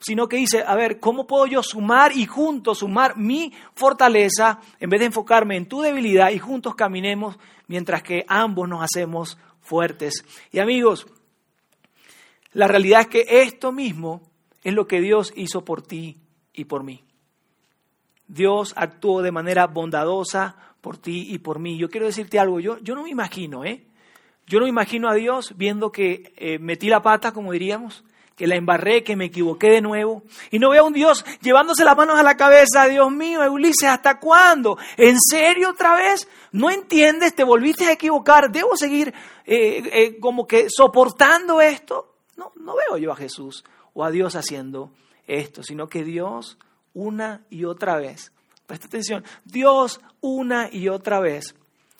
sino 0.00 0.28
que 0.28 0.38
dice, 0.38 0.64
a 0.66 0.74
ver, 0.74 0.98
¿cómo 0.98 1.26
puedo 1.26 1.46
yo 1.46 1.62
sumar 1.62 2.12
y 2.12 2.24
juntos 2.24 2.78
sumar 2.78 3.16
mi 3.18 3.52
fortaleza 3.74 4.58
en 4.80 4.88
vez 4.88 5.00
de 5.00 5.06
enfocarme 5.06 5.56
en 5.56 5.66
tu 5.66 5.82
debilidad 5.82 6.30
y 6.30 6.38
juntos 6.38 6.74
caminemos 6.74 7.38
mientras 7.68 8.02
que 8.02 8.24
ambos 8.26 8.68
nos 8.68 8.82
hacemos 8.82 9.36
fuertes? 9.60 10.24
Y 10.52 10.58
amigos, 10.58 11.06
la 12.52 12.66
realidad 12.66 13.02
es 13.02 13.06
que 13.08 13.42
esto 13.42 13.72
mismo 13.72 14.22
es 14.64 14.72
lo 14.72 14.86
que 14.86 15.00
Dios 15.00 15.32
hizo 15.36 15.64
por 15.64 15.82
ti 15.82 16.16
y 16.54 16.64
por 16.64 16.82
mí. 16.82 17.04
Dios 18.26 18.72
actuó 18.76 19.22
de 19.22 19.32
manera 19.32 19.66
bondadosa 19.66 20.56
por 20.80 20.96
ti 20.96 21.26
y 21.28 21.38
por 21.38 21.58
mí. 21.58 21.76
Yo 21.78 21.90
quiero 21.90 22.06
decirte 22.06 22.38
algo, 22.38 22.58
yo, 22.58 22.78
yo 22.78 22.94
no 22.94 23.02
me 23.02 23.10
imagino, 23.10 23.64
¿eh? 23.64 23.84
Yo 24.46 24.58
no 24.58 24.64
me 24.64 24.70
imagino 24.70 25.08
a 25.08 25.14
Dios 25.14 25.54
viendo 25.56 25.92
que 25.92 26.32
eh, 26.36 26.58
metí 26.58 26.88
la 26.88 27.02
pata, 27.02 27.32
como 27.32 27.52
diríamos, 27.52 28.02
que 28.40 28.46
la 28.46 28.56
embarré, 28.56 29.04
que 29.04 29.16
me 29.16 29.26
equivoqué 29.26 29.68
de 29.68 29.82
nuevo. 29.82 30.22
Y 30.50 30.58
no 30.58 30.70
veo 30.70 30.84
a 30.84 30.86
un 30.86 30.94
Dios 30.94 31.26
llevándose 31.42 31.84
las 31.84 31.94
manos 31.94 32.18
a 32.18 32.22
la 32.22 32.38
cabeza, 32.38 32.88
Dios 32.88 33.12
mío, 33.12 33.42
Ulises, 33.52 33.90
¿hasta 33.90 34.18
cuándo? 34.18 34.78
¿En 34.96 35.20
serio 35.20 35.68
otra 35.68 35.94
vez? 35.94 36.26
¿No 36.50 36.70
entiendes? 36.70 37.34
¿Te 37.34 37.44
volviste 37.44 37.84
a 37.84 37.92
equivocar? 37.92 38.50
¿Debo 38.50 38.78
seguir 38.78 39.12
eh, 39.44 39.82
eh, 39.92 40.18
como 40.20 40.46
que 40.46 40.68
soportando 40.70 41.60
esto? 41.60 42.14
No, 42.38 42.50
no 42.56 42.76
veo 42.76 42.96
yo 42.96 43.12
a 43.12 43.16
Jesús 43.16 43.62
o 43.92 44.04
a 44.04 44.10
Dios 44.10 44.34
haciendo 44.36 44.90
esto, 45.26 45.62
sino 45.62 45.86
que 45.88 46.02
Dios 46.02 46.56
una 46.94 47.44
y 47.50 47.66
otra 47.66 47.98
vez, 47.98 48.32
presta 48.66 48.86
atención, 48.86 49.22
Dios 49.44 50.00
una 50.22 50.70
y 50.72 50.88
otra 50.88 51.20
vez 51.20 51.54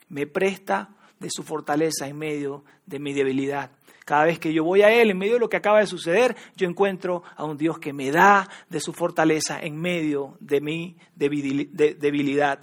me 0.09 0.27
presta 0.27 0.89
de 1.19 1.29
su 1.31 1.43
fortaleza 1.43 2.09
en 2.09 2.17
medio 2.17 2.65
de 2.87 2.99
mi 2.99 3.13
debilidad. 3.13 3.73
Cada 4.05 4.25
vez 4.25 4.39
que 4.39 4.53
yo 4.53 4.65
voy 4.65 4.83
a 4.83 4.91
Él, 4.91 5.11
en 5.11 5.19
medio 5.19 5.35
de 5.35 5.41
lo 5.41 5.49
que 5.49 5.57
acaba 5.57 5.81
de 5.81 5.87
suceder, 5.87 6.37
yo 6.57 6.69
encuentro 6.69 7.23
a 7.37 7.45
un 7.45 7.57
Dios 7.57 7.79
que 7.79 7.93
me 7.93 8.11
da 8.11 8.49
de 8.69 8.81
su 8.81 8.93
fortaleza 8.93 9.61
en 9.61 9.81
medio 9.81 10.37
de 10.41 10.61
mi 10.61 10.97
debilidad. 11.15 12.61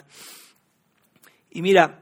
Y 1.52 1.62
mira, 1.62 2.02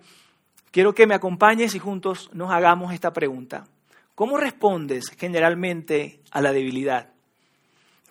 quiero 0.71 0.93
que 0.93 1.07
me 1.07 1.15
acompañes 1.15 1.75
y 1.75 1.79
juntos 1.79 2.29
nos 2.33 2.51
hagamos 2.51 2.93
esta 2.93 3.13
pregunta. 3.13 3.67
¿Cómo 4.15 4.37
respondes 4.37 5.09
generalmente 5.09 6.21
a 6.31 6.41
la 6.41 6.53
debilidad? 6.53 7.09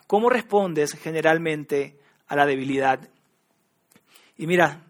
¿Cómo 0.07 0.29
respondes 0.29 0.93
generalmente 0.93 1.97
a 2.27 2.35
la 2.35 2.45
debilidad? 2.45 3.09
Y 4.37 4.45
mira, 4.45 4.81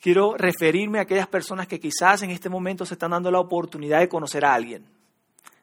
quiero 0.00 0.36
referirme 0.36 0.98
a 0.98 1.02
aquellas 1.02 1.26
personas 1.26 1.66
que 1.66 1.80
quizás 1.80 2.22
en 2.22 2.30
este 2.30 2.48
momento 2.48 2.86
se 2.86 2.94
están 2.94 3.10
dando 3.10 3.30
la 3.30 3.40
oportunidad 3.40 4.00
de 4.00 4.08
conocer 4.08 4.44
a 4.44 4.54
alguien, 4.54 4.86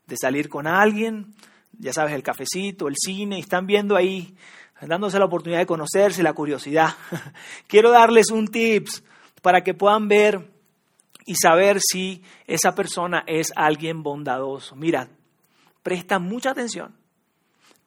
de 0.10 0.18
salir 0.20 0.50
con 0.50 0.68
alguien, 0.68 1.34
ya 1.78 1.94
sabes, 1.94 2.14
el 2.14 2.24
cafecito, 2.24 2.88
el 2.88 2.96
cine, 2.98 3.40
están 3.40 3.66
viendo 3.66 3.96
ahí, 3.96 4.36
dándose 4.82 5.20
la 5.20 5.26
oportunidad 5.26 5.60
de 5.60 5.66
conocerse, 5.66 6.24
la 6.24 6.34
curiosidad. 6.34 6.96
quiero 7.68 7.92
darles 7.92 8.32
un 8.32 8.48
tips 8.48 9.04
para 9.42 9.64
que 9.64 9.74
puedan 9.74 10.08
ver 10.08 10.52
y 11.26 11.36
saber 11.36 11.80
si 11.80 12.24
esa 12.48 12.74
persona 12.74 13.24
es 13.28 13.54
alguien 13.56 14.04
bondadoso. 14.04 14.76
Mira, 14.76 15.08
presta 15.84 16.20
mucha 16.20 16.52
atención. 16.52 16.96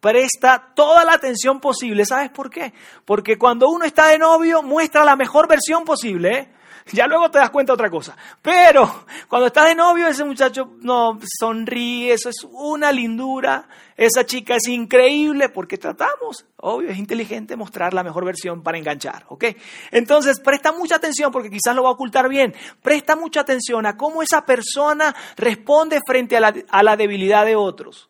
Presta 0.01 0.73
toda 0.75 1.05
la 1.05 1.15
atención 1.15 1.61
posible. 1.61 2.05
¿Sabes 2.05 2.31
por 2.31 2.51
qué? 2.51 2.73
Porque 3.05 3.39
cuando 3.39 3.69
uno 3.69 3.85
está 3.85 4.09
de 4.09 4.19
novio 4.19 4.63
muestra 4.63 5.05
la 5.05 5.17
mejor 5.17 5.49
versión 5.49 5.85
posible. 5.85 6.39
¿eh? 6.39 6.49
Ya 6.91 7.07
luego 7.07 7.31
te 7.31 7.39
das 7.39 7.51
cuenta 7.51 7.73
de 7.73 7.75
otra 7.75 7.91
cosa. 7.91 8.17
Pero 8.41 9.05
cuando 9.29 9.47
estás 9.47 9.67
de 9.67 9.75
novio, 9.75 10.09
ese 10.09 10.25
muchacho 10.25 10.73
no 10.81 11.19
sonríe, 11.39 12.13
eso 12.13 12.29
es 12.29 12.47
una 12.51 12.91
lindura. 12.91 13.69
Esa 13.97 14.27
chica 14.27 14.57
es 14.57 14.67
increíble 14.69 15.49
porque 15.49 15.79
tratamos, 15.79 16.45
obvio, 16.57 16.91
es 16.91 16.99
inteligente 16.99 17.57
mostrar 17.57 17.95
la 17.95 18.03
mejor 18.03 18.25
versión 18.25 18.63
para 18.63 18.79
enganchar, 18.79 19.25
¿ok? 19.29 19.45
Entonces, 19.91 20.41
presta 20.41 20.73
mucha 20.73 20.97
atención 20.97 21.31
porque 21.31 21.51
quizás 21.51 21.77
lo 21.77 21.85
va 21.85 21.91
a 21.91 21.93
ocultar 21.93 22.29
bien. 22.29 22.55
Presta 22.83 23.15
mucha 23.15 23.41
atención 23.41 23.87
a 23.87 23.97
cómo 23.97 24.23
esa 24.23 24.45
persona 24.45 25.15
responde 25.37 26.01
frente 26.05 26.37
a 26.37 26.41
la, 26.41 26.55
a 26.69 26.83
la 26.83 26.97
debilidad 26.97 27.45
de 27.45 27.55
otros. 27.55 28.09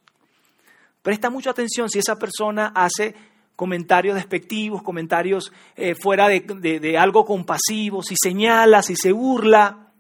Presta 1.03 1.31
mucha 1.31 1.51
atención 1.51 1.90
si 1.90 1.99
esa 1.99 2.16
persona 2.16 2.73
hace 2.75 3.14
comentarios 3.62 4.16
despectivos, 4.16 4.83
comentarios 4.83 5.53
eh, 5.77 5.94
fuera 5.94 6.27
de, 6.27 6.98
algo 6.98 7.25
compasivo, 7.25 8.03
si 8.03 8.16
señala, 8.20 8.83
si 8.83 8.96
se 8.96 9.12
burla, 9.12 9.92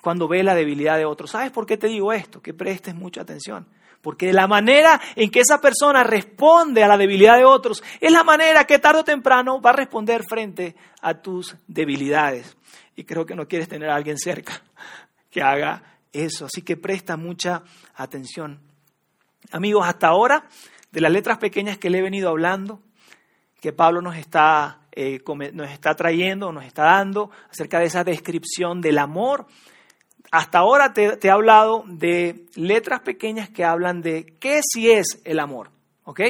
cuando 0.00 0.26
ve 0.26 0.42
la 0.42 0.56
debilidad 0.56 0.96
de 0.96 1.04
otros. 1.04 1.30
¿Sabes 1.30 1.52
por 1.52 1.64
qué 1.64 1.76
te 1.76 1.86
digo 1.86 2.12
esto? 2.12 2.42
Que 2.42 2.52
prestes 2.52 2.92
mucha 2.92 3.20
atención. 3.20 3.68
Porque 4.02 4.32
la 4.32 4.48
manera 4.48 5.00
en 5.14 5.30
que 5.30 5.38
esa 5.38 5.60
persona 5.60 6.02
responde 6.02 6.82
a 6.82 6.88
la 6.88 6.98
debilidad 6.98 7.36
de 7.36 7.44
otros 7.44 7.84
es 8.00 8.10
la 8.10 8.24
manera 8.24 8.64
que 8.64 8.80
tarde 8.80 9.02
o 9.02 9.04
temprano 9.04 9.60
va 9.60 9.70
a 9.70 9.74
responder 9.74 10.24
frente 10.28 10.74
a 11.02 11.14
tus 11.14 11.54
debilidades. 11.68 12.56
Y 12.96 13.04
creo 13.04 13.24
que 13.24 13.36
no 13.36 13.46
quieres 13.46 13.68
tener 13.68 13.90
a 13.90 13.94
alguien 13.94 14.18
cerca 14.18 14.60
que 15.30 15.40
haga 15.40 15.84
eso. 16.12 16.46
Así 16.46 16.62
que 16.62 16.76
presta 16.76 17.16
mucha 17.16 17.62
atención. 17.94 18.58
Amigos, 19.52 19.86
hasta 19.86 20.08
ahora 20.08 20.48
de 20.90 21.00
las 21.00 21.12
letras 21.12 21.38
pequeñas 21.38 21.78
que 21.78 21.90
le 21.90 21.98
he 21.98 22.02
venido 22.02 22.28
hablando, 22.28 22.80
que 23.60 23.72
Pablo 23.72 24.00
nos 24.02 24.16
está, 24.16 24.80
eh, 24.92 25.22
nos 25.52 25.70
está 25.70 25.94
trayendo, 25.94 26.52
nos 26.52 26.64
está 26.64 26.84
dando 26.84 27.30
acerca 27.50 27.78
de 27.78 27.86
esa 27.86 28.04
descripción 28.04 28.80
del 28.80 28.98
amor. 28.98 29.46
Hasta 30.30 30.58
ahora 30.58 30.92
te, 30.92 31.16
te, 31.16 31.28
he 31.28 31.30
hablado 31.30 31.84
de 31.86 32.46
letras 32.54 33.00
pequeñas 33.00 33.50
que 33.50 33.64
hablan 33.64 34.00
de 34.00 34.36
qué 34.40 34.60
si 34.62 34.90
es 34.90 35.20
el 35.24 35.40
amor, 35.40 35.70
¿ok? 36.04 36.20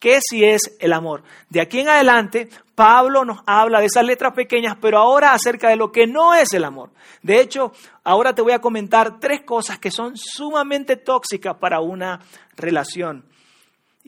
¿Qué 0.00 0.20
si 0.22 0.44
es 0.44 0.78
el 0.80 0.94
amor? 0.94 1.22
De 1.50 1.60
aquí 1.60 1.80
en 1.80 1.90
adelante, 1.90 2.48
Pablo 2.74 3.26
nos 3.26 3.40
habla 3.44 3.80
de 3.80 3.86
esas 3.86 4.06
letras 4.06 4.32
pequeñas, 4.32 4.78
pero 4.80 4.96
ahora 4.96 5.34
acerca 5.34 5.68
de 5.68 5.76
lo 5.76 5.92
que 5.92 6.06
no 6.06 6.32
es 6.32 6.54
el 6.54 6.64
amor. 6.64 6.90
De 7.22 7.38
hecho, 7.38 7.72
ahora 8.02 8.34
te 8.34 8.40
voy 8.40 8.52
a 8.52 8.60
comentar 8.60 9.20
tres 9.20 9.42
cosas 9.42 9.78
que 9.78 9.90
son 9.90 10.16
sumamente 10.16 10.96
tóxicas 10.96 11.56
para 11.58 11.80
una 11.80 12.18
relación. 12.56 13.26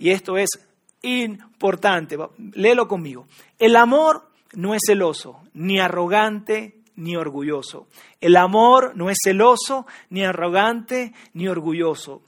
Y 0.03 0.11
esto 0.11 0.37
es 0.37 0.51
importante. 1.03 2.19
Léelo 2.55 2.89
conmigo. 2.89 3.29
El 3.57 3.77
amor 3.77 4.29
no 4.53 4.75
es 4.75 4.81
celoso, 4.85 5.39
ni 5.55 5.79
arrogante, 5.79 6.81
ni 6.97 7.15
orgulloso. 7.15 7.87
El 8.21 8.37
amor 8.37 8.97
no 8.97 9.11
es 9.11 9.19
celoso, 9.23 9.87
ni 10.11 10.25
arrogante, 10.25 11.13
ni 11.35 11.47
orgulloso. 11.47 12.23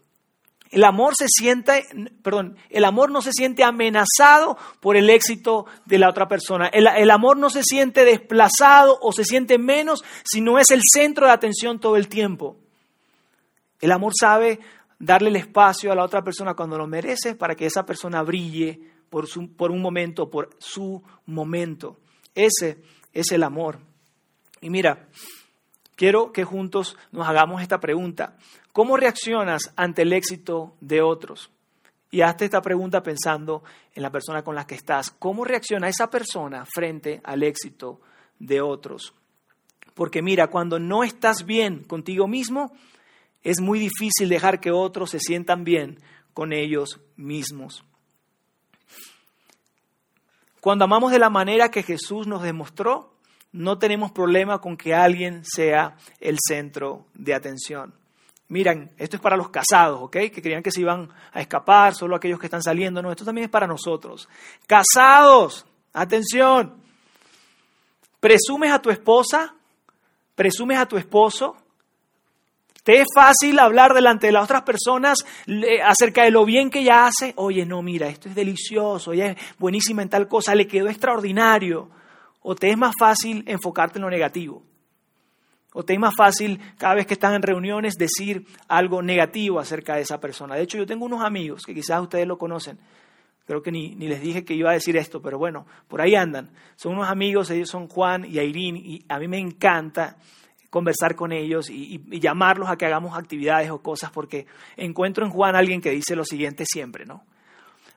El 0.70 0.84
amor 0.84 1.14
se 1.16 1.26
siente, 1.28 1.84
perdón, 2.22 2.56
el 2.70 2.84
amor 2.84 3.10
no 3.10 3.22
se 3.22 3.32
siente 3.32 3.64
amenazado 3.64 4.56
por 4.78 4.96
el 4.96 5.10
éxito 5.10 5.66
de 5.84 5.98
la 5.98 6.08
otra 6.08 6.28
persona. 6.28 6.68
El, 6.68 6.86
el, 6.86 7.10
amor 7.10 7.36
no 7.38 7.50
se 7.50 7.64
siente 7.64 8.04
desplazado 8.04 9.00
o 9.02 9.10
se 9.10 9.24
siente 9.24 9.58
menos 9.58 10.04
si 10.24 10.40
no 10.40 10.60
es 10.60 10.70
el 10.70 10.82
centro 10.84 11.26
de 11.26 11.32
atención 11.32 11.80
todo 11.80 11.96
el 11.96 12.06
tiempo. 12.06 12.56
El 13.80 13.90
amor 13.90 14.12
sabe 14.18 14.60
darle 15.04 15.28
el 15.28 15.36
espacio 15.36 15.92
a 15.92 15.94
la 15.94 16.04
otra 16.04 16.22
persona 16.22 16.54
cuando 16.54 16.78
lo 16.78 16.86
merece 16.86 17.34
para 17.34 17.54
que 17.54 17.66
esa 17.66 17.84
persona 17.84 18.22
brille 18.22 18.80
por, 19.10 19.26
por 19.56 19.70
un 19.70 19.82
momento, 19.82 20.30
por 20.30 20.50
su 20.58 21.02
momento. 21.26 21.98
Ese 22.34 22.82
es 23.12 23.30
el 23.32 23.42
amor. 23.42 23.78
Y 24.60 24.70
mira, 24.70 25.08
quiero 25.94 26.32
que 26.32 26.44
juntos 26.44 26.96
nos 27.12 27.28
hagamos 27.28 27.60
esta 27.60 27.80
pregunta. 27.80 28.36
¿Cómo 28.72 28.96
reaccionas 28.96 29.72
ante 29.76 30.02
el 30.02 30.12
éxito 30.12 30.74
de 30.80 31.02
otros? 31.02 31.50
Y 32.10 32.22
hazte 32.22 32.46
esta 32.46 32.62
pregunta 32.62 33.02
pensando 33.02 33.62
en 33.92 34.02
la 34.02 34.10
persona 34.10 34.42
con 34.42 34.54
la 34.54 34.66
que 34.66 34.74
estás. 34.74 35.10
¿Cómo 35.10 35.44
reacciona 35.44 35.88
esa 35.88 36.08
persona 36.08 36.64
frente 36.64 37.20
al 37.24 37.42
éxito 37.42 38.00
de 38.38 38.60
otros? 38.60 39.12
Porque 39.94 40.22
mira, 40.22 40.46
cuando 40.46 40.78
no 40.78 41.04
estás 41.04 41.44
bien 41.44 41.84
contigo 41.84 42.26
mismo, 42.26 42.72
es 43.44 43.60
muy 43.60 43.78
difícil 43.78 44.28
dejar 44.28 44.58
que 44.58 44.72
otros 44.72 45.10
se 45.10 45.20
sientan 45.20 45.62
bien 45.62 46.00
con 46.32 46.52
ellos 46.52 47.00
mismos. 47.16 47.84
Cuando 50.60 50.86
amamos 50.86 51.12
de 51.12 51.18
la 51.18 51.28
manera 51.28 51.70
que 51.70 51.82
Jesús 51.82 52.26
nos 52.26 52.42
demostró, 52.42 53.12
no 53.52 53.78
tenemos 53.78 54.10
problema 54.10 54.60
con 54.60 54.76
que 54.76 54.94
alguien 54.94 55.44
sea 55.44 55.96
el 56.20 56.38
centro 56.40 57.06
de 57.14 57.34
atención. 57.34 57.94
Miren, 58.48 58.90
esto 58.96 59.16
es 59.16 59.22
para 59.22 59.36
los 59.36 59.50
casados, 59.50 60.00
¿ok? 60.02 60.12
Que 60.12 60.42
creían 60.42 60.62
que 60.62 60.70
se 60.70 60.80
iban 60.80 61.10
a 61.32 61.40
escapar, 61.40 61.94
solo 61.94 62.16
aquellos 62.16 62.38
que 62.40 62.46
están 62.46 62.62
saliendo. 62.62 63.02
No, 63.02 63.10
esto 63.10 63.24
también 63.24 63.44
es 63.44 63.50
para 63.50 63.66
nosotros. 63.66 64.28
Casados, 64.66 65.66
atención. 65.92 66.74
¿Presumes 68.20 68.72
a 68.72 68.80
tu 68.80 68.90
esposa? 68.90 69.54
¿Presumes 70.34 70.78
a 70.78 70.86
tu 70.86 70.96
esposo? 70.96 71.56
¿Te 72.84 73.00
es 73.00 73.06
fácil 73.14 73.58
hablar 73.58 73.94
delante 73.94 74.26
de 74.26 74.32
las 74.32 74.44
otras 74.44 74.62
personas 74.62 75.24
acerca 75.84 76.22
de 76.22 76.30
lo 76.30 76.44
bien 76.44 76.68
que 76.68 76.80
ella 76.80 77.06
hace? 77.06 77.32
Oye, 77.36 77.64
no, 77.64 77.80
mira, 77.80 78.08
esto 78.08 78.28
es 78.28 78.34
delicioso, 78.34 79.14
ella 79.14 79.30
es 79.30 79.38
buenísima 79.58 80.02
en 80.02 80.10
tal 80.10 80.28
cosa, 80.28 80.54
le 80.54 80.68
quedó 80.68 80.88
extraordinario. 80.88 81.88
¿O 82.42 82.54
te 82.54 82.68
es 82.68 82.76
más 82.76 82.92
fácil 82.98 83.42
enfocarte 83.46 83.98
en 83.98 84.02
lo 84.02 84.10
negativo? 84.10 84.62
¿O 85.72 85.82
te 85.82 85.94
es 85.94 85.98
más 85.98 86.14
fácil 86.14 86.60
cada 86.76 86.94
vez 86.94 87.06
que 87.06 87.14
están 87.14 87.32
en 87.32 87.40
reuniones 87.40 87.94
decir 87.94 88.46
algo 88.68 89.00
negativo 89.00 89.58
acerca 89.58 89.96
de 89.96 90.02
esa 90.02 90.20
persona? 90.20 90.54
De 90.54 90.62
hecho, 90.62 90.76
yo 90.76 90.84
tengo 90.84 91.06
unos 91.06 91.24
amigos 91.24 91.64
que 91.64 91.74
quizás 91.74 92.02
ustedes 92.02 92.26
lo 92.26 92.36
conocen. 92.36 92.78
Creo 93.46 93.62
que 93.62 93.72
ni, 93.72 93.94
ni 93.94 94.08
les 94.08 94.20
dije 94.20 94.44
que 94.44 94.52
iba 94.52 94.68
a 94.68 94.74
decir 94.74 94.98
esto, 94.98 95.22
pero 95.22 95.38
bueno, 95.38 95.66
por 95.88 96.02
ahí 96.02 96.14
andan. 96.14 96.50
Son 96.76 96.92
unos 96.92 97.08
amigos, 97.08 97.50
ellos 97.50 97.70
son 97.70 97.88
Juan 97.88 98.26
y 98.26 98.38
Airín, 98.38 98.76
y 98.76 99.06
a 99.08 99.18
mí 99.18 99.26
me 99.26 99.38
encanta 99.38 100.18
conversar 100.74 101.14
con 101.14 101.30
ellos 101.30 101.70
y, 101.70 102.00
llamarlos 102.18 102.68
a 102.68 102.74
que 102.74 102.84
hagamos 102.84 103.16
actividades 103.16 103.70
o 103.70 103.80
cosas, 103.80 104.10
porque 104.10 104.48
encuentro 104.76 105.24
en 105.24 105.30
Juan 105.30 105.54
alguien 105.54 105.80
que 105.80 105.90
dice 105.90 106.16
lo 106.16 106.24
siguiente 106.24 106.64
siempre, 106.66 107.06
¿no? 107.06 107.24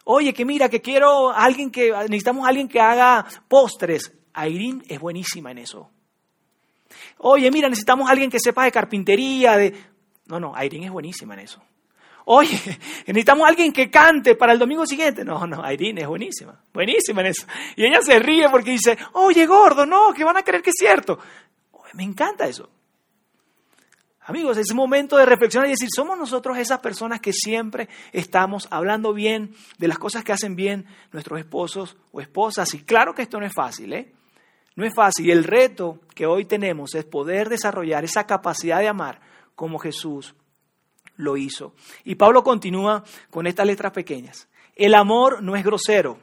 Oye, 0.04 0.32
que 0.32 0.46
mira, 0.46 0.70
que 0.70 0.80
quiero 0.80 1.32
alguien 1.32 1.72
que, 1.72 1.92
necesitamos 1.92 2.48
alguien 2.48 2.68
que 2.68 2.80
haga 2.80 3.26
postres. 3.48 4.14
Airín 4.32 4.84
es 4.88 5.00
buenísima 5.00 5.50
en 5.50 5.58
eso. 5.58 5.90
Oye, 7.18 7.50
mira, 7.50 7.68
necesitamos 7.68 8.08
alguien 8.12 8.30
que 8.30 8.40
sepa 8.40 8.66
de 8.66 8.72
carpintería, 8.72 9.58
de... 9.58 9.74
No, 10.28 10.40
no, 10.40 10.56
Airín 10.56 10.84
es 10.84 10.92
buenísima 10.92 11.34
en 11.34 11.40
eso. 11.40 11.60
Oye, 12.26 12.60
necesitamos 13.08 13.50
alguien 13.50 13.74
que 13.74 13.90
cante 13.90 14.36
para 14.36 14.54
el 14.54 14.60
domingo 14.60 14.86
siguiente. 14.86 15.26
No, 15.26 15.48
no, 15.48 15.64
Airín 15.64 15.98
es 15.98 16.08
buenísima, 16.08 16.62
buenísima 16.72 17.22
en 17.22 17.28
eso. 17.28 17.48
Y 17.76 17.86
ella 17.86 18.04
se 18.04 18.20
ríe 18.20 18.48
porque 18.50 18.70
dice, 18.70 18.96
oye, 19.14 19.48
gordo, 19.48 19.88
no, 19.88 20.14
que 20.14 20.24
van 20.24 20.38
a 20.38 20.44
creer 20.44 20.62
que 20.62 20.70
es 20.70 20.76
cierto. 20.78 21.18
Me 21.94 22.04
encanta 22.04 22.48
eso. 22.48 22.70
Amigos, 24.22 24.58
es 24.58 24.74
momento 24.74 25.16
de 25.16 25.26
reflexionar 25.26 25.70
y 25.70 25.72
decir, 25.72 25.88
somos 25.96 26.18
nosotros 26.18 26.58
esas 26.58 26.80
personas 26.80 27.22
que 27.22 27.32
siempre 27.32 27.88
estamos 28.12 28.68
hablando 28.72 29.14
bien 29.14 29.56
de 29.78 29.88
las 29.88 29.98
cosas 29.98 30.26
que 30.26 30.34
hacen 30.34 30.58
bien 30.58 30.86
nuestros 31.14 31.40
esposos 31.40 31.96
o 32.12 32.20
esposas. 32.20 32.74
Y 32.74 32.84
claro 32.84 33.16
que 33.16 33.22
esto 33.22 33.40
no 33.40 33.46
es 33.46 33.54
fácil, 33.54 33.94
¿eh? 33.94 34.12
No 34.76 34.86
es 34.86 34.94
fácil. 34.94 35.32
El 35.32 35.46
reto 35.46 36.02
que 36.14 36.26
hoy 36.26 36.44
tenemos 36.44 36.94
es 36.94 37.06
poder 37.06 37.48
desarrollar 37.48 38.04
esa 38.04 38.28
capacidad 38.28 38.80
de 38.80 38.90
amar 38.90 39.22
como 39.56 39.80
Jesús 39.80 40.36
lo 41.16 41.38
hizo. 41.38 41.74
Y 42.04 42.16
Pablo 42.16 42.44
continúa 42.44 43.06
con 43.30 43.48
estas 43.48 43.66
letras 43.66 43.94
pequeñas. 43.94 44.50
El 44.76 44.94
amor 44.94 45.42
no 45.42 45.56
es 45.56 45.64
grosero. 45.64 46.20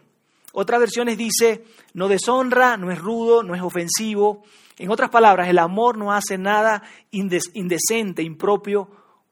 Otras 0.52 0.78
versiones 0.78 1.16
dice, 1.16 1.64
no 1.94 2.06
deshonra, 2.06 2.76
no 2.76 2.92
es 2.92 2.98
rudo, 2.98 3.42
no 3.42 3.54
es 3.54 3.62
ofensivo, 3.62 4.44
en 4.78 4.90
otras 4.90 5.10
palabras, 5.10 5.48
el 5.48 5.58
amor 5.58 5.96
no 5.96 6.12
hace 6.12 6.36
nada 6.38 6.82
indecente, 7.10 8.22
impropio 8.22 8.88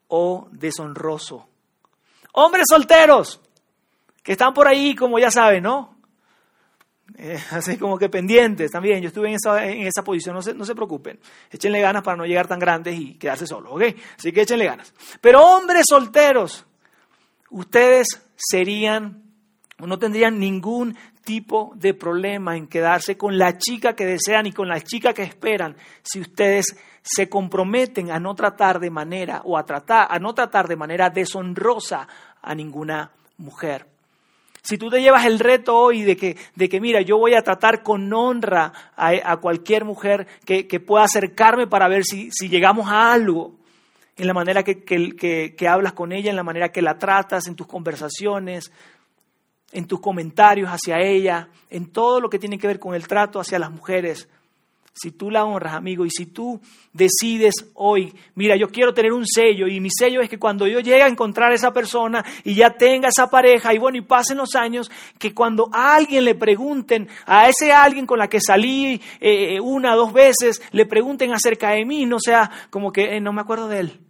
o 0.08 0.48
deshonroso. 0.52 1.48
Hombres 2.32 2.66
solteros 2.68 3.40
que 4.22 4.32
están 4.32 4.54
por 4.54 4.68
ahí, 4.68 4.94
como 4.94 5.18
ya 5.18 5.30
saben, 5.30 5.64
¿no? 5.64 5.96
Eh, 7.18 7.38
así 7.50 7.76
como 7.76 7.98
que 7.98 8.08
pendientes 8.08 8.70
también. 8.70 9.02
Yo 9.02 9.08
estuve 9.08 9.28
en 9.28 9.34
esa, 9.34 9.66
en 9.66 9.86
esa 9.86 10.04
posición, 10.04 10.34
no 10.34 10.42
se, 10.42 10.54
no 10.54 10.64
se 10.64 10.74
preocupen. 10.74 11.18
Échenle 11.50 11.80
ganas 11.80 12.02
para 12.02 12.16
no 12.16 12.24
llegar 12.24 12.46
tan 12.46 12.58
grandes 12.58 12.98
y 12.98 13.14
quedarse 13.14 13.46
solos, 13.46 13.72
¿ok? 13.72 13.82
Así 14.18 14.32
que 14.32 14.42
échenle 14.42 14.66
ganas. 14.66 14.94
Pero 15.20 15.42
hombres 15.42 15.84
solteros, 15.88 16.64
ustedes 17.50 18.06
serían 18.36 19.22
no 19.86 19.98
tendrían 19.98 20.38
ningún 20.38 20.96
tipo 21.22 21.72
de 21.76 21.94
problema 21.94 22.56
en 22.56 22.66
quedarse 22.66 23.16
con 23.16 23.38
la 23.38 23.56
chica 23.58 23.94
que 23.94 24.04
desean 24.04 24.46
y 24.46 24.52
con 24.52 24.68
la 24.68 24.80
chica 24.80 25.12
que 25.12 25.22
esperan 25.22 25.76
si 26.02 26.20
ustedes 26.20 26.76
se 27.02 27.28
comprometen 27.28 28.10
a 28.10 28.20
no 28.20 28.34
tratar 28.34 28.78
de 28.78 28.90
manera 28.90 29.42
o 29.44 29.56
a 29.56 29.64
tratar 29.64 30.06
a 30.10 30.18
no 30.18 30.34
tratar 30.34 30.68
de 30.68 30.76
manera 30.76 31.10
deshonrosa 31.10 32.06
a 32.40 32.54
ninguna 32.54 33.10
mujer. 33.38 33.86
Si 34.62 34.78
tú 34.78 34.90
te 34.90 35.00
llevas 35.00 35.26
el 35.26 35.40
reto 35.40 35.76
hoy 35.76 36.02
de 36.02 36.16
que, 36.16 36.36
de 36.54 36.68
que 36.68 36.80
mira, 36.80 37.00
yo 37.00 37.18
voy 37.18 37.34
a 37.34 37.42
tratar 37.42 37.82
con 37.82 38.12
honra 38.12 38.72
a, 38.96 39.36
cualquier 39.38 39.84
mujer 39.84 40.28
que, 40.44 40.64
pueda 40.78 41.04
acercarme 41.04 41.66
para 41.66 41.88
ver 41.88 42.04
si, 42.04 42.30
si 42.30 42.48
llegamos 42.48 42.86
a 42.88 43.12
algo, 43.12 43.56
en 44.16 44.26
la 44.28 44.34
manera 44.34 44.62
que, 44.62 44.84
que, 44.84 45.68
hablas 45.68 45.94
con 45.94 46.12
ella, 46.12 46.30
en 46.30 46.36
la 46.36 46.44
manera 46.44 46.70
que 46.70 46.80
la 46.80 46.96
tratas, 46.96 47.48
en 47.48 47.56
tus 47.56 47.66
conversaciones, 47.66 48.70
en 49.72 49.86
tus 49.86 50.00
comentarios 50.00 50.68
hacia 50.68 51.00
ella, 51.00 51.48
en 51.70 51.90
todo 51.90 52.20
lo 52.20 52.28
que 52.28 52.38
tiene 52.38 52.58
que 52.58 52.66
ver 52.66 52.78
con 52.78 52.94
el 52.94 53.08
trato 53.08 53.40
hacia 53.40 53.58
las 53.58 53.70
mujeres. 53.70 54.28
Si 54.94 55.12
tú 55.12 55.30
la 55.30 55.46
honras, 55.46 55.72
amigo, 55.72 56.04
y 56.04 56.10
si 56.10 56.26
tú 56.26 56.60
decides 56.92 57.70
hoy, 57.74 58.14
mira, 58.34 58.56
yo 58.56 58.68
quiero 58.68 58.92
tener 58.92 59.14
un 59.14 59.26
sello, 59.26 59.66
y 59.66 59.80
mi 59.80 59.88
sello 59.90 60.20
es 60.20 60.28
que 60.28 60.38
cuando 60.38 60.66
yo 60.66 60.80
llegue 60.80 61.02
a 61.02 61.08
encontrar 61.08 61.50
a 61.50 61.54
esa 61.54 61.72
persona 61.72 62.22
y 62.44 62.54
ya 62.54 62.76
tenga 62.76 63.08
esa 63.08 63.30
pareja, 63.30 63.72
y 63.72 63.78
bueno, 63.78 63.96
y 63.96 64.02
pasen 64.02 64.36
los 64.36 64.54
años, 64.54 64.90
que 65.18 65.32
cuando 65.32 65.70
a 65.72 65.94
alguien 65.94 66.26
le 66.26 66.34
pregunten, 66.34 67.08
a 67.24 67.48
ese 67.48 67.72
alguien 67.72 68.04
con 68.04 68.18
la 68.18 68.28
que 68.28 68.38
salí 68.38 69.00
eh, 69.18 69.58
una 69.60 69.94
o 69.94 69.96
dos 69.96 70.12
veces, 70.12 70.60
le 70.72 70.84
pregunten 70.84 71.32
acerca 71.32 71.70
de 71.70 71.86
mí, 71.86 72.04
no 72.04 72.18
sea 72.20 72.50
como 72.68 72.92
que 72.92 73.16
eh, 73.16 73.20
no 73.20 73.32
me 73.32 73.40
acuerdo 73.40 73.68
de 73.68 73.80
él. 73.80 74.00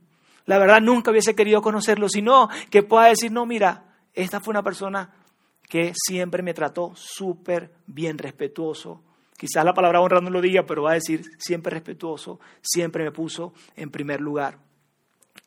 La 0.46 0.59
verdad, 0.59 0.81
nunca 0.81 1.12
hubiese 1.12 1.37
querido 1.37 1.62
conocerlo, 1.62 2.09
sino 2.09 2.48
que 2.70 2.83
pueda 2.83 3.07
decir, 3.07 3.31
no, 3.31 3.46
mira, 3.46 3.85
esta 4.14 4.40
fue 4.40 4.51
una 4.51 4.64
persona 4.64 5.21
que 5.68 5.92
siempre 5.94 6.42
me 6.42 6.55
trató 6.55 6.92
súper 6.94 7.70
bien, 7.87 8.18
respetuoso. 8.18 9.03
Quizás 9.37 9.64
la 9.64 9.75
palabra 9.75 10.01
honra 10.01 10.20
no 10.20 10.31
lo 10.31 10.40
diga, 10.40 10.64
pero 10.64 10.83
va 10.83 10.92
a 10.92 10.94
decir 10.94 11.25
siempre 11.38 11.72
respetuoso, 11.72 12.38
siempre 12.61 13.05
me 13.05 13.11
puso 13.11 13.55
en 13.77 13.90
primer 13.90 14.20
lugar. 14.20 14.59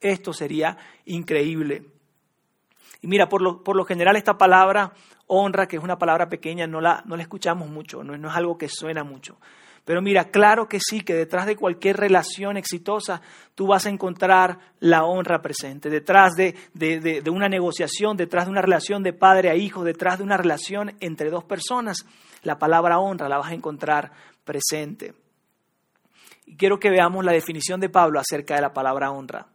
Esto 0.02 0.34
sería 0.34 0.78
increíble. 1.06 1.86
Y 3.02 3.08
mira, 3.08 3.30
por 3.30 3.42
lo, 3.42 3.64
por 3.64 3.76
lo 3.76 3.86
general 3.86 4.16
esta 4.16 4.38
palabra 4.38 4.94
honra, 5.28 5.68
que 5.68 5.78
es 5.78 5.84
una 5.84 5.98
palabra 5.98 6.28
pequeña, 6.28 6.68
no 6.68 6.82
la, 6.82 7.04
no 7.06 7.16
escuchamos 7.16 7.70
mucho, 7.70 8.04
no, 8.04 8.18
no 8.18 8.30
es 8.30 8.36
algo 8.36 8.58
que 8.58 8.68
suena 8.68 9.04
mucho. 9.04 9.38
Pero 9.86 10.02
mira, 10.02 10.26
claro 10.32 10.68
que 10.68 10.80
sí, 10.80 11.02
que 11.02 11.14
detrás 11.14 11.46
de 11.46 11.56
cualquier 11.56 11.98
relación 11.98 12.58
exitosa 12.58 13.22
tú 13.54 13.68
vas 13.68 13.86
a 13.86 13.90
encontrar 13.90 14.58
la 14.80 15.06
honra 15.06 15.44
presente. 15.44 15.92
Detrás 15.92 16.34
de, 16.36 16.56
una 17.30 17.48
negociación, 17.48 18.18
detrás 18.18 18.46
de 18.46 18.52
una 18.52 18.64
relación 18.64 19.04
de 19.04 19.14
padre 19.14 19.52
a 19.52 19.56
hijo, 19.56 19.84
detrás 19.84 20.18
de 20.18 20.24
una 20.24 20.38
relación 20.38 20.96
entre 21.02 21.30
dos 21.30 21.44
personas, 21.44 22.04
la 22.42 22.58
palabra 22.58 22.98
honra 22.98 23.30
la 23.30 23.38
vas 23.38 23.52
a 23.52 23.54
encontrar 23.54 24.12
presente. 24.44 25.14
Y 26.48 26.58
quiero 26.58 26.80
que 26.80 26.90
veamos 26.90 27.24
la 27.24 27.32
definición 27.32 27.80
de 27.80 27.90
Pablo 27.90 28.20
acerca 28.20 28.56
de 28.56 28.62
la 28.62 28.74
palabra 28.74 29.12
honra. 29.12 29.46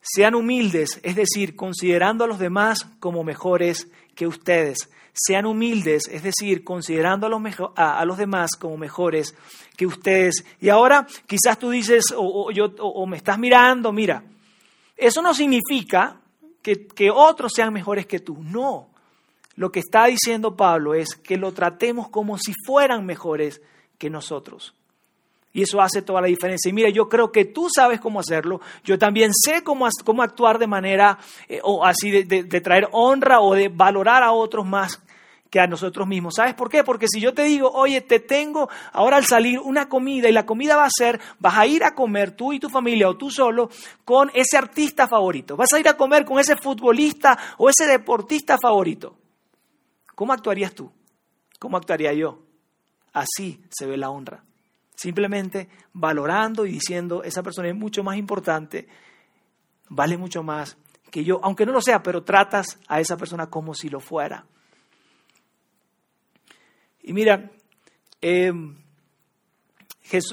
Sean 0.00 0.34
humildes, 0.34 1.00
es 1.04 1.14
decir, 1.14 1.54
considerando 1.54 2.24
a 2.24 2.28
los 2.28 2.38
demás 2.40 2.84
como 2.98 3.22
mejores 3.22 3.88
que 4.16 4.26
ustedes 4.26 4.90
sean 5.12 5.46
humildes, 5.46 6.08
es 6.08 6.24
decir, 6.24 6.64
considerando 6.64 7.26
a 7.26 8.04
los, 8.04 8.18
demás 8.18 8.50
como 8.58 8.76
mejores 8.76 9.34
que 9.76 9.86
ustedes. 9.86 10.44
Y 10.60 10.68
ahora 10.68 11.06
quizás 11.26 11.58
tú 11.58 11.70
dices, 11.70 12.06
o, 12.16 12.50
yo, 12.50 12.66
o, 12.80 13.06
me 13.06 13.16
estás 13.16 13.38
mirando, 13.38 13.92
mira, 13.92 14.24
eso 14.96 15.22
no 15.22 15.32
significa 15.32 16.20
que 16.60 17.10
otros 17.14 17.52
sean 17.54 17.72
mejores 17.72 18.06
que 18.06 18.18
tú, 18.18 18.38
no. 18.42 18.88
Lo 19.54 19.72
que 19.72 19.80
está 19.80 20.06
diciendo 20.06 20.56
Pablo 20.56 20.94
es 20.94 21.14
que 21.14 21.36
lo 21.36 21.52
tratemos 21.52 22.08
como 22.08 22.36
si 22.36 22.52
fueran 22.66 23.06
mejores 23.06 23.62
que 23.98 24.10
nosotros. 24.10 24.74
Y 25.56 25.62
eso 25.62 25.80
hace 25.80 26.02
toda 26.02 26.20
la 26.20 26.26
diferencia. 26.26 26.68
Y 26.68 26.74
mira, 26.74 26.90
yo 26.90 27.08
creo 27.08 27.32
que 27.32 27.46
tú 27.46 27.68
sabes 27.74 27.98
cómo 27.98 28.20
hacerlo. 28.20 28.60
Yo 28.84 28.98
también 28.98 29.32
sé 29.32 29.64
cómo, 29.64 29.88
cómo 30.04 30.22
actuar 30.22 30.58
de 30.58 30.66
manera, 30.66 31.16
eh, 31.48 31.60
o 31.62 31.82
así, 31.82 32.10
de, 32.10 32.42
de, 32.44 32.60
traer 32.60 32.90
honra 32.92 33.40
o 33.40 33.54
de 33.54 33.68
valorar 33.68 34.22
a 34.22 34.32
otros 34.32 34.66
más 34.66 35.02
que 35.48 35.58
a 35.58 35.66
nosotros 35.66 36.06
mismos. 36.06 36.34
¿Sabes 36.36 36.52
por 36.52 36.68
qué? 36.68 36.84
Porque 36.84 37.08
si 37.08 37.22
yo 37.22 37.32
te 37.32 37.44
digo, 37.44 37.70
oye, 37.70 38.02
te 38.02 38.20
tengo 38.20 38.68
ahora 38.92 39.16
al 39.16 39.24
salir 39.24 39.58
una 39.58 39.88
comida 39.88 40.28
y 40.28 40.32
la 40.32 40.44
comida 40.44 40.76
va 40.76 40.84
a 40.84 40.90
ser, 40.94 41.18
vas 41.38 41.56
a 41.56 41.66
ir 41.66 41.84
a 41.84 41.94
comer 41.94 42.32
tú 42.32 42.52
y 42.52 42.60
tu 42.60 42.68
familia 42.68 43.08
o 43.08 43.16
tú 43.16 43.30
solo 43.30 43.70
con 44.04 44.30
ese 44.34 44.58
artista 44.58 45.08
favorito, 45.08 45.56
vas 45.56 45.72
a 45.72 45.80
ir 45.80 45.88
a 45.88 45.96
comer 45.96 46.26
con 46.26 46.38
ese 46.38 46.56
futbolista 46.56 47.38
o 47.56 47.70
ese 47.70 47.86
deportista 47.86 48.58
favorito. 48.60 49.16
¿Cómo 50.14 50.34
actuarías 50.34 50.74
tú? 50.74 50.92
¿Cómo 51.58 51.78
actuaría 51.78 52.12
yo? 52.12 52.42
Así 53.14 53.62
se 53.70 53.86
ve 53.86 53.96
la 53.96 54.10
honra. 54.10 54.44
Simplemente 54.96 55.68
valorando 55.92 56.66
y 56.66 56.72
diciendo, 56.72 57.22
esa 57.22 57.42
persona 57.42 57.68
es 57.68 57.76
mucho 57.76 58.02
más 58.02 58.16
importante, 58.16 58.88
vale 59.88 60.16
mucho 60.16 60.42
más 60.42 60.76
que 61.10 61.22
yo, 61.22 61.38
aunque 61.42 61.66
no 61.66 61.72
lo 61.72 61.80
sea, 61.80 62.02
pero 62.02 62.24
tratas 62.24 62.78
a 62.88 63.00
esa 63.00 63.16
persona 63.16 63.48
como 63.48 63.74
si 63.74 63.88
lo 63.88 64.00
fuera. 64.00 64.46
Y 67.02 67.12
mira, 67.12 67.50
eh, 68.20 68.52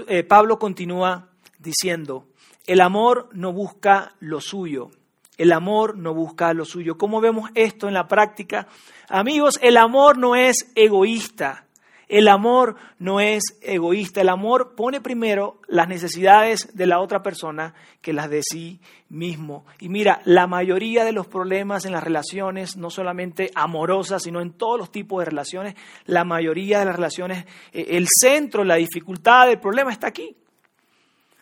eh, 0.08 0.24
Pablo 0.24 0.58
continúa 0.58 1.30
diciendo, 1.60 2.28
el 2.66 2.82
amor 2.82 3.30
no 3.34 3.54
busca 3.54 4.16
lo 4.20 4.42
suyo, 4.42 4.90
el 5.38 5.52
amor 5.52 5.98
no 5.98 6.14
busca 6.14 6.54
lo 6.54 6.66
suyo. 6.66 6.98
¿Cómo 6.98 7.22
vemos 7.22 7.50
esto 7.56 7.88
en 7.88 7.94
la 7.94 8.08
práctica? 8.08 8.68
Amigos, 9.10 9.60
el 9.62 9.78
amor 9.78 10.18
no 10.18 10.36
es 10.36 10.72
egoísta, 10.76 11.68
El 12.08 12.28
amor 12.28 12.76
no 13.00 13.20
es 13.20 13.58
egoísta, 13.62 14.22
el 14.22 14.30
amor 14.30 14.76
pone 14.76 15.02
primero 15.02 15.62
las 15.68 15.88
necesidades 15.88 16.76
de 16.76 16.86
la 16.86 17.00
otra 17.00 17.24
persona 17.24 17.74
que 18.02 18.14
las 18.14 18.30
de 18.30 18.42
sí 18.44 18.80
mismo. 19.10 19.66
Y 19.80 19.90
mira, 19.90 20.22
la 20.26 20.48
mayoría 20.48 21.06
de 21.06 21.12
los 21.12 21.28
problemas 21.28 21.86
en 21.86 21.94
las 21.94 22.04
relaciones, 22.04 22.76
no 22.78 22.90
solamente 22.90 23.52
amorosas, 23.56 24.24
sino 24.24 24.42
en 24.42 24.52
todos 24.52 24.78
los 24.78 24.92
tipos 24.92 25.20
de 25.20 25.26
relaciones, 25.30 25.76
la 26.06 26.24
mayoría 26.24 26.80
de 26.80 26.86
las 26.86 26.96
relaciones, 26.96 27.46
eh, 27.72 27.88
el 27.92 28.08
centro, 28.10 28.64
la 28.64 28.76
dificultad, 28.76 29.50
el 29.50 29.60
problema 29.60 29.92
está 29.92 30.08
aquí. 30.08 30.36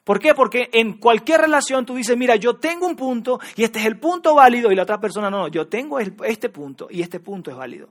¿Por 0.04 0.19
qué? 0.19 0.34
Porque 0.34 0.69
en 0.74 0.93
cualquier 0.93 1.41
relación 1.41 1.86
tú 1.86 1.95
dices, 1.95 2.17
mira, 2.17 2.36
yo 2.36 2.56
tengo 2.56 2.88
un 2.88 2.95
punto 2.95 3.39
y 3.56 3.63
este 3.63 3.80
es 3.80 3.86
el 3.86 4.00
punto 4.00 4.36
válido 4.36 4.71
y 4.71 4.76
la 4.76 4.84
otra 4.84 5.00
persona 5.00 5.30
no, 5.30 5.39
no 5.39 5.47
yo 5.47 5.67
tengo 5.67 6.00
este 6.00 6.50
punto 6.50 6.88
y 6.89 7.02
este 7.02 7.19
punto 7.19 7.52
es 7.52 7.58
válido. 7.58 7.89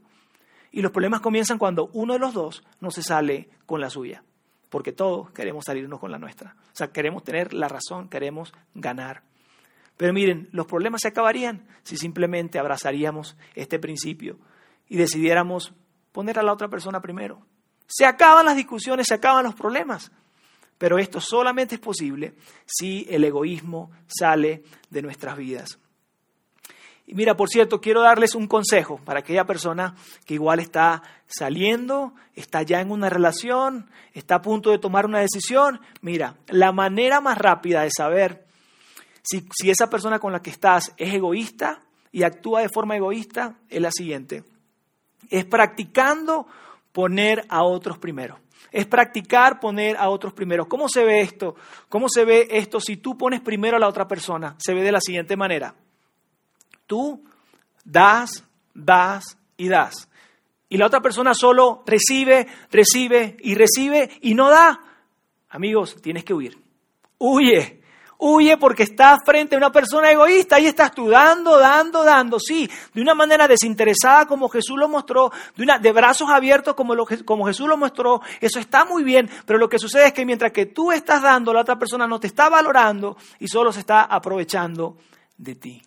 Y 0.71 0.83
los 0.83 0.93
problemas 0.93 1.21
comienzan 1.21 1.59
cuando 1.59 1.91
uno 1.93 2.13
de 2.13 2.19
los 2.19 2.35
dos 2.35 2.63
no 2.81 2.91
se 2.91 3.03
sale 3.03 3.49
con 3.67 3.81
la 3.81 3.91
suya, 3.91 4.23
porque 4.69 4.93
todos 4.93 5.31
queremos 5.31 5.65
salirnos 5.65 5.99
con 5.99 6.11
la 6.11 6.19
nuestra. 6.19 6.55
O 6.73 6.77
sea, 6.77 6.93
queremos 6.93 7.25
tener 7.25 7.53
la 7.53 7.69
razón, 7.69 8.09
queremos 8.09 8.53
ganar. 8.75 9.23
Pero 9.97 10.13
miren, 10.13 10.49
los 10.53 10.67
problemas 10.67 11.03
se 11.03 11.09
acabarían 11.09 11.67
si 11.83 11.97
simplemente 11.97 12.59
abrazaríamos 12.59 13.37
este 13.55 13.79
principio 13.79 14.39
y 14.89 14.97
decidiéramos 14.97 15.75
poner 16.13 16.39
a 16.39 16.43
la 16.43 16.53
otra 16.53 16.69
persona 16.69 17.01
primero. 17.01 17.45
Se 17.87 18.07
acaban 18.07 18.47
las 18.47 18.57
discusiones, 18.57 19.09
se 19.09 19.15
acaban 19.15 19.45
los 19.45 19.55
problemas. 19.55 20.11
Pero 20.79 20.99
esto 20.99 21.21
solamente 21.21 21.75
es 21.75 21.81
posible 21.81 22.35
si 22.65 23.07
el 23.11 23.25
egoísmo 23.25 23.91
sale 24.07 24.63
de 24.89 25.03
nuestras 25.03 25.37
vidas. 25.37 25.79
Y 27.11 27.15
mira, 27.17 27.37
por 27.37 27.49
cierto, 27.49 27.81
quiero 27.81 28.03
darles 28.03 28.37
un 28.37 28.47
consejo 28.47 29.01
para 29.05 29.19
aquella 29.19 29.45
persona 29.45 29.97
que 30.25 30.35
igual 30.35 30.61
está 30.61 31.03
saliendo, 31.27 32.15
está 32.37 32.63
ya 32.63 32.81
en 32.81 32.93
una 32.93 33.11
relación, 33.11 33.91
está 34.15 34.37
a 34.37 34.43
punto 34.43 34.71
de 34.71 34.79
tomar 34.79 35.07
una 35.07 35.19
decisión. 35.19 35.81
Mira, 36.03 36.37
la 36.47 36.71
manera 36.71 37.21
más 37.21 37.37
rápida 37.37 37.83
de 37.83 37.91
saber 37.91 38.47
si, 39.25 39.45
si 39.53 39.73
esa 39.73 39.91
persona 39.91 40.21
con 40.21 40.31
la 40.31 40.41
que 40.41 40.51
estás 40.51 40.93
es 40.97 41.13
egoísta 41.13 41.83
y 42.13 42.23
actúa 42.23 42.61
de 42.61 42.69
forma 42.69 42.95
egoísta 42.95 43.57
es 43.69 43.83
la 43.83 43.91
siguiente. 43.91 44.45
Es 45.31 45.45
practicando 45.45 46.47
poner 46.93 47.45
a 47.49 47.65
otros 47.65 47.99
primero 47.99 48.39
es 48.71 48.87
practicar 48.87 49.59
poner 49.59 49.97
a 49.97 50.11
otros 50.11 50.33
primero. 50.33 50.69
¿Cómo 50.69 50.89
se 50.89 51.03
ve 51.03 51.23
esto? 51.23 51.57
¿Cómo 51.89 52.09
se 52.09 52.25
ve 52.25 52.47
esto 52.53 52.79
si 52.79 52.99
tú 52.99 53.19
pones 53.19 53.41
primero 53.41 53.77
a 53.77 53.81
la 53.81 53.89
otra 53.89 54.07
persona? 54.07 54.55
Se 54.59 54.75
ve 54.75 54.83
de 54.85 54.93
la 54.93 55.01
siguiente 55.01 55.37
manera. 55.37 55.75
Tú 56.91 57.23
das, 57.85 58.43
das 58.75 59.39
y 59.57 59.69
das. 59.69 60.09
Y 60.69 60.77
la 60.77 60.87
otra 60.87 61.01
persona 61.01 61.35
solo 61.35 61.85
recibe, 61.87 62.49
recibe 62.69 63.37
y 63.39 63.55
recibe 63.55 64.11
y 64.23 64.35
no 64.35 64.51
da. 64.51 64.81
Amigos, 65.51 65.95
tienes 66.03 66.25
que 66.25 66.35
huir. 66.35 66.59
Huye. 67.17 67.81
Huye 68.19 68.57
porque 68.57 68.83
estás 68.83 69.21
frente 69.25 69.55
a 69.55 69.59
una 69.59 69.71
persona 69.71 70.11
egoísta 70.11 70.59
y 70.59 70.67
estás 70.67 70.93
tú 70.93 71.09
dando, 71.09 71.61
dando, 71.61 72.03
dando, 72.03 72.41
sí, 72.41 72.69
de 72.93 73.01
una 73.01 73.15
manera 73.15 73.47
desinteresada 73.47 74.27
como 74.27 74.49
Jesús 74.49 74.77
lo 74.77 74.89
mostró, 74.89 75.31
de, 75.57 75.93
brazos 75.93 76.29
abiertos 76.29 76.75
como, 76.75 76.97
lo, 76.97 77.07
como 77.25 77.47
Jesús 77.47 77.69
lo 77.69 77.77
mostró, 77.77 78.21
eso 78.41 78.59
está 78.59 78.85
muy 78.85 79.05
bien, 79.05 79.31
pero 79.47 79.61
lo 79.61 79.69
que 79.69 79.79
sucede 79.79 80.09
es 80.09 80.13
que 80.13 80.27
mientras 80.27 80.51
que 80.51 80.67
tú 80.67 80.91
estás 80.91 81.23
dando, 81.23 81.55
la 81.55 81.61
otra 81.61 81.79
persona 81.79 82.09
no 82.09 82.19
te 82.19 82.27
está 82.27 82.49
valorando 82.49 83.17
y 83.39 83.47
solo 83.47 83.73
se 83.73 83.79
está 83.79 84.03
aprovechando 84.03 84.99
de 85.39 85.55
ti. 85.55 85.83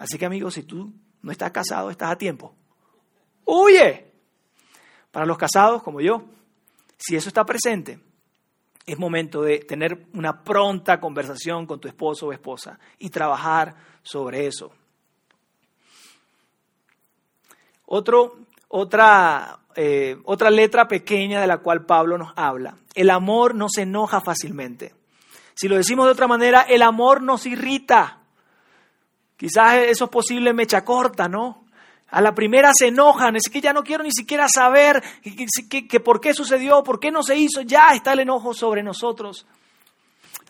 Así 0.00 0.16
que 0.16 0.24
amigos, 0.24 0.54
si 0.54 0.62
tú 0.62 0.90
no 1.20 1.30
estás 1.30 1.50
casado, 1.50 1.90
estás 1.90 2.10
a 2.10 2.16
tiempo. 2.16 2.54
Huye. 3.44 4.06
Para 5.10 5.26
los 5.26 5.36
casados 5.36 5.82
como 5.82 6.00
yo, 6.00 6.24
si 6.96 7.16
eso 7.16 7.28
está 7.28 7.44
presente, 7.44 8.00
es 8.86 8.98
momento 8.98 9.42
de 9.42 9.58
tener 9.58 10.06
una 10.14 10.42
pronta 10.42 10.98
conversación 10.98 11.66
con 11.66 11.80
tu 11.80 11.86
esposo 11.86 12.28
o 12.28 12.32
esposa 12.32 12.78
y 12.98 13.10
trabajar 13.10 13.76
sobre 14.02 14.46
eso. 14.46 14.72
otra, 18.68 19.58
eh, 19.74 20.16
otra 20.24 20.48
letra 20.48 20.88
pequeña 20.88 21.42
de 21.42 21.46
la 21.46 21.58
cual 21.58 21.84
Pablo 21.84 22.16
nos 22.16 22.32
habla. 22.36 22.78
El 22.94 23.10
amor 23.10 23.54
no 23.54 23.68
se 23.68 23.82
enoja 23.82 24.22
fácilmente. 24.22 24.94
Si 25.54 25.68
lo 25.68 25.76
decimos 25.76 26.06
de 26.06 26.12
otra 26.12 26.28
manera, 26.28 26.62
el 26.62 26.80
amor 26.80 27.20
nos 27.20 27.44
irrita. 27.44 28.19
Quizás 29.40 29.78
eso 29.86 30.04
es 30.04 30.10
posible 30.10 30.52
mecha 30.52 30.84
corta, 30.84 31.26
¿no? 31.26 31.64
A 32.10 32.20
la 32.20 32.34
primera 32.34 32.72
se 32.74 32.88
enojan, 32.88 33.36
es 33.36 33.48
que 33.50 33.62
ya 33.62 33.72
no 33.72 33.82
quiero 33.82 34.04
ni 34.04 34.12
siquiera 34.12 34.46
saber 34.54 35.02
que, 35.88 36.00
por 36.00 36.20
qué 36.20 36.34
sucedió, 36.34 36.82
por 36.82 37.00
qué 37.00 37.10
no 37.10 37.22
se 37.22 37.38
hizo, 37.38 37.62
ya 37.62 37.94
está 37.94 38.12
el 38.12 38.18
enojo 38.18 38.52
sobre 38.52 38.82
nosotros. 38.82 39.46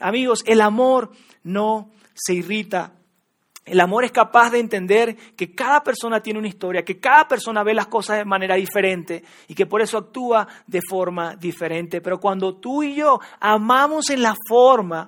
Amigos, 0.01 0.43
el 0.45 0.59
amor 0.59 1.09
no 1.45 1.89
se 2.13 2.33
irrita. 2.33 2.91
El 3.63 3.79
amor 3.79 4.03
es 4.03 4.11
capaz 4.11 4.49
de 4.49 4.59
entender 4.59 5.15
que 5.37 5.55
cada 5.55 5.81
persona 5.83 6.21
tiene 6.21 6.39
una 6.39 6.49
historia, 6.49 6.83
que 6.83 6.99
cada 6.99 7.29
persona 7.29 7.63
ve 7.63 7.73
las 7.73 7.87
cosas 7.87 8.17
de 8.17 8.25
manera 8.25 8.55
diferente 8.55 9.23
y 9.47 9.55
que 9.55 9.67
por 9.67 9.81
eso 9.81 9.99
actúa 9.99 10.49
de 10.67 10.81
forma 10.81 11.37
diferente. 11.37 12.01
Pero 12.01 12.19
cuando 12.19 12.55
tú 12.55 12.83
y 12.83 12.95
yo 12.95 13.21
amamos 13.39 14.09
en 14.09 14.21
la 14.21 14.35
forma 14.49 15.07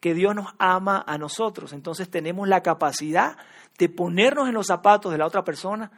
que 0.00 0.14
Dios 0.14 0.34
nos 0.34 0.54
ama 0.58 1.04
a 1.06 1.18
nosotros, 1.18 1.72
entonces 1.72 2.08
tenemos 2.10 2.48
la 2.48 2.62
capacidad 2.62 3.36
de 3.78 3.88
ponernos 3.88 4.48
en 4.48 4.54
los 4.54 4.66
zapatos 4.66 5.12
de 5.12 5.18
la 5.18 5.26
otra 5.26 5.44
persona 5.44 5.90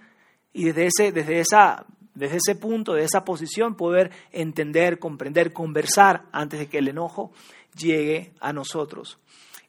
y 0.52 0.64
desde 0.64 0.86
ese, 0.86 1.12
desde 1.12 1.40
esa, 1.40 1.86
desde 2.14 2.36
ese 2.36 2.54
punto, 2.54 2.94
de 2.94 3.04
esa 3.04 3.24
posición, 3.24 3.74
poder 3.74 4.10
entender, 4.32 4.98
comprender, 4.98 5.52
conversar 5.52 6.24
antes 6.32 6.60
de 6.60 6.68
que 6.68 6.78
el 6.78 6.88
enojo 6.88 7.32
llegue 7.76 8.32
a 8.40 8.52
nosotros. 8.52 9.18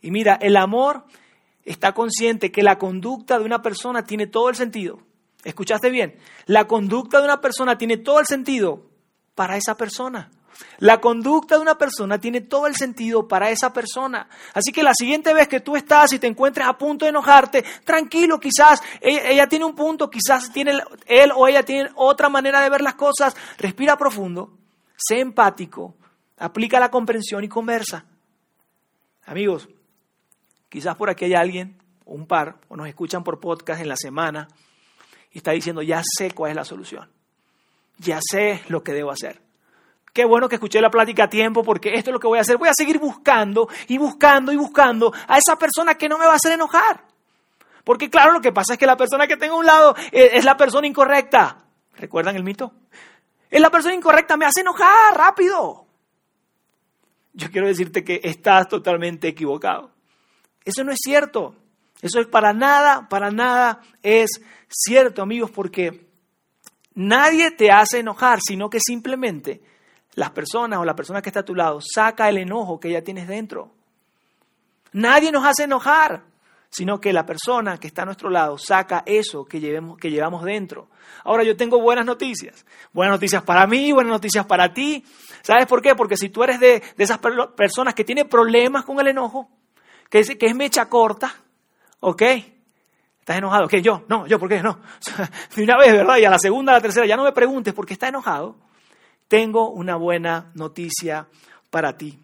Y 0.01 0.11
mira, 0.11 0.35
el 0.41 0.57
amor 0.57 1.05
está 1.63 1.93
consciente 1.93 2.51
que 2.51 2.63
la 2.63 2.77
conducta 2.77 3.37
de 3.37 3.45
una 3.45 3.61
persona 3.61 4.03
tiene 4.03 4.27
todo 4.27 4.49
el 4.49 4.55
sentido. 4.55 4.99
¿Escuchaste 5.43 5.89
bien? 5.89 6.15
La 6.45 6.67
conducta 6.67 7.19
de 7.19 7.25
una 7.25 7.41
persona 7.41 7.77
tiene 7.77 7.97
todo 7.97 8.19
el 8.19 8.25
sentido 8.25 8.85
para 9.35 9.57
esa 9.57 9.75
persona. 9.77 10.31
La 10.79 10.99
conducta 10.99 11.55
de 11.55 11.61
una 11.61 11.77
persona 11.77 12.19
tiene 12.19 12.41
todo 12.41 12.67
el 12.67 12.75
sentido 12.75 13.27
para 13.27 13.49
esa 13.51 13.71
persona. 13.71 14.27
Así 14.53 14.71
que 14.71 14.83
la 14.83 14.93
siguiente 14.93 15.33
vez 15.33 15.47
que 15.47 15.59
tú 15.59 15.75
estás 15.75 16.11
y 16.13 16.19
te 16.19 16.27
encuentres 16.27 16.67
a 16.67 16.77
punto 16.77 17.05
de 17.05 17.09
enojarte, 17.09 17.63
tranquilo, 17.83 18.39
quizás 18.39 18.81
ella, 18.99 19.47
tiene 19.47 19.65
un 19.65 19.75
punto, 19.75 20.09
quizás 20.09 20.51
tiene 20.51 20.73
él 21.05 21.31
o 21.35 21.47
ella 21.47 21.63
tiene 21.63 21.89
otra 21.95 22.29
manera 22.29 22.61
de 22.61 22.69
ver 22.69 22.81
las 22.81 22.95
cosas. 22.95 23.35
Respira 23.57 23.95
profundo, 23.95 24.57
sé 24.97 25.19
empático, 25.19 25.95
aplica 26.37 26.79
la 26.79 26.89
comprensión 26.89 27.43
y 27.43 27.47
conversa. 27.49 28.05
Amigos, 29.25 29.69
quizás 30.67 30.95
por 30.95 31.09
aquí 31.09 31.25
hay 31.25 31.35
alguien, 31.35 31.77
un 32.05 32.25
par, 32.25 32.57
o 32.69 32.75
nos 32.75 32.87
escuchan 32.87 33.23
por 33.23 33.39
podcast 33.39 33.81
en 33.81 33.87
la 33.87 33.95
semana 33.95 34.47
y 35.31 35.37
está 35.37 35.51
diciendo, 35.51 35.81
ya 35.81 36.01
sé 36.17 36.31
cuál 36.31 36.51
es 36.51 36.55
la 36.55 36.65
solución, 36.65 37.07
ya 37.99 38.19
sé 38.19 38.63
lo 38.67 38.83
que 38.83 38.93
debo 38.93 39.11
hacer. 39.11 39.50
Qué 40.13 40.25
bueno 40.25 40.49
que 40.49 40.55
escuché 40.55 40.81
la 40.81 40.89
plática 40.89 41.25
a 41.25 41.29
tiempo 41.29 41.63
porque 41.63 41.95
esto 41.95 42.09
es 42.09 42.13
lo 42.13 42.19
que 42.19 42.27
voy 42.27 42.37
a 42.37 42.41
hacer. 42.41 42.57
Voy 42.57 42.69
a 42.69 42.73
seguir 42.73 42.99
buscando 42.99 43.69
y 43.87 43.97
buscando 43.97 44.51
y 44.51 44.57
buscando 44.57 45.13
a 45.27 45.37
esa 45.37 45.57
persona 45.57 45.95
que 45.95 46.09
no 46.09 46.17
me 46.17 46.25
va 46.25 46.33
a 46.33 46.35
hacer 46.35 46.51
enojar. 46.51 47.05
Porque 47.83 48.09
claro, 48.09 48.33
lo 48.33 48.41
que 48.41 48.51
pasa 48.51 48.73
es 48.73 48.79
que 48.79 48.85
la 48.85 48.97
persona 48.97 49.25
que 49.25 49.37
tengo 49.37 49.55
a 49.55 49.59
un 49.59 49.65
lado 49.65 49.95
es 50.11 50.43
la 50.43 50.57
persona 50.57 50.85
incorrecta. 50.85 51.65
¿Recuerdan 51.95 52.35
el 52.35 52.43
mito? 52.43 52.73
Es 53.49 53.61
la 53.61 53.69
persona 53.69 53.95
incorrecta, 53.95 54.37
me 54.37 54.45
hace 54.45 54.61
enojar 54.61 55.15
rápido. 55.15 55.85
Yo 57.33 57.49
quiero 57.49 57.67
decirte 57.67 58.03
que 58.03 58.19
estás 58.23 58.67
totalmente 58.67 59.29
equivocado. 59.29 59.91
Eso 60.65 60.83
no 60.83 60.91
es 60.91 60.99
cierto. 61.01 61.55
Eso 62.01 62.19
es 62.19 62.27
para 62.27 62.51
nada, 62.53 63.07
para 63.07 63.31
nada 63.31 63.81
es 64.01 64.41
cierto, 64.67 65.21
amigos, 65.21 65.51
porque 65.51 66.07
nadie 66.95 67.51
te 67.51 67.71
hace 67.71 67.99
enojar, 67.99 68.39
sino 68.41 68.69
que 68.69 68.79
simplemente 68.79 69.61
las 70.15 70.31
personas 70.31 70.79
o 70.79 70.85
la 70.85 70.95
persona 70.95 71.21
que 71.21 71.29
está 71.29 71.41
a 71.41 71.45
tu 71.45 71.55
lado 71.55 71.79
saca 71.81 72.29
el 72.29 72.37
enojo 72.37 72.79
que 72.79 72.91
ya 72.91 73.01
tienes 73.01 73.27
dentro. 73.27 73.71
Nadie 74.93 75.31
nos 75.31 75.45
hace 75.45 75.63
enojar, 75.63 76.23
sino 76.69 76.99
que 76.99 77.13
la 77.13 77.25
persona 77.25 77.77
que 77.77 77.87
está 77.87 78.01
a 78.01 78.05
nuestro 78.05 78.29
lado 78.29 78.57
saca 78.57 79.03
eso 79.05 79.45
que, 79.45 79.59
llevemos, 79.59 79.97
que 79.97 80.11
llevamos 80.11 80.43
dentro. 80.43 80.89
Ahora 81.23 81.43
yo 81.43 81.55
tengo 81.55 81.79
buenas 81.79 82.05
noticias. 82.05 82.65
Buenas 82.91 83.15
noticias 83.15 83.43
para 83.43 83.65
mí, 83.67 83.91
buenas 83.91 84.11
noticias 84.11 84.45
para 84.45 84.73
ti. 84.73 85.03
¿Sabes 85.43 85.65
por 85.65 85.81
qué? 85.81 85.95
Porque 85.95 86.17
si 86.17 86.29
tú 86.29 86.43
eres 86.43 86.59
de, 86.59 86.83
esas 86.97 87.19
personas 87.55 87.93
que 87.93 88.03
tienen 88.03 88.27
problemas 88.27 88.83
con 88.83 88.99
el 88.99 89.07
enojo, 89.07 89.49
que 90.09 90.19
es, 90.19 90.35
que 90.35 90.47
es 90.47 90.55
mecha 90.55 90.89
corta, 90.89 91.33
¿ok? 92.01 92.21
¿Estás 93.19 93.37
enojado? 93.37 93.67
¿Qué? 93.67 93.81
Yo, 93.81 94.03
no, 94.09 94.27
yo, 94.27 94.39
¿por 94.39 94.49
qué? 94.49 94.61
No. 94.61 94.79
de 95.55 95.63
una 95.63 95.77
vez, 95.77 95.93
¿verdad? 95.93 96.17
Y 96.17 96.25
a 96.25 96.29
la 96.29 96.39
segunda, 96.39 96.73
a 96.73 96.75
la 96.75 96.81
tercera, 96.81 97.05
ya 97.05 97.15
no 97.15 97.23
me 97.23 97.31
preguntes 97.31 97.73
por 97.73 97.85
qué 97.85 97.93
está 97.93 98.09
enojado 98.09 98.70
tengo 99.31 99.69
una 99.69 99.95
buena 99.95 100.51
noticia 100.55 101.25
para 101.69 101.95
ti. 101.95 102.19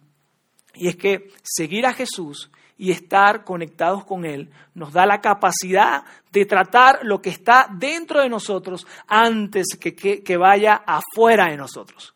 Y 0.74 0.90
es 0.90 0.98
que 0.98 1.32
seguir 1.42 1.86
a 1.86 1.94
Jesús 1.94 2.52
y 2.78 2.92
estar 2.92 3.46
conectados 3.46 4.04
con 4.04 4.26
Él 4.26 4.52
nos 4.74 4.92
da 4.92 5.06
la 5.06 5.22
capacidad 5.22 6.04
de 6.34 6.46
tratar 6.46 7.00
lo 7.04 7.22
que 7.22 7.30
está 7.30 7.70
dentro 7.72 8.22
de 8.22 8.28
nosotros 8.28 8.86
antes 9.08 9.68
que, 9.80 9.96
que, 9.96 10.38
vaya 10.38 10.84
afuera 10.86 11.50
de 11.50 11.56
nosotros. 11.56 12.14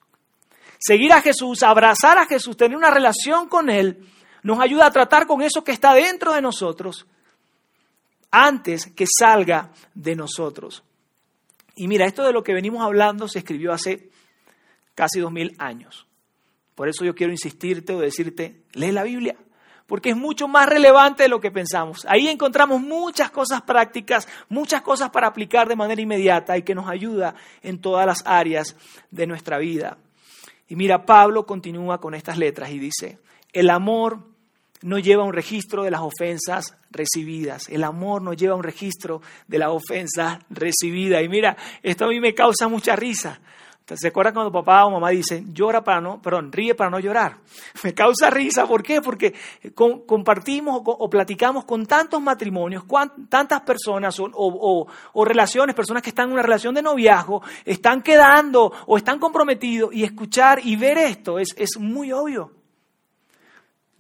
Seguir 0.77 1.13
a 1.13 1.21
Jesús, 1.21 1.63
abrazar 1.63 2.17
a 2.17 2.25
Jesús, 2.25 2.57
tener 2.57 2.75
una 2.75 2.91
relación 2.91 3.47
con 3.47 3.69
Él, 3.69 4.05
nos 4.43 4.59
ayuda 4.59 4.87
a 4.87 4.91
tratar 4.91 5.25
con 5.25 5.41
eso 5.41 5.63
que 5.63 5.71
está 5.71 5.93
dentro 5.93 6.33
de 6.33 6.41
nosotros 6.41 7.07
antes 8.29 8.87
que 8.93 9.05
salga 9.07 9.71
de 9.93 10.17
nosotros. 10.17 10.83
Y 11.77 11.87
mira, 11.87 12.05
esto 12.05 12.25
de 12.25 12.33
lo 12.33 12.43
que 12.43 12.53
venimos 12.53 12.83
hablando 12.83 13.29
se 13.29 13.39
escribió 13.39 13.71
hace 13.71 14.11
casi 15.01 15.19
dos 15.19 15.31
mil 15.31 15.55
años. 15.57 16.05
Por 16.75 16.87
eso 16.87 17.03
yo 17.03 17.15
quiero 17.15 17.33
insistirte 17.33 17.91
o 17.91 17.99
decirte, 17.99 18.61
lee 18.73 18.91
la 18.91 19.01
Biblia, 19.01 19.35
porque 19.87 20.11
es 20.11 20.15
mucho 20.15 20.47
más 20.47 20.69
relevante 20.69 21.23
de 21.23 21.29
lo 21.29 21.41
que 21.41 21.49
pensamos. 21.49 22.05
Ahí 22.07 22.27
encontramos 22.27 22.79
muchas 22.79 23.31
cosas 23.31 23.63
prácticas, 23.63 24.27
muchas 24.47 24.83
cosas 24.83 25.09
para 25.09 25.25
aplicar 25.25 25.67
de 25.67 25.75
manera 25.75 25.99
inmediata 25.99 26.55
y 26.55 26.61
que 26.61 26.75
nos 26.75 26.87
ayuda 26.87 27.33
en 27.63 27.81
todas 27.81 28.05
las 28.05 28.21
áreas 28.27 28.75
de 29.09 29.25
nuestra 29.25 29.57
vida. 29.57 29.97
Y 30.67 30.75
mira, 30.75 31.03
Pablo 31.03 31.47
continúa 31.47 31.99
con 31.99 32.13
estas 32.13 32.37
letras 32.37 32.69
y 32.69 32.77
dice, 32.77 33.17
el 33.53 33.71
amor 33.71 34.19
no 34.83 34.99
lleva 34.99 35.23
un 35.23 35.33
registro 35.33 35.81
de 35.81 35.89
las 35.89 36.01
ofensas 36.01 36.77
recibidas. 36.91 37.69
El 37.69 37.83
amor 37.83 38.21
no 38.21 38.33
lleva 38.33 38.53
un 38.53 38.61
registro 38.61 39.23
de 39.47 39.57
las 39.57 39.69
ofensas 39.69 40.37
recibidas. 40.51 41.23
Y 41.23 41.27
mira, 41.27 41.57
esto 41.81 42.05
a 42.05 42.09
mí 42.09 42.19
me 42.19 42.35
causa 42.35 42.67
mucha 42.67 42.95
risa. 42.95 43.41
¿Se 43.95 44.07
acuerdan 44.07 44.33
cuando 44.33 44.51
papá 44.51 44.85
o 44.85 44.91
mamá 44.91 45.09
dicen, 45.09 45.53
llora 45.53 45.83
para 45.83 45.99
no, 45.99 46.21
perdón, 46.21 46.51
ríe 46.51 46.75
para 46.75 46.89
no 46.89 46.99
llorar? 46.99 47.37
Me 47.83 47.93
causa 47.93 48.29
risa, 48.29 48.65
¿por 48.67 48.83
qué? 48.83 49.01
Porque 49.01 49.33
compartimos 49.75 50.81
o, 50.85 51.09
platicamos 51.09 51.65
con 51.65 51.85
tantos 51.85 52.21
matrimonios, 52.21 52.83
tantas 53.29 53.61
personas 53.61 54.19
o, 54.19 54.29
o, 54.33 55.25
relaciones, 55.25 55.75
personas 55.75 56.03
que 56.03 56.09
están 56.09 56.27
en 56.27 56.33
una 56.33 56.43
relación 56.43 56.75
de 56.75 56.81
noviazgo, 56.81 57.41
están 57.65 58.01
quedando 58.01 58.71
o 58.85 58.97
están 58.97 59.19
comprometidos 59.19 59.93
y 59.93 60.03
escuchar 60.03 60.59
y 60.63 60.75
ver 60.75 60.97
esto 60.97 61.39
es, 61.39 61.53
es 61.57 61.77
muy 61.77 62.11
obvio. 62.11 62.60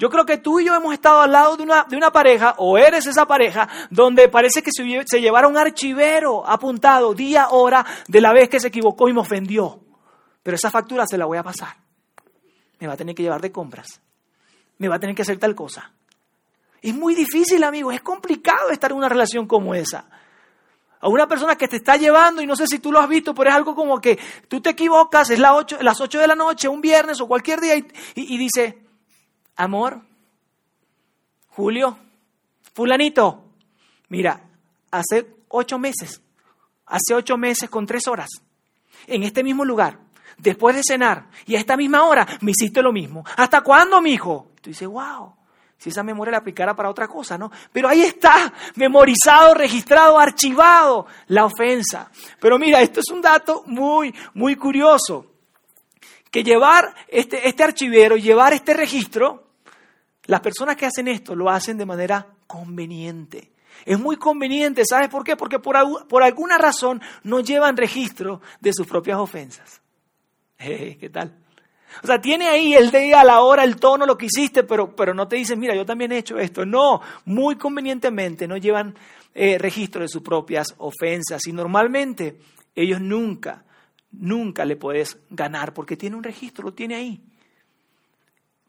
Yo 0.01 0.09
creo 0.09 0.25
que 0.25 0.39
tú 0.39 0.59
y 0.59 0.65
yo 0.65 0.73
hemos 0.73 0.95
estado 0.95 1.21
al 1.21 1.31
lado 1.31 1.55
de 1.55 1.61
una, 1.61 1.85
de 1.87 1.95
una 1.95 2.11
pareja, 2.11 2.55
o 2.57 2.75
eres 2.75 3.05
esa 3.05 3.27
pareja, 3.27 3.69
donde 3.91 4.29
parece 4.29 4.63
que 4.63 4.71
se, 4.75 4.83
se 5.05 5.21
llevara 5.21 5.47
un 5.47 5.59
archivero 5.59 6.43
apuntado 6.43 7.13
día, 7.13 7.49
hora, 7.49 7.85
de 8.07 8.19
la 8.19 8.33
vez 8.33 8.49
que 8.49 8.59
se 8.59 8.69
equivocó 8.69 9.09
y 9.09 9.13
me 9.13 9.19
ofendió. 9.19 9.79
Pero 10.41 10.55
esa 10.55 10.71
factura 10.71 11.05
se 11.05 11.19
la 11.19 11.27
voy 11.27 11.37
a 11.37 11.43
pasar. 11.43 11.75
Me 12.79 12.87
va 12.87 12.93
a 12.93 12.97
tener 12.97 13.13
que 13.13 13.21
llevar 13.21 13.41
de 13.41 13.51
compras. 13.51 14.01
Me 14.79 14.87
va 14.87 14.95
a 14.95 14.99
tener 14.99 15.15
que 15.15 15.21
hacer 15.21 15.37
tal 15.37 15.53
cosa. 15.53 15.91
Es 16.81 16.95
muy 16.95 17.13
difícil, 17.13 17.63
amigo. 17.63 17.91
Es 17.91 18.01
complicado 18.01 18.71
estar 18.71 18.89
en 18.89 18.97
una 18.97 19.07
relación 19.07 19.45
como 19.45 19.75
esa. 19.75 20.05
A 20.99 21.09
una 21.09 21.27
persona 21.27 21.55
que 21.55 21.67
te 21.67 21.75
está 21.75 21.97
llevando, 21.97 22.41
y 22.41 22.47
no 22.47 22.55
sé 22.55 22.65
si 22.65 22.79
tú 22.79 22.91
lo 22.91 22.99
has 22.99 23.07
visto, 23.07 23.35
pero 23.35 23.51
es 23.51 23.55
algo 23.55 23.75
como 23.75 24.01
que 24.01 24.17
tú 24.47 24.61
te 24.61 24.71
equivocas, 24.71 25.29
es 25.29 25.37
las 25.37 25.51
8, 25.51 25.77
las 25.81 26.01
8 26.01 26.21
de 26.21 26.27
la 26.27 26.35
noche, 26.35 26.67
un 26.67 26.81
viernes 26.81 27.21
o 27.21 27.27
cualquier 27.27 27.61
día, 27.61 27.75
y 28.15 28.37
dice, 28.39 28.89
amor, 29.61 30.01
Julio, 31.49 31.97
fulanito, 32.73 33.43
mira, 34.09 34.41
hace 34.89 35.35
ocho 35.49 35.77
meses, 35.77 36.21
hace 36.85 37.13
ocho 37.13 37.37
meses 37.37 37.69
con 37.69 37.85
tres 37.85 38.07
horas, 38.07 38.29
en 39.07 39.23
este 39.23 39.43
mismo 39.43 39.63
lugar, 39.65 39.99
después 40.37 40.75
de 40.75 40.83
cenar, 40.83 41.27
y 41.45 41.55
a 41.55 41.59
esta 41.59 41.77
misma 41.77 42.03
hora, 42.05 42.27
me 42.41 42.51
hiciste 42.51 42.81
lo 42.81 42.91
mismo. 42.91 43.23
¿Hasta 43.37 43.61
cuándo, 43.61 44.01
mi 44.01 44.13
hijo? 44.13 44.51
Tú 44.61 44.69
dices, 44.69 44.87
wow, 44.87 45.33
si 45.77 45.89
esa 45.89 46.03
memoria 46.03 46.31
la 46.31 46.37
aplicara 46.37 46.75
para 46.75 46.89
otra 46.89 47.07
cosa, 47.07 47.37
¿no? 47.37 47.51
Pero 47.71 47.89
ahí 47.89 48.01
está, 48.01 48.53
memorizado, 48.75 49.53
registrado, 49.53 50.17
archivado, 50.17 51.05
la 51.27 51.45
ofensa. 51.45 52.09
Pero 52.39 52.57
mira, 52.57 52.81
esto 52.81 52.99
es 52.99 53.09
un 53.11 53.21
dato 53.21 53.63
muy, 53.67 54.13
muy 54.33 54.55
curioso, 54.55 55.25
que 56.31 56.43
llevar 56.43 56.95
este, 57.07 57.47
este 57.47 57.63
archivero, 57.63 58.15
llevar 58.15 58.53
este 58.53 58.73
registro, 58.73 59.50
las 60.25 60.41
personas 60.41 60.75
que 60.75 60.85
hacen 60.85 61.07
esto 61.07 61.35
lo 61.35 61.49
hacen 61.49 61.77
de 61.77 61.85
manera 61.85 62.27
conveniente. 62.47 63.51
Es 63.85 63.99
muy 63.99 64.17
conveniente, 64.17 64.83
¿sabes 64.87 65.09
por 65.09 65.23
qué? 65.23 65.35
Porque 65.35 65.59
por, 65.59 66.07
por 66.07 66.23
alguna 66.23 66.57
razón 66.57 67.01
no 67.23 67.39
llevan 67.39 67.77
registro 67.77 68.41
de 68.59 68.73
sus 68.73 68.87
propias 68.87 69.17
ofensas. 69.17 69.81
Eh, 70.63 70.95
¿Qué 70.99 71.09
tal? 71.09 71.35
O 72.03 72.07
sea, 72.07 72.21
tiene 72.21 72.47
ahí 72.47 72.73
el 72.73 72.91
día, 72.91 73.23
la 73.23 73.41
hora, 73.41 73.63
el 73.63 73.77
tono, 73.77 74.05
lo 74.05 74.17
que 74.17 74.27
hiciste, 74.27 74.63
pero, 74.63 74.95
pero 74.95 75.15
no 75.15 75.27
te 75.27 75.37
dicen, 75.37 75.59
mira, 75.59 75.75
yo 75.75 75.85
también 75.85 76.11
he 76.11 76.19
hecho 76.19 76.37
esto. 76.37 76.65
No, 76.65 77.01
muy 77.25 77.55
convenientemente 77.55 78.47
no 78.47 78.57
llevan 78.57 78.95
eh, 79.33 79.57
registro 79.57 80.01
de 80.01 80.07
sus 80.07 80.21
propias 80.21 80.75
ofensas. 80.77 81.45
Y 81.47 81.51
normalmente 81.51 82.37
ellos 82.75 83.01
nunca, 83.01 83.65
nunca 84.11 84.65
le 84.65 84.75
puedes 84.75 85.17
ganar 85.29 85.73
porque 85.73 85.97
tiene 85.97 86.15
un 86.15 86.23
registro, 86.23 86.65
lo 86.65 86.73
tiene 86.73 86.95
ahí. 86.95 87.21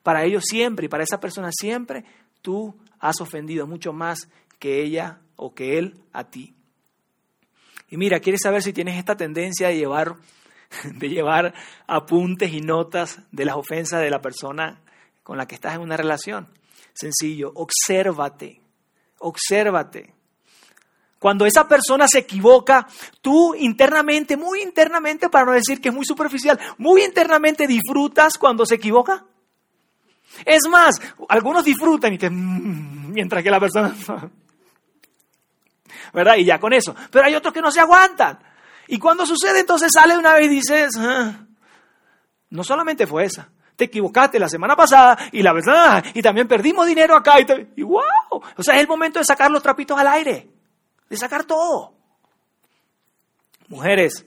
Para 0.03 0.25
ellos 0.25 0.45
siempre 0.47 0.87
y 0.87 0.89
para 0.89 1.05
esa 1.05 1.21
persona 1.21 1.51
siempre, 1.53 2.05
tú 2.41 2.77
has 2.99 3.21
ofendido 3.21 3.67
mucho 3.67 3.93
más 3.93 4.29
que 4.59 4.83
ella 4.83 5.21
o 5.37 5.55
que 5.55 5.79
él 5.79 6.01
a 6.13 6.25
ti. 6.25 6.55
Y 7.89 7.97
mira, 7.97 8.21
¿quieres 8.21 8.41
saber 8.43 8.63
si 8.63 8.73
tienes 8.73 8.97
esta 8.97 9.17
tendencia 9.17 9.69
de 9.69 9.77
llevar, 9.77 10.17
de 10.85 11.09
llevar 11.09 11.53
apuntes 11.87 12.53
y 12.53 12.61
notas 12.61 13.21
de 13.31 13.45
las 13.45 13.57
ofensas 13.57 14.01
de 14.01 14.11
la 14.11 14.23
persona 14.23 14.81
con 15.23 15.37
la 15.37 15.47
que 15.47 15.55
estás 15.55 15.75
en 15.75 15.83
una 15.83 15.97
relación? 15.97 16.49
Sencillo, 16.95 17.53
obsérvate, 17.55 18.61
obsérvate. 19.19 20.15
Cuando 21.19 21.47
esa 21.47 21.69
persona 21.69 22.09
se 22.09 22.19
equivoca, 22.19 22.87
tú 23.21 23.55
internamente, 23.55 24.37
muy 24.37 24.61
internamente, 24.61 25.29
para 25.29 25.47
no 25.47 25.53
decir 25.53 25.81
que 25.81 25.91
es 25.91 25.95
muy 25.95 26.05
superficial, 26.05 26.59
muy 26.79 27.05
internamente 27.05 27.67
disfrutas 27.67 28.37
cuando 28.39 28.67
se 28.67 28.75
equivoca. 28.75 29.25
Es 30.45 30.63
más, 30.69 31.01
algunos 31.29 31.65
disfrutan 31.65 32.13
y 32.13 32.19
te, 32.19 32.31
mm", 32.31 33.13
mientras 33.13 33.43
que 33.43 33.51
la 33.51 33.61
persona... 33.61 33.95
¿Verdad? 36.13 36.37
Y 36.37 36.45
ya 36.45 36.59
con 36.59 36.73
eso. 36.73 36.95
Pero 37.11 37.27
hay 37.27 37.35
otros 37.35 37.55
que 37.55 37.63
no 37.63 37.71
se 37.71 37.81
aguantan. 37.81 38.39
Y 38.89 38.99
cuando 38.99 39.25
sucede, 39.25 39.61
entonces 39.61 39.91
sale 39.93 40.17
una 40.17 40.35
vez 40.35 40.47
y 40.47 40.49
dices, 40.49 40.91
ah, 40.99 41.47
no 42.51 42.65
solamente 42.65 43.07
fue 43.07 43.25
esa, 43.25 43.49
te 43.77 43.85
equivocaste 43.85 44.39
la 44.39 44.49
semana 44.49 44.77
pasada 44.77 45.17
y 45.33 45.43
la 45.43 45.53
verdad, 45.53 46.05
y 46.13 46.21
también 46.21 46.47
perdimos 46.47 46.87
dinero 46.87 47.17
acá 47.17 47.41
y, 47.41 47.47
te, 47.47 47.69
y 47.77 47.83
wow. 47.83 48.03
O 48.31 48.63
sea, 48.63 48.75
es 48.75 48.83
el 48.83 48.89
momento 48.89 49.19
de 49.19 49.25
sacar 49.25 49.51
los 49.51 49.63
trapitos 49.63 49.99
al 49.99 50.09
aire, 50.09 50.51
de 51.09 51.17
sacar 51.17 51.45
todo. 51.45 51.95
Mujeres, 53.69 54.27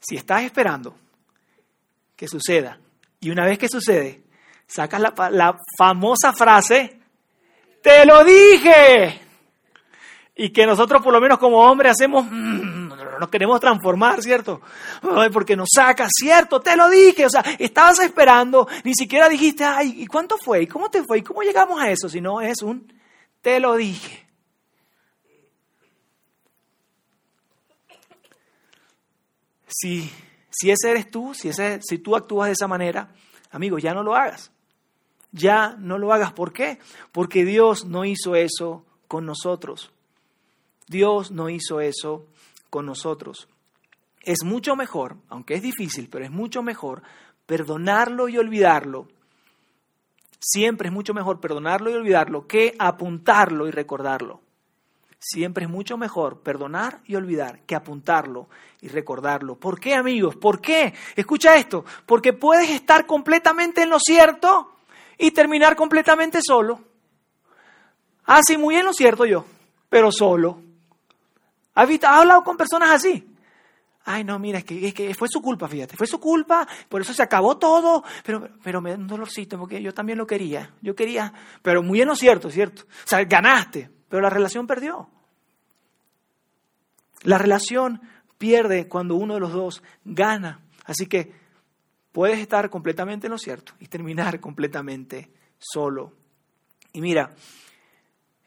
si 0.00 0.16
estás 0.16 0.42
esperando 0.42 0.94
que 2.14 2.28
suceda, 2.28 2.78
y 3.20 3.30
una 3.30 3.46
vez 3.46 3.58
que 3.58 3.68
sucede, 3.68 4.23
sacas 4.74 5.00
la, 5.00 5.56
famosa 5.78 6.32
frase, 6.32 6.98
te 7.80 8.04
lo 8.04 8.24
dije. 8.24 9.20
Y 10.34 10.50
que 10.50 10.66
nosotros 10.66 11.00
por 11.00 11.12
lo 11.12 11.20
menos 11.20 11.38
como 11.38 11.58
hombres 11.58 11.92
hacemos, 11.92 12.26
mm, 12.28 12.88
nos 13.20 13.28
queremos 13.28 13.60
transformar, 13.60 14.20
¿cierto? 14.20 14.60
porque 15.32 15.54
nos 15.54 15.68
saca, 15.72 16.08
¿cierto? 16.10 16.60
Te 16.60 16.76
lo 16.76 16.90
dije. 16.90 17.24
O 17.24 17.30
sea, 17.30 17.44
estabas 17.56 18.00
esperando, 18.00 18.66
ni 18.82 18.94
siquiera 18.94 19.28
dijiste, 19.28 19.62
ay, 19.64 20.02
¿y 20.02 20.06
cuánto 20.08 20.36
fue? 20.38 20.62
¿Y 20.62 20.66
cómo 20.66 20.90
te 20.90 21.04
fue? 21.04 21.18
¿Y 21.18 21.22
cómo 21.22 21.42
llegamos 21.42 21.80
a 21.80 21.90
eso? 21.90 22.08
Si 22.08 22.20
no 22.20 22.40
es 22.40 22.60
un, 22.62 22.92
te 23.40 23.60
lo 23.60 23.76
dije. 23.76 24.26
Si, 29.68 30.10
si 30.50 30.70
ese 30.72 30.90
eres 30.90 31.10
tú, 31.12 31.32
si, 31.32 31.48
ese, 31.48 31.80
si 31.80 31.98
tú 31.98 32.16
actúas 32.16 32.48
de 32.48 32.54
esa 32.54 32.66
manera, 32.66 33.12
amigo, 33.52 33.78
ya 33.78 33.94
no 33.94 34.02
lo 34.02 34.16
hagas 34.16 34.50
ya 35.34 35.76
no 35.78 35.98
lo 35.98 36.12
hagas. 36.12 36.32
¿Por 36.32 36.52
qué? 36.52 36.78
Porque 37.12 37.44
Dios 37.44 37.84
no 37.84 38.04
hizo 38.04 38.36
eso 38.36 38.84
con 39.08 39.26
nosotros. 39.26 39.90
Dios 40.86 41.32
no 41.32 41.50
hizo 41.50 41.80
eso 41.80 42.26
con 42.70 42.86
nosotros. 42.86 43.48
Es 44.22 44.44
mucho 44.44 44.76
mejor, 44.76 45.16
aunque 45.28 45.54
es 45.54 45.62
difícil, 45.62 46.08
pero 46.10 46.24
es 46.24 46.30
mucho 46.30 46.62
mejor 46.62 47.02
perdonarlo 47.46 48.28
y 48.28 48.38
olvidarlo. 48.38 49.08
Siempre 50.38 50.88
es 50.88 50.94
mucho 50.94 51.14
mejor 51.14 51.40
perdonarlo 51.40 51.90
y 51.90 51.94
olvidarlo 51.94 52.46
que 52.46 52.74
apuntarlo 52.78 53.66
y 53.66 53.70
recordarlo. 53.70 54.40
Siempre 55.18 55.64
es 55.64 55.70
mucho 55.70 55.96
mejor 55.96 56.40
perdonar 56.40 57.00
y 57.06 57.16
olvidar 57.16 57.60
que 57.60 57.74
apuntarlo 57.74 58.48
y 58.82 58.88
recordarlo. 58.88 59.56
¿Por 59.56 59.80
qué, 59.80 59.94
amigos? 59.94 60.36
¿Por 60.36 60.60
qué? 60.60 60.92
Escucha 61.16 61.56
esto. 61.56 61.84
Porque 62.04 62.34
puedes 62.34 62.68
estar 62.68 63.06
completamente 63.06 63.82
en 63.82 63.90
lo 63.90 63.98
cierto 63.98 64.73
y 65.18 65.30
terminar 65.30 65.76
completamente 65.76 66.40
solo. 66.42 66.80
Ah, 68.26 68.40
sí, 68.46 68.56
muy 68.56 68.74
bien 68.74 68.86
lo 68.86 68.92
cierto 68.92 69.26
yo, 69.26 69.44
pero 69.88 70.10
solo. 70.10 70.60
¿Has, 71.74 71.88
hablado 72.04 72.42
con 72.42 72.56
personas 72.56 72.90
así? 72.90 73.28
Ay, 74.06 74.22
no, 74.22 74.38
mira, 74.38 74.58
es 74.58 74.64
que, 74.64 75.14
fue 75.14 75.28
su 75.28 75.40
culpa, 75.40 75.66
fíjate, 75.66 75.96
fue 75.96 76.06
su 76.06 76.20
culpa, 76.20 76.68
por 76.88 77.00
eso 77.00 77.14
se 77.14 77.22
acabó 77.22 77.56
todo, 77.56 78.04
pero, 78.22 78.48
pero 78.62 78.82
me 78.82 78.90
da 78.90 78.96
un 78.96 79.06
dolorcito 79.06 79.58
porque 79.58 79.80
yo 79.80 79.94
también 79.94 80.18
lo 80.18 80.26
quería, 80.26 80.74
yo 80.82 80.94
quería, 80.94 81.32
pero 81.62 81.82
muy 81.82 81.98
bien 81.98 82.08
no 82.08 82.14
cierto, 82.14 82.50
¿cierto? 82.50 82.82
O 82.82 83.08
sea, 83.08 83.24
ganaste, 83.24 83.90
pero 84.08 84.20
la 84.20 84.28
relación 84.28 84.66
perdió. 84.66 85.08
La 87.22 87.38
relación 87.38 88.02
pierde 88.36 88.88
cuando 88.88 89.14
uno 89.14 89.34
de 89.34 89.40
los 89.40 89.52
dos 89.52 89.82
gana. 90.04 90.60
Así 90.84 91.06
que 91.06 91.32
puedes 92.14 92.38
estar 92.38 92.70
completamente 92.70 93.26
en 93.26 93.32
lo 93.32 93.38
cierto 93.38 93.72
y 93.80 93.88
terminar 93.88 94.38
completamente 94.38 95.32
solo. 95.58 96.12
Y 96.92 97.00
mira, 97.00 97.34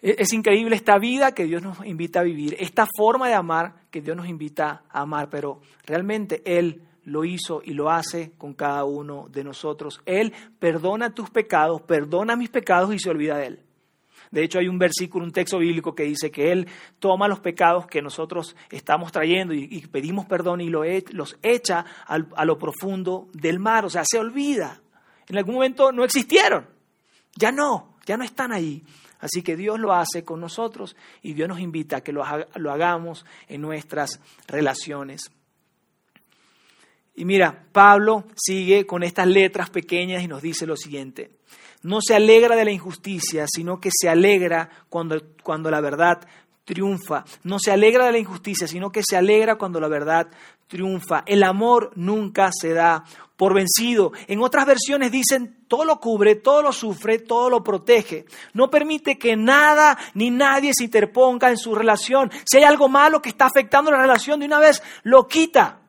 e-, 0.02 0.16
es 0.18 0.32
increíble 0.32 0.78
esta 0.78 0.98
vida 0.98 1.34
que 1.34 1.44
Dios 1.44 1.62
nos 1.62 1.86
invita 1.86 2.22
a 2.22 2.24
vivir, 2.24 2.56
esta 2.60 2.88
forma 2.98 3.28
de 3.28 3.34
amar 3.34 3.84
que 3.92 4.02
Dios 4.02 4.16
nos 4.16 4.30
invita 4.30 4.86
a 4.90 5.02
amar, 5.02 5.30
pero 5.30 5.60
realmente 5.86 6.42
Él 6.46 6.88
lo 7.04 7.26
hizo 7.26 7.62
y 7.62 7.74
lo 7.74 7.90
hace 7.90 8.32
con 8.38 8.54
cada 8.54 8.86
uno 8.86 9.28
de 9.30 9.44
nosotros. 9.44 10.00
Él 10.06 10.34
perdona 10.60 11.14
tus 11.14 11.30
pecados, 11.30 11.82
perdona 11.82 12.38
mis 12.38 12.50
pecados 12.50 12.96
y 12.96 13.00
se 13.00 13.10
olvida 13.10 13.38
de 13.38 13.48
Él. 13.48 13.67
De 14.32 14.44
hecho, 14.44 14.60
hay 14.60 14.68
un 14.68 14.78
versículo, 14.78 15.26
un 15.26 15.32
texto 15.32 15.60
bíblico 15.60 15.96
que 15.96 16.04
dice 16.04 16.32
que 16.32 16.52
Él 16.52 16.68
toma 17.00 17.28
los 17.28 17.40
pecados 17.40 17.88
que 17.88 18.02
nosotros 18.02 18.56
estamos 18.70 19.12
trayendo 19.12 19.54
y, 19.54 19.86
pedimos 19.88 20.26
perdón 20.26 20.62
y 20.62 20.70
los 20.70 21.38
echa 21.42 21.86
a 22.06 22.46
lo 22.46 22.58
profundo 22.58 23.30
del 23.34 23.60
mar. 23.60 23.86
O 23.86 23.90
sea, 23.90 24.04
se 24.06 24.20
olvida. 24.20 24.82
En 25.28 25.38
algún 25.38 25.56
momento 25.56 25.92
no 25.92 26.04
existieron. 26.04 26.68
Ya 27.36 27.52
no, 27.52 27.98
ya 28.06 28.18
no 28.18 28.24
están 28.24 28.52
ahí. 28.52 28.84
Así 29.20 29.42
que 29.42 29.56
Dios 29.56 29.80
lo 29.80 29.94
hace 29.94 30.24
con 30.24 30.40
nosotros 30.40 30.96
y 31.22 31.34
Dios 31.34 31.50
nos 31.50 31.60
invita 31.60 31.98
a 31.98 32.02
que 32.02 32.14
lo, 32.14 32.24
hagamos 32.24 33.26
en 33.48 33.62
nuestras 33.62 34.20
relaciones. 34.48 35.32
Y 37.16 37.26
mira, 37.26 37.66
Pablo 37.72 38.26
sigue 38.36 38.86
con 38.86 39.02
estas 39.04 39.28
letras 39.28 39.72
pequeñas 39.72 40.24
y 40.24 40.28
nos 40.28 40.42
dice 40.42 40.68
lo 40.68 40.76
siguiente. 40.76 41.32
No 41.84 42.00
se 42.02 42.16
alegra 42.16 42.56
de 42.56 42.66
la 42.66 42.72
injusticia, 42.72 43.46
sino 43.48 43.80
que 43.80 43.90
se 43.92 44.10
alegra 44.10 44.70
cuando, 44.90 45.22
cuando 45.44 45.70
la 45.72 45.82
verdad 45.82 46.28
triunfa. 46.68 47.24
No 47.44 47.60
se 47.60 47.72
alegra 47.72 48.06
de 48.06 48.12
la 48.12 48.18
injusticia, 48.20 48.68
sino 48.68 48.92
que 48.92 49.02
se 49.08 49.16
alegra 49.16 49.56
cuando 49.56 49.80
la 49.80 49.88
verdad 49.88 50.28
triunfa. 50.68 51.24
El 51.26 51.44
amor 51.44 51.92
nunca 51.96 52.52
se 52.52 52.74
da 52.74 53.06
por 53.38 53.54
vencido. 53.54 54.12
En 54.28 54.42
otras 54.42 54.66
versiones 54.66 55.12
dicen, 55.12 55.64
todo 55.68 55.86
lo 55.86 56.00
cubre, 56.00 56.36
todo 56.36 56.62
lo 56.62 56.74
sufre, 56.74 57.20
todo 57.20 57.50
lo 57.50 57.64
protege. 57.64 58.26
No 58.54 58.70
permite 58.70 59.18
que 59.18 59.38
nada 59.38 59.98
ni 60.14 60.30
nadie 60.30 60.72
se 60.76 60.84
interponga 60.84 61.50
en 61.50 61.58
su 61.58 61.74
relación. 61.74 62.32
Si 62.44 62.58
hay 62.58 62.64
algo 62.64 62.90
malo 62.90 63.22
que 63.22 63.30
está 63.30 63.46
afectando 63.46 63.90
la 63.90 64.02
relación, 64.02 64.40
de 64.40 64.48
una 64.48 64.60
vez 64.60 64.84
lo 65.04 65.28
quita. 65.28 65.80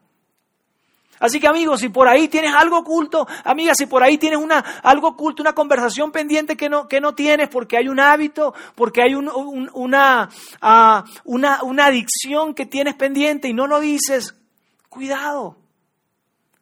Así 1.21 1.41
que 1.41 1.49
amigos, 1.49 1.81
si 1.81 1.89
por 1.89 2.09
ahí 2.09 2.29
tienes 2.29 2.55
algo 2.55 2.79
oculto, 2.79 3.27
amiga, 3.45 3.75
si 3.75 3.87
por 3.87 4.03
ahí 4.03 4.19
tienes 4.19 4.39
una, 4.39 4.59
algo 4.83 5.09
oculto, 5.09 5.43
una 5.43 5.55
conversación 5.55 6.13
pendiente 6.13 6.57
que 6.57 6.69
no, 6.69 6.89
que 6.89 7.01
no 7.01 7.15
tienes 7.15 7.49
porque 7.49 7.77
hay 7.77 7.89
un 7.89 8.01
hábito, 8.01 8.55
porque 8.75 9.03
hay 9.03 9.15
una, 9.15 9.33
uh, 9.35 9.69
una, 9.75 11.63
una 11.63 11.87
adicción 11.87 12.55
que 12.55 12.67
tienes 12.67 12.95
pendiente 12.95 13.49
y 13.49 13.53
no 13.53 13.67
lo 13.67 13.81
dices, 13.81 14.35
cuidado 14.89 15.57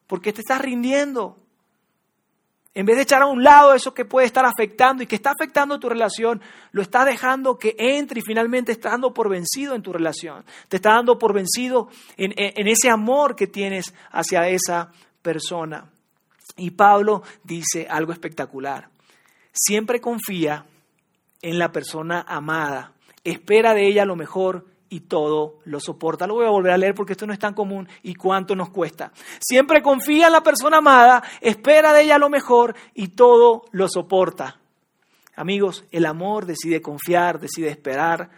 porque 0.06 0.32
te 0.32 0.40
estás 0.40 0.60
rindiendo. 0.60 1.36
En 2.76 2.84
vez 2.84 2.96
de 2.96 3.04
echar 3.04 3.22
a 3.22 3.26
un 3.26 3.42
lado 3.42 3.72
eso 3.72 3.94
que 3.94 4.04
puede 4.04 4.26
estar 4.26 4.44
afectando 4.44 5.02
y 5.02 5.06
que 5.06 5.16
está 5.16 5.30
afectando 5.30 5.80
tu 5.80 5.88
relación, 5.88 6.42
lo 6.72 6.82
estás 6.82 7.06
dejando 7.06 7.56
que 7.56 7.74
entre 7.78 8.20
y 8.20 8.22
finalmente 8.22 8.70
estás 8.70 8.92
dando 8.92 9.14
por 9.14 9.30
vencido 9.30 9.74
en 9.74 9.80
tu 9.80 9.94
relación. 9.94 10.44
Te 10.68 10.76
está 10.76 10.90
dando 10.90 11.18
por 11.18 11.32
vencido 11.32 11.88
en, 12.18 12.34
en 12.36 12.68
ese 12.68 12.90
amor 12.90 13.34
que 13.34 13.46
tienes 13.46 13.94
hacia 14.10 14.46
esa 14.50 14.92
persona. 15.22 15.90
Y 16.58 16.72
Pablo 16.72 17.22
dice 17.44 17.86
algo 17.88 18.12
espectacular. 18.12 18.90
Siempre 19.52 19.98
confía 19.98 20.66
en 21.40 21.58
la 21.58 21.72
persona 21.72 22.26
amada. 22.28 22.92
Espera 23.24 23.72
de 23.72 23.88
ella 23.88 24.04
lo 24.04 24.16
mejor 24.16 24.66
y 24.88 25.00
todo 25.00 25.58
lo 25.64 25.80
soporta. 25.80 26.26
Lo 26.26 26.34
voy 26.34 26.46
a 26.46 26.50
volver 26.50 26.72
a 26.72 26.78
leer 26.78 26.94
porque 26.94 27.12
esto 27.12 27.26
no 27.26 27.32
es 27.32 27.38
tan 27.38 27.54
común 27.54 27.88
y 28.02 28.14
cuánto 28.14 28.54
nos 28.54 28.70
cuesta. 28.70 29.12
Siempre 29.40 29.82
confía 29.82 30.26
en 30.26 30.32
la 30.32 30.42
persona 30.42 30.78
amada, 30.78 31.22
espera 31.40 31.92
de 31.92 32.02
ella 32.02 32.18
lo 32.18 32.28
mejor 32.28 32.74
y 32.94 33.08
todo 33.08 33.64
lo 33.72 33.88
soporta. 33.88 34.58
Amigos, 35.34 35.84
el 35.90 36.06
amor 36.06 36.46
decide 36.46 36.80
confiar, 36.80 37.40
decide 37.40 37.68
esperar 37.68 38.30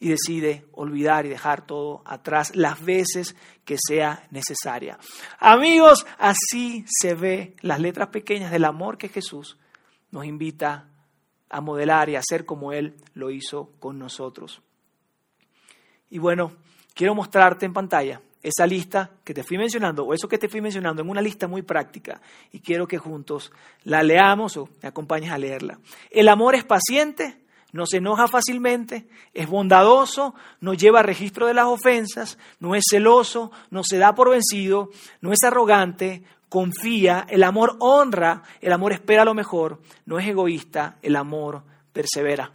y 0.00 0.08
decide 0.08 0.64
olvidar 0.72 1.26
y 1.26 1.28
dejar 1.28 1.66
todo 1.66 2.02
atrás 2.06 2.56
las 2.56 2.82
veces 2.82 3.36
que 3.64 3.76
sea 3.78 4.26
necesaria. 4.30 4.98
Amigos, 5.38 6.06
así 6.18 6.84
se 6.88 7.14
ve 7.14 7.54
las 7.60 7.78
letras 7.78 8.08
pequeñas 8.08 8.50
del 8.50 8.64
amor 8.64 8.98
que 8.98 9.08
Jesús 9.08 9.58
nos 10.10 10.24
invita 10.24 10.88
a 11.50 11.60
modelar 11.60 12.08
y 12.08 12.16
a 12.16 12.20
hacer 12.20 12.46
como 12.46 12.72
Él 12.72 12.96
lo 13.14 13.30
hizo 13.30 13.70
con 13.78 13.98
nosotros. 13.98 14.62
Y 16.10 16.18
bueno, 16.18 16.52
quiero 16.94 17.14
mostrarte 17.14 17.64
en 17.66 17.72
pantalla 17.72 18.20
esa 18.42 18.66
lista 18.66 19.10
que 19.22 19.34
te 19.34 19.42
fui 19.42 19.58
mencionando, 19.58 20.04
o 20.04 20.14
eso 20.14 20.28
que 20.28 20.38
te 20.38 20.48
fui 20.48 20.60
mencionando, 20.60 21.02
en 21.02 21.10
una 21.10 21.20
lista 21.20 21.46
muy 21.46 21.62
práctica, 21.62 22.20
y 22.52 22.60
quiero 22.60 22.86
que 22.86 22.98
juntos 22.98 23.52
la 23.84 24.02
leamos 24.02 24.56
o 24.56 24.68
me 24.82 24.88
acompañes 24.88 25.30
a 25.30 25.38
leerla. 25.38 25.78
El 26.10 26.28
amor 26.28 26.54
es 26.54 26.64
paciente, 26.64 27.40
no 27.72 27.86
se 27.86 27.98
enoja 27.98 28.28
fácilmente, 28.28 29.06
es 29.34 29.46
bondadoso, 29.46 30.34
no 30.60 30.74
lleva 30.74 31.02
registro 31.02 31.46
de 31.46 31.54
las 31.54 31.66
ofensas, 31.66 32.38
no 32.58 32.74
es 32.74 32.84
celoso, 32.90 33.52
no 33.70 33.84
se 33.84 33.98
da 33.98 34.14
por 34.14 34.30
vencido, 34.30 34.90
no 35.20 35.32
es 35.32 35.42
arrogante, 35.44 36.24
confía, 36.48 37.26
el 37.28 37.44
amor 37.44 37.76
honra, 37.78 38.42
el 38.60 38.72
amor 38.72 38.92
espera 38.92 39.24
lo 39.24 39.34
mejor, 39.34 39.80
no 40.06 40.18
es 40.18 40.26
egoísta, 40.26 40.96
el 41.02 41.14
amor 41.14 41.62
persevera. 41.92 42.52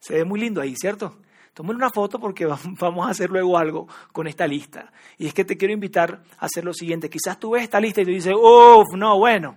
Se 0.00 0.14
ve 0.14 0.24
muy 0.24 0.40
lindo 0.40 0.60
ahí, 0.60 0.74
¿cierto? 0.76 1.16
Tómale 1.58 1.76
una 1.76 1.90
foto 1.90 2.20
porque 2.20 2.46
vamos 2.78 3.04
a 3.04 3.10
hacer 3.10 3.30
luego 3.30 3.58
algo 3.58 3.88
con 4.12 4.28
esta 4.28 4.46
lista. 4.46 4.92
Y 5.16 5.26
es 5.26 5.34
que 5.34 5.44
te 5.44 5.56
quiero 5.56 5.74
invitar 5.74 6.22
a 6.38 6.46
hacer 6.46 6.64
lo 6.64 6.72
siguiente. 6.72 7.10
Quizás 7.10 7.36
tú 7.36 7.50
ves 7.50 7.64
esta 7.64 7.80
lista 7.80 8.00
y 8.00 8.04
tú 8.04 8.12
dices, 8.12 8.32
uff, 8.32 8.94
no, 8.96 9.18
bueno, 9.18 9.56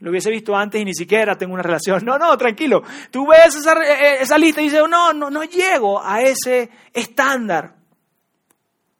lo 0.00 0.10
hubiese 0.10 0.28
visto 0.28 0.56
antes 0.56 0.80
y 0.80 0.84
ni 0.84 0.92
siquiera 0.92 1.38
tengo 1.38 1.54
una 1.54 1.62
relación. 1.62 2.04
No, 2.04 2.18
no, 2.18 2.36
tranquilo. 2.36 2.82
Tú 3.12 3.28
ves 3.28 3.54
esa, 3.54 3.74
eh, 3.74 4.22
esa 4.22 4.36
lista 4.38 4.60
y 4.60 4.64
dices, 4.64 4.82
no, 4.90 5.12
no, 5.12 5.30
no 5.30 5.44
llego 5.44 6.02
a 6.02 6.20
ese 6.20 6.68
estándar. 6.92 7.76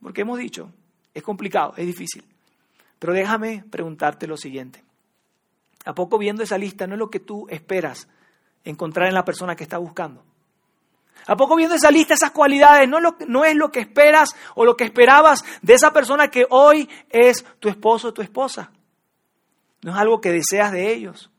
Porque 0.00 0.20
hemos 0.20 0.38
dicho, 0.38 0.70
es 1.12 1.24
complicado, 1.24 1.74
es 1.76 1.84
difícil. 1.84 2.22
Pero 3.00 3.12
déjame 3.12 3.64
preguntarte 3.68 4.28
lo 4.28 4.36
siguiente. 4.36 4.84
¿A 5.84 5.96
poco 5.96 6.16
viendo 6.16 6.44
esa 6.44 6.58
lista 6.58 6.86
no 6.86 6.94
es 6.94 7.00
lo 7.00 7.10
que 7.10 7.18
tú 7.18 7.48
esperas 7.50 8.06
encontrar 8.62 9.08
en 9.08 9.14
la 9.14 9.24
persona 9.24 9.56
que 9.56 9.64
estás 9.64 9.80
buscando? 9.80 10.29
¿A 11.30 11.36
poco 11.36 11.54
viendo 11.54 11.76
esa 11.76 11.92
lista, 11.92 12.14
esas 12.14 12.32
cualidades, 12.32 12.88
no, 12.88 12.98
no 13.28 13.44
es 13.44 13.54
lo 13.54 13.70
que 13.70 13.78
esperas 13.78 14.34
o 14.56 14.64
lo 14.64 14.76
que 14.76 14.82
esperabas 14.82 15.44
de 15.62 15.74
esa 15.74 15.92
persona 15.92 16.26
que 16.26 16.44
hoy 16.50 16.88
es 17.08 17.44
tu 17.60 17.68
esposo 17.68 18.08
o 18.08 18.12
tu 18.12 18.20
esposa? 18.20 18.72
No 19.82 19.92
es 19.92 19.96
algo 19.96 20.20
que 20.20 20.32
deseas 20.32 20.72
de 20.72 20.92
ellos. 20.92 21.30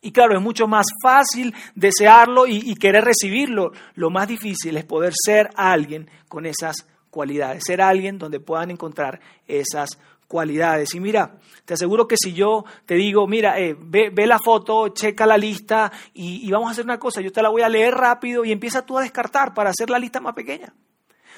Y 0.00 0.10
claro, 0.10 0.38
es 0.38 0.42
mucho 0.42 0.66
más 0.68 0.86
fácil 1.02 1.54
desearlo 1.74 2.46
y, 2.46 2.62
y, 2.64 2.74
querer 2.76 3.04
recibirlo. 3.04 3.72
Lo 3.94 4.08
más 4.08 4.26
difícil 4.26 4.74
es 4.78 4.86
poder 4.86 5.12
ser 5.22 5.50
alguien 5.54 6.10
con 6.26 6.46
esas 6.46 6.86
cualidades, 7.10 7.64
ser 7.66 7.82
alguien 7.82 8.16
donde 8.16 8.40
puedan 8.40 8.70
encontrar 8.70 9.20
esas 9.46 9.98
cualidades. 10.32 10.94
Y 10.94 11.00
mira, 11.00 11.34
te 11.66 11.74
aseguro 11.74 12.08
que 12.08 12.16
si 12.16 12.32
yo 12.32 12.64
te 12.86 12.94
digo, 12.94 13.26
mira, 13.26 13.60
eh, 13.60 13.76
ve, 13.78 14.26
la 14.26 14.38
foto, 14.38 14.88
checa 14.88 15.26
la 15.26 15.36
lista 15.36 15.92
y, 16.14 16.50
vamos 16.50 16.68
a 16.68 16.70
hacer 16.72 16.86
una 16.86 16.98
cosa, 16.98 17.20
yo 17.20 17.30
te 17.30 17.42
la 17.42 17.50
voy 17.50 17.60
a 17.60 17.68
leer 17.68 17.92
rápido 17.92 18.42
y 18.42 18.50
empieza 18.50 18.80
tú 18.86 18.96
a 18.96 19.02
descartar 19.02 19.52
para 19.52 19.68
hacer 19.68 19.90
la 19.90 19.98
lista 19.98 20.20
más 20.20 20.32
pequeña. 20.32 20.72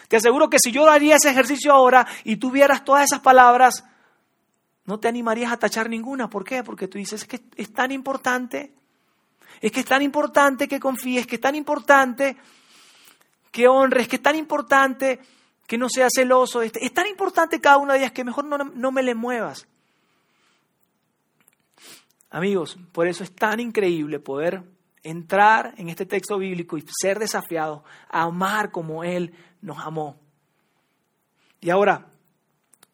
Te 0.06 0.18
aseguro 0.18 0.48
que 0.48 0.58
si 0.60 0.70
yo 0.70 0.88
haría 0.88 1.16
ese 1.16 1.28
ejercicio 1.28 1.72
ahora 1.72 2.06
y 2.22 2.36
tuvieras 2.36 2.84
todas 2.84 3.02
esas 3.06 3.18
palabras, 3.18 3.84
no 4.84 5.00
te 5.00 5.08
animarías 5.08 5.50
a 5.50 5.56
tachar 5.56 5.90
ninguna. 5.90 6.30
¿Por 6.30 6.44
qué? 6.44 6.62
Porque 6.62 6.86
tú 6.86 6.96
dices, 6.96 7.22
es 7.22 7.26
que 7.26 7.40
es 7.56 7.72
tan 7.72 7.90
importante, 7.90 8.74
es 9.60 9.72
que 9.72 9.80
es 9.80 9.86
tan 9.86 10.02
importante 10.02 10.68
que 10.68 10.78
confíes, 10.78 11.26
que 11.26 11.34
es 11.34 11.40
tan 11.40 11.56
importante 11.56 12.36
que 13.50 13.66
honres, 13.66 14.06
que 14.06 14.16
es 14.16 14.22
tan 14.22 14.36
importante 14.36 15.18
que 15.66 15.78
no 15.78 15.88
sea 15.88 16.08
celoso. 16.14 16.62
Es 16.62 16.72
tan 16.92 17.06
importante 17.06 17.60
cada 17.60 17.78
una 17.78 17.94
de 17.94 18.00
ellas 18.00 18.12
que 18.12 18.24
mejor 18.24 18.44
no, 18.44 18.92
me 18.92 19.02
le 19.02 19.14
muevas. 19.14 19.66
Amigos, 22.30 22.78
por 22.92 23.06
eso 23.06 23.22
es 23.22 23.32
tan 23.34 23.60
increíble 23.60 24.18
poder 24.18 24.62
entrar 25.02 25.74
en 25.76 25.88
este 25.88 26.06
texto 26.06 26.38
bíblico 26.38 26.76
y 26.76 26.84
ser 27.00 27.18
desafiado 27.18 27.84
a 28.08 28.22
amar 28.22 28.70
como 28.70 29.04
Él 29.04 29.34
nos 29.60 29.78
amó. 29.78 30.18
Y 31.60 31.70
ahora, 31.70 32.06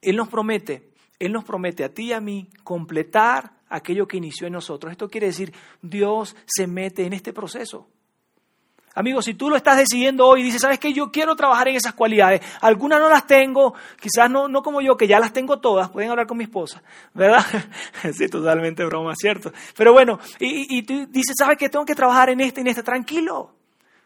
Él 0.03 0.17
nos 0.17 0.29
promete, 0.29 0.93
Él 1.19 1.33
nos 1.33 1.45
promete 1.45 1.85
a 1.85 1.95
ti 1.95 2.07
y 2.07 2.13
a 2.13 2.21
mí 2.21 2.51
completar 2.65 3.53
aquello 3.69 4.07
que 4.07 4.19
inició 4.19 4.47
en 4.47 4.53
nosotros. 4.53 4.93
Esto 4.93 5.09
quiere 5.09 5.29
decir, 5.29 5.55
Dios 5.81 6.37
se 6.45 6.67
mete 6.67 7.07
en 7.07 7.15
este 7.15 7.33
proceso. 7.33 7.89
Amigos, 9.01 9.25
si 9.25 9.33
tú 9.33 9.49
lo 9.49 9.57
estás 9.57 9.79
decidiendo 9.79 10.27
hoy 10.27 10.41
y 10.41 10.45
dices, 10.45 10.61
¿sabes 10.61 10.79
qué? 10.79 10.93
Yo 10.93 11.11
quiero 11.11 11.35
trabajar 11.35 11.69
en 11.69 11.77
esas 11.77 11.95
cualidades. 11.95 12.43
Algunas 12.61 13.01
no 13.01 13.09
las 13.09 13.27
tengo, 13.27 13.73
quizás 13.99 14.31
no, 14.31 14.47
no 14.47 14.63
como 14.63 14.83
yo, 14.83 14.95
que 14.95 15.07
ya 15.07 15.19
las 15.19 15.33
tengo 15.33 15.59
todas. 15.59 15.89
Pueden 15.89 16.11
hablar 16.11 16.27
con 16.27 16.37
mi 16.37 16.45
esposa, 16.45 16.83
¿verdad? 17.15 17.43
sí, 18.13 18.29
totalmente 18.29 18.85
broma, 18.85 19.15
¿cierto? 19.17 19.55
Pero 19.75 19.95
bueno, 19.95 20.21
y, 20.39 20.77
y 20.77 20.83
tú 20.83 21.07
dices, 21.07 21.35
¿sabes 21.39 21.57
qué? 21.57 21.71
Tengo 21.71 21.87
que 21.87 21.95
trabajar 21.95 22.29
en 22.29 22.43
este 22.43 22.61
y 22.61 22.63
en 22.63 22.67
este. 22.67 22.83
Tranquilo. 22.83 23.55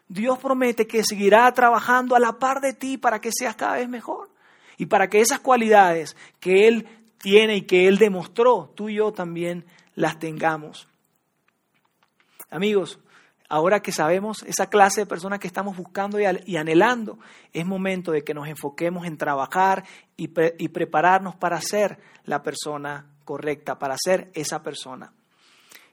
Dios 0.07 0.39
promete 0.39 0.87
que 0.87 1.03
seguirá 1.03 1.51
trabajando 1.51 2.15
a 2.15 2.19
la 2.19 2.39
par 2.39 2.61
de 2.61 2.71
ti 2.71 2.97
para 2.97 3.19
que 3.19 3.31
seas 3.37 3.57
cada 3.57 3.75
vez 3.75 3.89
mejor. 3.89 4.29
Y 4.77 4.85
para 4.85 5.09
que 5.09 5.19
esas 5.19 5.41
cualidades 5.41 6.15
que 6.39 6.69
Él 6.69 6.87
tiene 7.17 7.57
y 7.57 7.61
que 7.63 7.89
Él 7.89 7.97
demostró, 7.97 8.71
tú 8.75 8.87
y 8.87 8.95
yo 8.95 9.11
también 9.11 9.65
las 9.93 10.19
tengamos. 10.19 10.87
Amigos, 12.49 12.99
ahora 13.49 13.81
que 13.81 13.91
sabemos 13.91 14.43
esa 14.43 14.69
clase 14.69 15.01
de 15.01 15.05
personas 15.05 15.39
que 15.39 15.47
estamos 15.47 15.77
buscando 15.77 16.17
y 16.19 16.57
anhelando, 16.57 17.19
es 17.53 17.65
momento 17.65 18.11
de 18.11 18.23
que 18.23 18.33
nos 18.33 18.47
enfoquemos 18.47 19.05
en 19.05 19.17
trabajar 19.17 19.83
y, 20.17 20.27
prepararnos 20.27 21.35
para 21.35 21.59
ser 21.61 21.99
la 22.25 22.41
persona 22.41 23.05
correcta, 23.23 23.77
para 23.77 23.95
ser 23.97 24.31
esa 24.33 24.61
persona. 24.61 25.11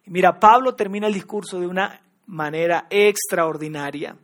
Mira, 0.06 0.38
Pablo 0.38 0.74
termina 0.74 1.06
el 1.06 1.14
discurso 1.14 1.60
de 1.60 1.66
una 1.66 2.00
manera 2.26 2.86
extraordinaria. 2.90 4.16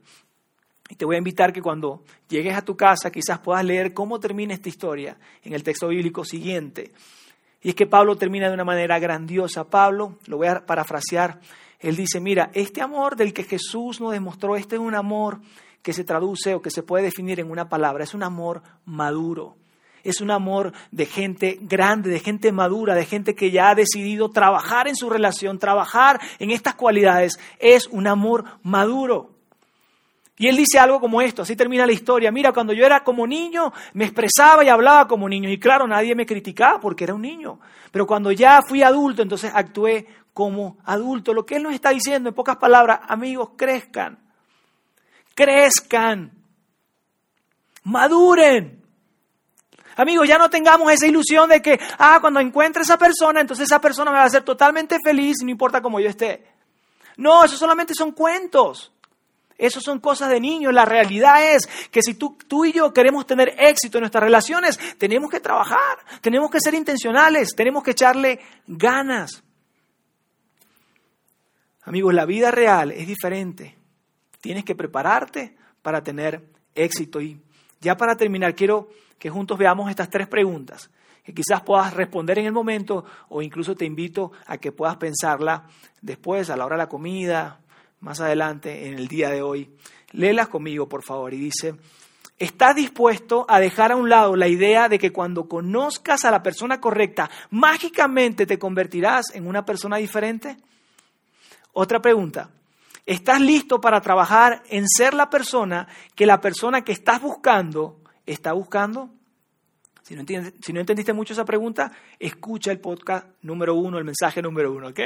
Y 0.90 0.94
te 0.94 1.04
voy 1.04 1.16
a 1.16 1.18
invitar 1.18 1.52
que 1.52 1.60
cuando 1.60 2.02
llegues 2.28 2.56
a 2.56 2.62
tu 2.62 2.74
casa 2.74 3.10
quizás 3.10 3.38
puedas 3.40 3.64
leer 3.64 3.92
cómo 3.92 4.18
termina 4.18 4.54
esta 4.54 4.70
historia 4.70 5.18
en 5.44 5.52
el 5.52 5.62
texto 5.62 5.88
bíblico 5.88 6.24
siguiente. 6.24 6.92
Y 7.60 7.70
es 7.70 7.74
que 7.74 7.86
Pablo 7.86 8.16
termina 8.16 8.48
de 8.48 8.54
una 8.54 8.64
manera 8.64 8.98
grandiosa. 8.98 9.68
Pablo, 9.68 10.18
lo 10.26 10.38
voy 10.38 10.46
a 10.46 10.64
parafrasear, 10.64 11.40
él 11.80 11.96
dice, 11.96 12.20
mira, 12.20 12.50
este 12.54 12.82
amor 12.82 13.16
del 13.16 13.32
que 13.32 13.44
Jesús 13.44 14.00
nos 14.00 14.12
demostró, 14.12 14.56
este 14.56 14.76
es 14.76 14.80
un 14.80 14.94
amor 14.94 15.40
que 15.82 15.92
se 15.92 16.04
traduce 16.04 16.54
o 16.54 16.62
que 16.62 16.70
se 16.70 16.82
puede 16.82 17.04
definir 17.04 17.38
en 17.40 17.50
una 17.50 17.68
palabra, 17.68 18.04
es 18.04 18.14
un 18.14 18.22
amor 18.22 18.62
maduro. 18.84 19.56
Es 20.04 20.20
un 20.20 20.30
amor 20.30 20.72
de 20.90 21.06
gente 21.06 21.58
grande, 21.60 22.08
de 22.08 22.20
gente 22.20 22.52
madura, 22.52 22.94
de 22.94 23.04
gente 23.04 23.34
que 23.34 23.50
ya 23.50 23.70
ha 23.70 23.74
decidido 23.74 24.30
trabajar 24.30 24.88
en 24.88 24.96
su 24.96 25.10
relación, 25.10 25.58
trabajar 25.58 26.20
en 26.38 26.50
estas 26.50 26.76
cualidades. 26.76 27.38
Es 27.58 27.86
un 27.88 28.06
amor 28.06 28.44
maduro. 28.62 29.30
Y 30.38 30.46
él 30.46 30.56
dice 30.56 30.78
algo 30.78 31.00
como 31.00 31.20
esto, 31.20 31.42
así 31.42 31.56
termina 31.56 31.84
la 31.84 31.92
historia. 31.92 32.30
Mira, 32.30 32.52
cuando 32.52 32.72
yo 32.72 32.86
era 32.86 33.02
como 33.02 33.26
niño, 33.26 33.72
me 33.92 34.04
expresaba 34.04 34.64
y 34.64 34.68
hablaba 34.68 35.08
como 35.08 35.28
niño. 35.28 35.50
Y 35.50 35.58
claro, 35.58 35.86
nadie 35.88 36.14
me 36.14 36.26
criticaba 36.26 36.78
porque 36.78 37.04
era 37.04 37.14
un 37.14 37.22
niño. 37.22 37.58
Pero 37.90 38.06
cuando 38.06 38.30
ya 38.30 38.62
fui 38.62 38.82
adulto, 38.82 39.20
entonces 39.20 39.50
actué 39.52 40.06
como 40.32 40.78
adulto. 40.84 41.34
Lo 41.34 41.44
que 41.44 41.56
él 41.56 41.62
nos 41.62 41.74
está 41.74 41.90
diciendo, 41.90 42.28
en 42.28 42.34
pocas 42.34 42.56
palabras, 42.56 43.00
amigos, 43.08 43.50
crezcan. 43.56 44.18
Crezcan. 45.34 46.32
Maduren. 47.84 48.82
Amigos, 49.96 50.28
ya 50.28 50.38
no 50.38 50.48
tengamos 50.48 50.92
esa 50.92 51.06
ilusión 51.06 51.48
de 51.48 51.60
que, 51.60 51.78
ah, 51.98 52.18
cuando 52.20 52.38
encuentre 52.38 52.82
esa 52.82 52.96
persona, 52.96 53.40
entonces 53.40 53.64
esa 53.64 53.80
persona 53.80 54.12
me 54.12 54.18
va 54.18 54.24
a 54.24 54.26
hacer 54.26 54.44
totalmente 54.44 54.96
feliz, 55.02 55.38
no 55.42 55.50
importa 55.50 55.82
cómo 55.82 55.98
yo 55.98 56.08
esté. 56.08 56.46
No, 57.16 57.44
eso 57.44 57.56
solamente 57.56 57.94
son 57.94 58.12
cuentos. 58.12 58.92
Eso 59.58 59.80
son 59.80 59.98
cosas 59.98 60.30
de 60.30 60.38
niños. 60.38 60.72
La 60.72 60.84
realidad 60.84 61.52
es 61.52 61.66
que 61.90 62.00
si 62.00 62.14
tú, 62.14 62.38
tú 62.46 62.64
y 62.64 62.72
yo 62.72 62.92
queremos 62.92 63.26
tener 63.26 63.56
éxito 63.58 63.98
en 63.98 64.02
nuestras 64.02 64.22
relaciones, 64.22 64.78
tenemos 64.98 65.28
que 65.28 65.40
trabajar, 65.40 65.98
tenemos 66.20 66.48
que 66.48 66.60
ser 66.60 66.74
intencionales, 66.74 67.56
tenemos 67.56 67.82
que 67.82 67.90
echarle 67.90 68.38
ganas. 68.68 69.42
Amigos, 71.88 72.12
la 72.12 72.26
vida 72.26 72.50
real 72.50 72.90
es 72.90 73.06
diferente. 73.06 73.74
Tienes 74.42 74.62
que 74.62 74.74
prepararte 74.74 75.56
para 75.80 76.02
tener 76.02 76.44
éxito. 76.74 77.18
Y 77.18 77.40
ya 77.80 77.96
para 77.96 78.14
terminar, 78.14 78.54
quiero 78.54 78.90
que 79.18 79.30
juntos 79.30 79.56
veamos 79.56 79.88
estas 79.88 80.10
tres 80.10 80.28
preguntas, 80.28 80.90
que 81.24 81.32
quizás 81.32 81.62
puedas 81.62 81.94
responder 81.94 82.40
en 82.40 82.44
el 82.44 82.52
momento 82.52 83.06
o 83.30 83.40
incluso 83.40 83.74
te 83.74 83.86
invito 83.86 84.32
a 84.44 84.58
que 84.58 84.70
puedas 84.70 84.98
pensarla 84.98 85.64
después, 86.02 86.50
a 86.50 86.58
la 86.58 86.66
hora 86.66 86.76
de 86.76 86.82
la 86.82 86.88
comida, 86.90 87.62
más 88.00 88.20
adelante, 88.20 88.88
en 88.88 88.98
el 88.98 89.08
día 89.08 89.30
de 89.30 89.40
hoy. 89.40 89.74
Léelas 90.12 90.48
conmigo, 90.48 90.90
por 90.90 91.02
favor, 91.02 91.32
y 91.32 91.38
dice, 91.38 91.74
¿estás 92.38 92.76
dispuesto 92.76 93.46
a 93.48 93.60
dejar 93.60 93.92
a 93.92 93.96
un 93.96 94.10
lado 94.10 94.36
la 94.36 94.48
idea 94.48 94.90
de 94.90 94.98
que 94.98 95.10
cuando 95.10 95.48
conozcas 95.48 96.26
a 96.26 96.30
la 96.30 96.42
persona 96.42 96.82
correcta, 96.82 97.30
mágicamente 97.48 98.44
te 98.44 98.58
convertirás 98.58 99.34
en 99.34 99.46
una 99.46 99.64
persona 99.64 99.96
diferente? 99.96 100.58
Otra 101.80 102.02
pregunta, 102.02 102.50
¿estás 103.06 103.40
listo 103.40 103.80
para 103.80 104.00
trabajar 104.00 104.64
en 104.68 104.88
ser 104.88 105.14
la 105.14 105.30
persona 105.30 105.86
que 106.16 106.26
la 106.26 106.40
persona 106.40 106.82
que 106.82 106.90
estás 106.90 107.22
buscando 107.22 108.00
está 108.26 108.52
buscando? 108.52 109.10
Si 110.02 110.16
no, 110.16 110.24
si 110.60 110.72
no 110.72 110.80
entendiste 110.80 111.12
mucho 111.12 111.34
esa 111.34 111.44
pregunta, 111.44 111.92
escucha 112.18 112.72
el 112.72 112.80
podcast 112.80 113.28
número 113.42 113.76
uno, 113.76 113.96
el 113.96 114.04
mensaje 114.04 114.42
número 114.42 114.72
uno, 114.72 114.88
¿ok? 114.88 115.00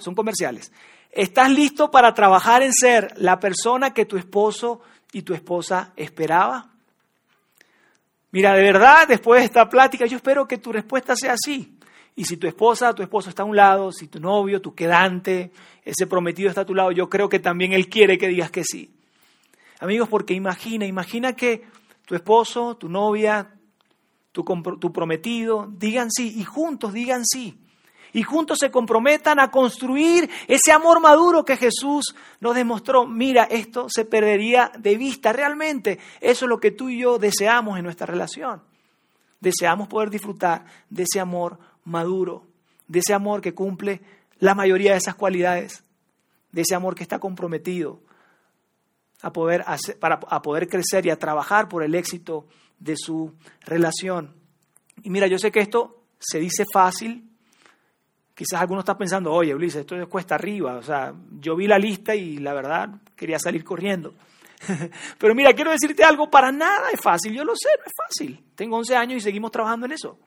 son 0.00 0.14
comerciales. 0.14 0.72
¿Estás 1.10 1.50
listo 1.50 1.90
para 1.90 2.14
trabajar 2.14 2.62
en 2.62 2.72
ser 2.72 3.12
la 3.18 3.38
persona 3.38 3.92
que 3.92 4.06
tu 4.06 4.16
esposo 4.16 4.80
y 5.12 5.20
tu 5.20 5.34
esposa 5.34 5.92
esperaba? 5.96 6.70
Mira, 8.30 8.54
de 8.54 8.62
verdad, 8.62 9.06
después 9.06 9.42
de 9.42 9.44
esta 9.44 9.68
plática, 9.68 10.06
yo 10.06 10.16
espero 10.16 10.48
que 10.48 10.56
tu 10.56 10.72
respuesta 10.72 11.14
sea 11.14 11.34
así. 11.34 11.78
Y 12.14 12.24
si 12.24 12.36
tu 12.36 12.46
esposa, 12.46 12.94
tu 12.94 13.02
esposo 13.02 13.30
está 13.30 13.42
a 13.42 13.46
un 13.46 13.56
lado, 13.56 13.90
si 13.90 14.08
tu 14.08 14.20
novio, 14.20 14.60
tu 14.60 14.74
quedante, 14.74 15.50
ese 15.84 16.06
prometido 16.06 16.48
está 16.48 16.62
a 16.62 16.66
tu 16.66 16.74
lado, 16.74 16.92
yo 16.92 17.08
creo 17.08 17.28
que 17.28 17.38
también 17.38 17.72
él 17.72 17.88
quiere 17.88 18.18
que 18.18 18.28
digas 18.28 18.50
que 18.50 18.64
sí. 18.64 18.90
Amigos, 19.80 20.08
porque 20.08 20.34
imagina, 20.34 20.86
imagina 20.86 21.32
que 21.32 21.64
tu 22.04 22.14
esposo, 22.14 22.76
tu 22.76 22.88
novia, 22.88 23.54
tu, 24.30 24.44
tu 24.44 24.92
prometido 24.92 25.68
digan 25.70 26.10
sí 26.10 26.34
y 26.36 26.44
juntos 26.44 26.92
digan 26.92 27.24
sí 27.24 27.58
y 28.12 28.22
juntos 28.22 28.58
se 28.60 28.70
comprometan 28.70 29.40
a 29.40 29.50
construir 29.50 30.28
ese 30.46 30.72
amor 30.72 31.00
maduro 31.00 31.44
que 31.44 31.56
Jesús 31.56 32.14
nos 32.40 32.54
demostró. 32.54 33.06
Mira, 33.06 33.44
esto 33.44 33.86
se 33.88 34.04
perdería 34.04 34.70
de 34.78 34.96
vista. 34.96 35.32
Realmente 35.32 35.98
eso 36.20 36.44
es 36.44 36.48
lo 36.48 36.60
que 36.60 36.70
tú 36.70 36.90
y 36.90 37.00
yo 37.00 37.18
deseamos 37.18 37.78
en 37.78 37.84
nuestra 37.84 38.06
relación. 38.06 38.62
Deseamos 39.40 39.88
poder 39.88 40.10
disfrutar 40.10 40.64
de 40.90 41.04
ese 41.04 41.20
amor 41.20 41.58
maduro, 41.84 42.46
de 42.88 43.00
ese 43.00 43.14
amor 43.14 43.40
que 43.40 43.54
cumple 43.54 44.00
la 44.38 44.54
mayoría 44.54 44.92
de 44.92 44.98
esas 44.98 45.14
cualidades, 45.14 45.84
de 46.50 46.62
ese 46.62 46.74
amor 46.74 46.94
que 46.94 47.02
está 47.02 47.18
comprometido 47.18 48.00
a 49.22 49.32
poder, 49.32 49.64
para, 50.00 50.20
a 50.28 50.42
poder 50.42 50.68
crecer 50.68 51.06
y 51.06 51.10
a 51.10 51.18
trabajar 51.18 51.68
por 51.68 51.82
el 51.82 51.94
éxito 51.94 52.46
de 52.78 52.96
su 52.96 53.32
relación. 53.60 54.34
Y 55.02 55.10
mira, 55.10 55.26
yo 55.26 55.38
sé 55.38 55.50
que 55.50 55.60
esto 55.60 56.04
se 56.18 56.38
dice 56.38 56.64
fácil, 56.72 57.32
Quizás 58.34 58.60
alguno 58.60 58.80
está 58.80 58.96
pensando, 58.96 59.30
oye, 59.32 59.54
Ulises, 59.54 59.80
esto 59.80 59.94
es 59.94 60.08
cuesta 60.08 60.34
arriba. 60.36 60.76
O 60.76 60.82
sea, 60.82 61.14
yo 61.38 61.54
vi 61.54 61.66
la 61.66 61.78
lista 61.78 62.14
y 62.14 62.38
la 62.38 62.54
verdad 62.54 62.88
quería 63.14 63.38
salir 63.38 63.62
corriendo. 63.62 64.14
Pero 65.18 65.34
mira, 65.34 65.52
quiero 65.52 65.70
decirte 65.70 66.02
algo, 66.02 66.30
para 66.30 66.50
nada 66.50 66.90
es 66.92 67.00
fácil. 67.00 67.34
Yo 67.34 67.44
lo 67.44 67.54
sé, 67.54 67.68
no 67.78 67.84
es 67.84 67.92
fácil. 67.96 68.44
Tengo 68.54 68.76
11 68.78 68.96
años 68.96 69.18
y 69.18 69.20
seguimos 69.20 69.50
trabajando 69.50 69.86
en 69.86 69.92
eso. 69.92 70.18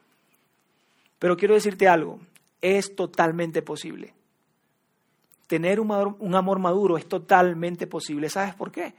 Pero 1.20 1.38
quiero 1.38 1.54
decirte 1.54 1.88
algo, 1.88 2.20
es 2.62 2.96
totalmente 2.96 3.62
posible. 3.62 4.14
Tener 5.48 5.80
un 5.80 6.36
amor 6.36 6.60
maduro 6.60 6.98
es 6.98 7.08
totalmente 7.08 7.88
posible. 7.88 8.30
¿Sabes 8.30 8.56
por 8.56 8.72
qué? 8.72 8.96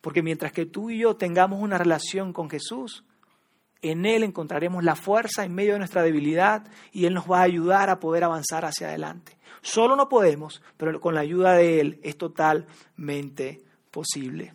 Porque 0.00 0.22
mientras 0.22 0.52
que 0.52 0.66
tú 0.66 0.90
y 0.90 0.98
yo 0.98 1.16
tengamos 1.16 1.60
una 1.62 1.78
relación 1.78 2.32
con 2.32 2.50
Jesús, 2.50 3.04
en 3.82 4.04
Él 4.04 4.24
encontraremos 4.24 4.82
la 4.84 4.96
fuerza 4.96 5.44
en 5.44 5.54
medio 5.54 5.74
de 5.74 5.78
nuestra 5.78 6.02
debilidad 6.02 6.66
y 6.92 7.06
Él 7.06 7.14
nos 7.14 7.30
va 7.30 7.38
a 7.40 7.44
ayudar 7.44 7.88
a 7.90 8.00
poder 8.00 8.24
avanzar 8.24 8.64
hacia 8.64 8.88
adelante. 8.88 9.38
Solo 9.62 9.94
no 9.94 10.08
podemos, 10.08 10.62
pero 10.76 11.00
con 11.00 11.14
la 11.14 11.20
ayuda 11.20 11.54
de 11.54 11.80
Él 11.80 12.00
es 12.02 12.16
totalmente 12.16 13.62
posible. 13.90 14.54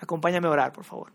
Acompáñame 0.00 0.48
a 0.48 0.50
orar, 0.50 0.72
por 0.72 0.84
favor. 0.84 1.12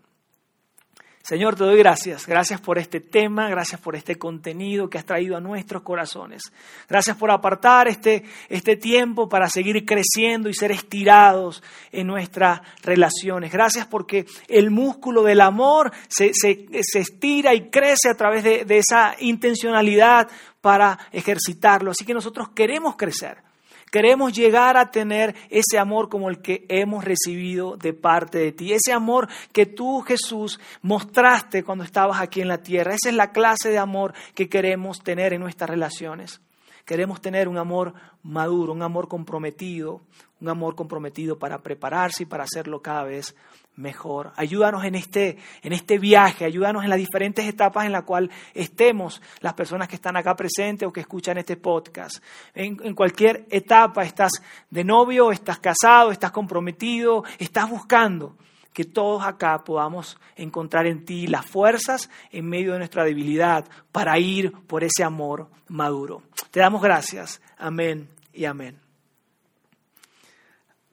Señor, 1.22 1.54
te 1.54 1.62
doy 1.62 1.78
gracias. 1.78 2.26
Gracias 2.26 2.60
por 2.60 2.78
este 2.78 2.98
tema, 2.98 3.48
gracias 3.48 3.80
por 3.80 3.94
este 3.94 4.16
contenido 4.16 4.90
que 4.90 4.98
has 4.98 5.04
traído 5.04 5.36
a 5.36 5.40
nuestros 5.40 5.82
corazones. 5.82 6.42
Gracias 6.88 7.16
por 7.16 7.30
apartar 7.30 7.86
este, 7.86 8.24
este 8.48 8.76
tiempo 8.76 9.28
para 9.28 9.48
seguir 9.48 9.86
creciendo 9.86 10.48
y 10.48 10.54
ser 10.54 10.72
estirados 10.72 11.62
en 11.92 12.08
nuestras 12.08 12.62
relaciones. 12.82 13.52
Gracias 13.52 13.86
porque 13.86 14.26
el 14.48 14.72
músculo 14.72 15.22
del 15.22 15.42
amor 15.42 15.92
se, 16.08 16.34
se, 16.34 16.66
se 16.82 16.98
estira 16.98 17.54
y 17.54 17.70
crece 17.70 18.08
a 18.10 18.16
través 18.16 18.42
de, 18.42 18.64
de 18.64 18.78
esa 18.78 19.14
intencionalidad 19.20 20.28
para 20.60 20.98
ejercitarlo. 21.12 21.92
Así 21.92 22.04
que 22.04 22.14
nosotros 22.14 22.48
queremos 22.48 22.96
crecer. 22.96 23.51
Queremos 23.92 24.32
llegar 24.32 24.78
a 24.78 24.90
tener 24.90 25.34
ese 25.50 25.78
amor 25.78 26.08
como 26.08 26.30
el 26.30 26.40
que 26.40 26.64
hemos 26.70 27.04
recibido 27.04 27.76
de 27.76 27.92
parte 27.92 28.38
de 28.38 28.50
ti. 28.50 28.72
Ese 28.72 28.90
amor 28.90 29.28
que 29.52 29.66
tú, 29.66 30.00
Jesús, 30.00 30.58
mostraste 30.80 31.62
cuando 31.62 31.84
estabas 31.84 32.18
aquí 32.18 32.40
en 32.40 32.48
la 32.48 32.62
tierra. 32.62 32.94
Esa 32.94 33.10
es 33.10 33.14
la 33.14 33.32
clase 33.32 33.68
de 33.68 33.76
amor 33.76 34.14
que 34.34 34.48
queremos 34.48 35.02
tener 35.02 35.34
en 35.34 35.42
nuestras 35.42 35.68
relaciones. 35.68 36.40
Queremos 36.84 37.20
tener 37.20 37.48
un 37.48 37.58
amor 37.58 37.94
maduro, 38.22 38.72
un 38.72 38.82
amor 38.82 39.08
comprometido, 39.08 40.00
un 40.40 40.48
amor 40.48 40.74
comprometido 40.74 41.38
para 41.38 41.62
prepararse 41.62 42.24
y 42.24 42.26
para 42.26 42.44
hacerlo 42.44 42.82
cada 42.82 43.04
vez 43.04 43.34
mejor. 43.76 44.32
Ayúdanos 44.36 44.84
en 44.84 44.94
este, 44.94 45.38
en 45.62 45.72
este 45.72 45.98
viaje, 45.98 46.44
ayúdanos 46.44 46.84
en 46.84 46.90
las 46.90 46.98
diferentes 46.98 47.46
etapas 47.46 47.86
en 47.86 47.92
las 47.92 48.02
cuales 48.02 48.30
estemos 48.54 49.22
las 49.40 49.54
personas 49.54 49.88
que 49.88 49.96
están 49.96 50.16
acá 50.16 50.34
presentes 50.36 50.86
o 50.86 50.92
que 50.92 51.00
escuchan 51.00 51.38
este 51.38 51.56
podcast. 51.56 52.22
En, 52.54 52.78
en 52.82 52.94
cualquier 52.94 53.46
etapa 53.50 54.04
estás 54.04 54.32
de 54.68 54.84
novio, 54.84 55.30
estás 55.30 55.58
casado, 55.58 56.10
estás 56.10 56.32
comprometido, 56.32 57.24
estás 57.38 57.70
buscando 57.70 58.36
que 58.72 58.84
todos 58.84 59.22
acá 59.24 59.64
podamos 59.64 60.18
encontrar 60.36 60.86
en 60.86 61.04
ti 61.04 61.26
las 61.26 61.46
fuerzas 61.46 62.10
en 62.30 62.48
medio 62.48 62.72
de 62.72 62.78
nuestra 62.78 63.04
debilidad 63.04 63.66
para 63.90 64.18
ir 64.18 64.52
por 64.66 64.84
ese 64.84 65.04
amor 65.04 65.48
maduro. 65.68 66.22
Te 66.50 66.60
damos 66.60 66.82
gracias. 66.82 67.40
Amén 67.58 68.08
y 68.32 68.44
amén. 68.44 68.78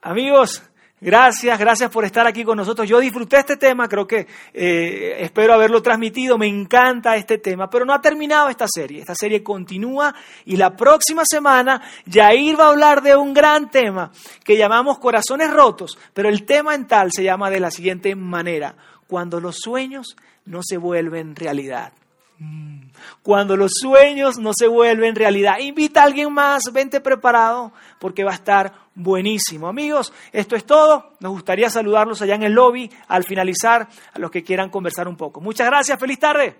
Amigos, 0.01 0.63
Gracias, 1.01 1.57
gracias 1.57 1.89
por 1.89 2.03
estar 2.03 2.27
aquí 2.27 2.43
con 2.43 2.57
nosotros. 2.57 2.87
Yo 2.87 2.99
disfruté 2.99 3.37
este 3.37 3.55
tema, 3.55 3.87
creo 3.87 4.05
que 4.05 4.27
eh, 4.53 5.15
espero 5.19 5.53
haberlo 5.53 5.81
transmitido, 5.81 6.37
me 6.37 6.47
encanta 6.47 7.15
este 7.15 7.37
tema, 7.37 7.69
pero 7.69 7.85
no 7.85 7.93
ha 7.93 8.01
terminado 8.01 8.49
esta 8.49 8.65
serie. 8.67 8.99
Esta 8.99 9.15
serie 9.15 9.41
continúa 9.41 10.13
y 10.43 10.57
la 10.57 10.75
próxima 10.75 11.23
semana 11.25 11.81
Jair 12.09 12.59
va 12.59 12.65
a 12.65 12.69
hablar 12.69 13.01
de 13.01 13.15
un 13.15 13.33
gran 13.33 13.71
tema 13.71 14.11
que 14.43 14.57
llamamos 14.57 14.99
corazones 14.99 15.49
rotos, 15.51 15.97
pero 16.13 16.27
el 16.27 16.45
tema 16.45 16.75
en 16.75 16.85
tal 16.85 17.11
se 17.13 17.23
llama 17.23 17.49
de 17.49 17.61
la 17.61 17.71
siguiente 17.71 18.13
manera, 18.15 18.75
cuando 19.07 19.39
los 19.39 19.55
sueños 19.57 20.17
no 20.45 20.59
se 20.63 20.77
vuelven 20.77 21.35
realidad. 21.35 21.93
Mm. 22.39 22.88
Cuando 23.23 23.57
los 23.57 23.71
sueños 23.79 24.37
no 24.37 24.51
se 24.53 24.67
vuelven 24.67 25.15
realidad. 25.15 25.59
Invita 25.59 26.01
a 26.01 26.05
alguien 26.05 26.33
más, 26.33 26.63
vente 26.71 27.01
preparado, 27.01 27.71
porque 27.99 28.23
va 28.23 28.31
a 28.31 28.35
estar 28.35 28.73
buenísimo. 28.95 29.67
Amigos, 29.67 30.13
esto 30.31 30.55
es 30.55 30.65
todo. 30.65 31.13
Nos 31.19 31.31
gustaría 31.31 31.69
saludarlos 31.69 32.21
allá 32.21 32.35
en 32.35 32.43
el 32.43 32.53
lobby 32.53 32.89
al 33.07 33.23
finalizar, 33.23 33.87
a 34.13 34.19
los 34.19 34.31
que 34.31 34.43
quieran 34.43 34.69
conversar 34.69 35.07
un 35.07 35.15
poco. 35.15 35.41
Muchas 35.41 35.67
gracias, 35.67 35.99
feliz 35.99 36.19
tarde. 36.19 36.57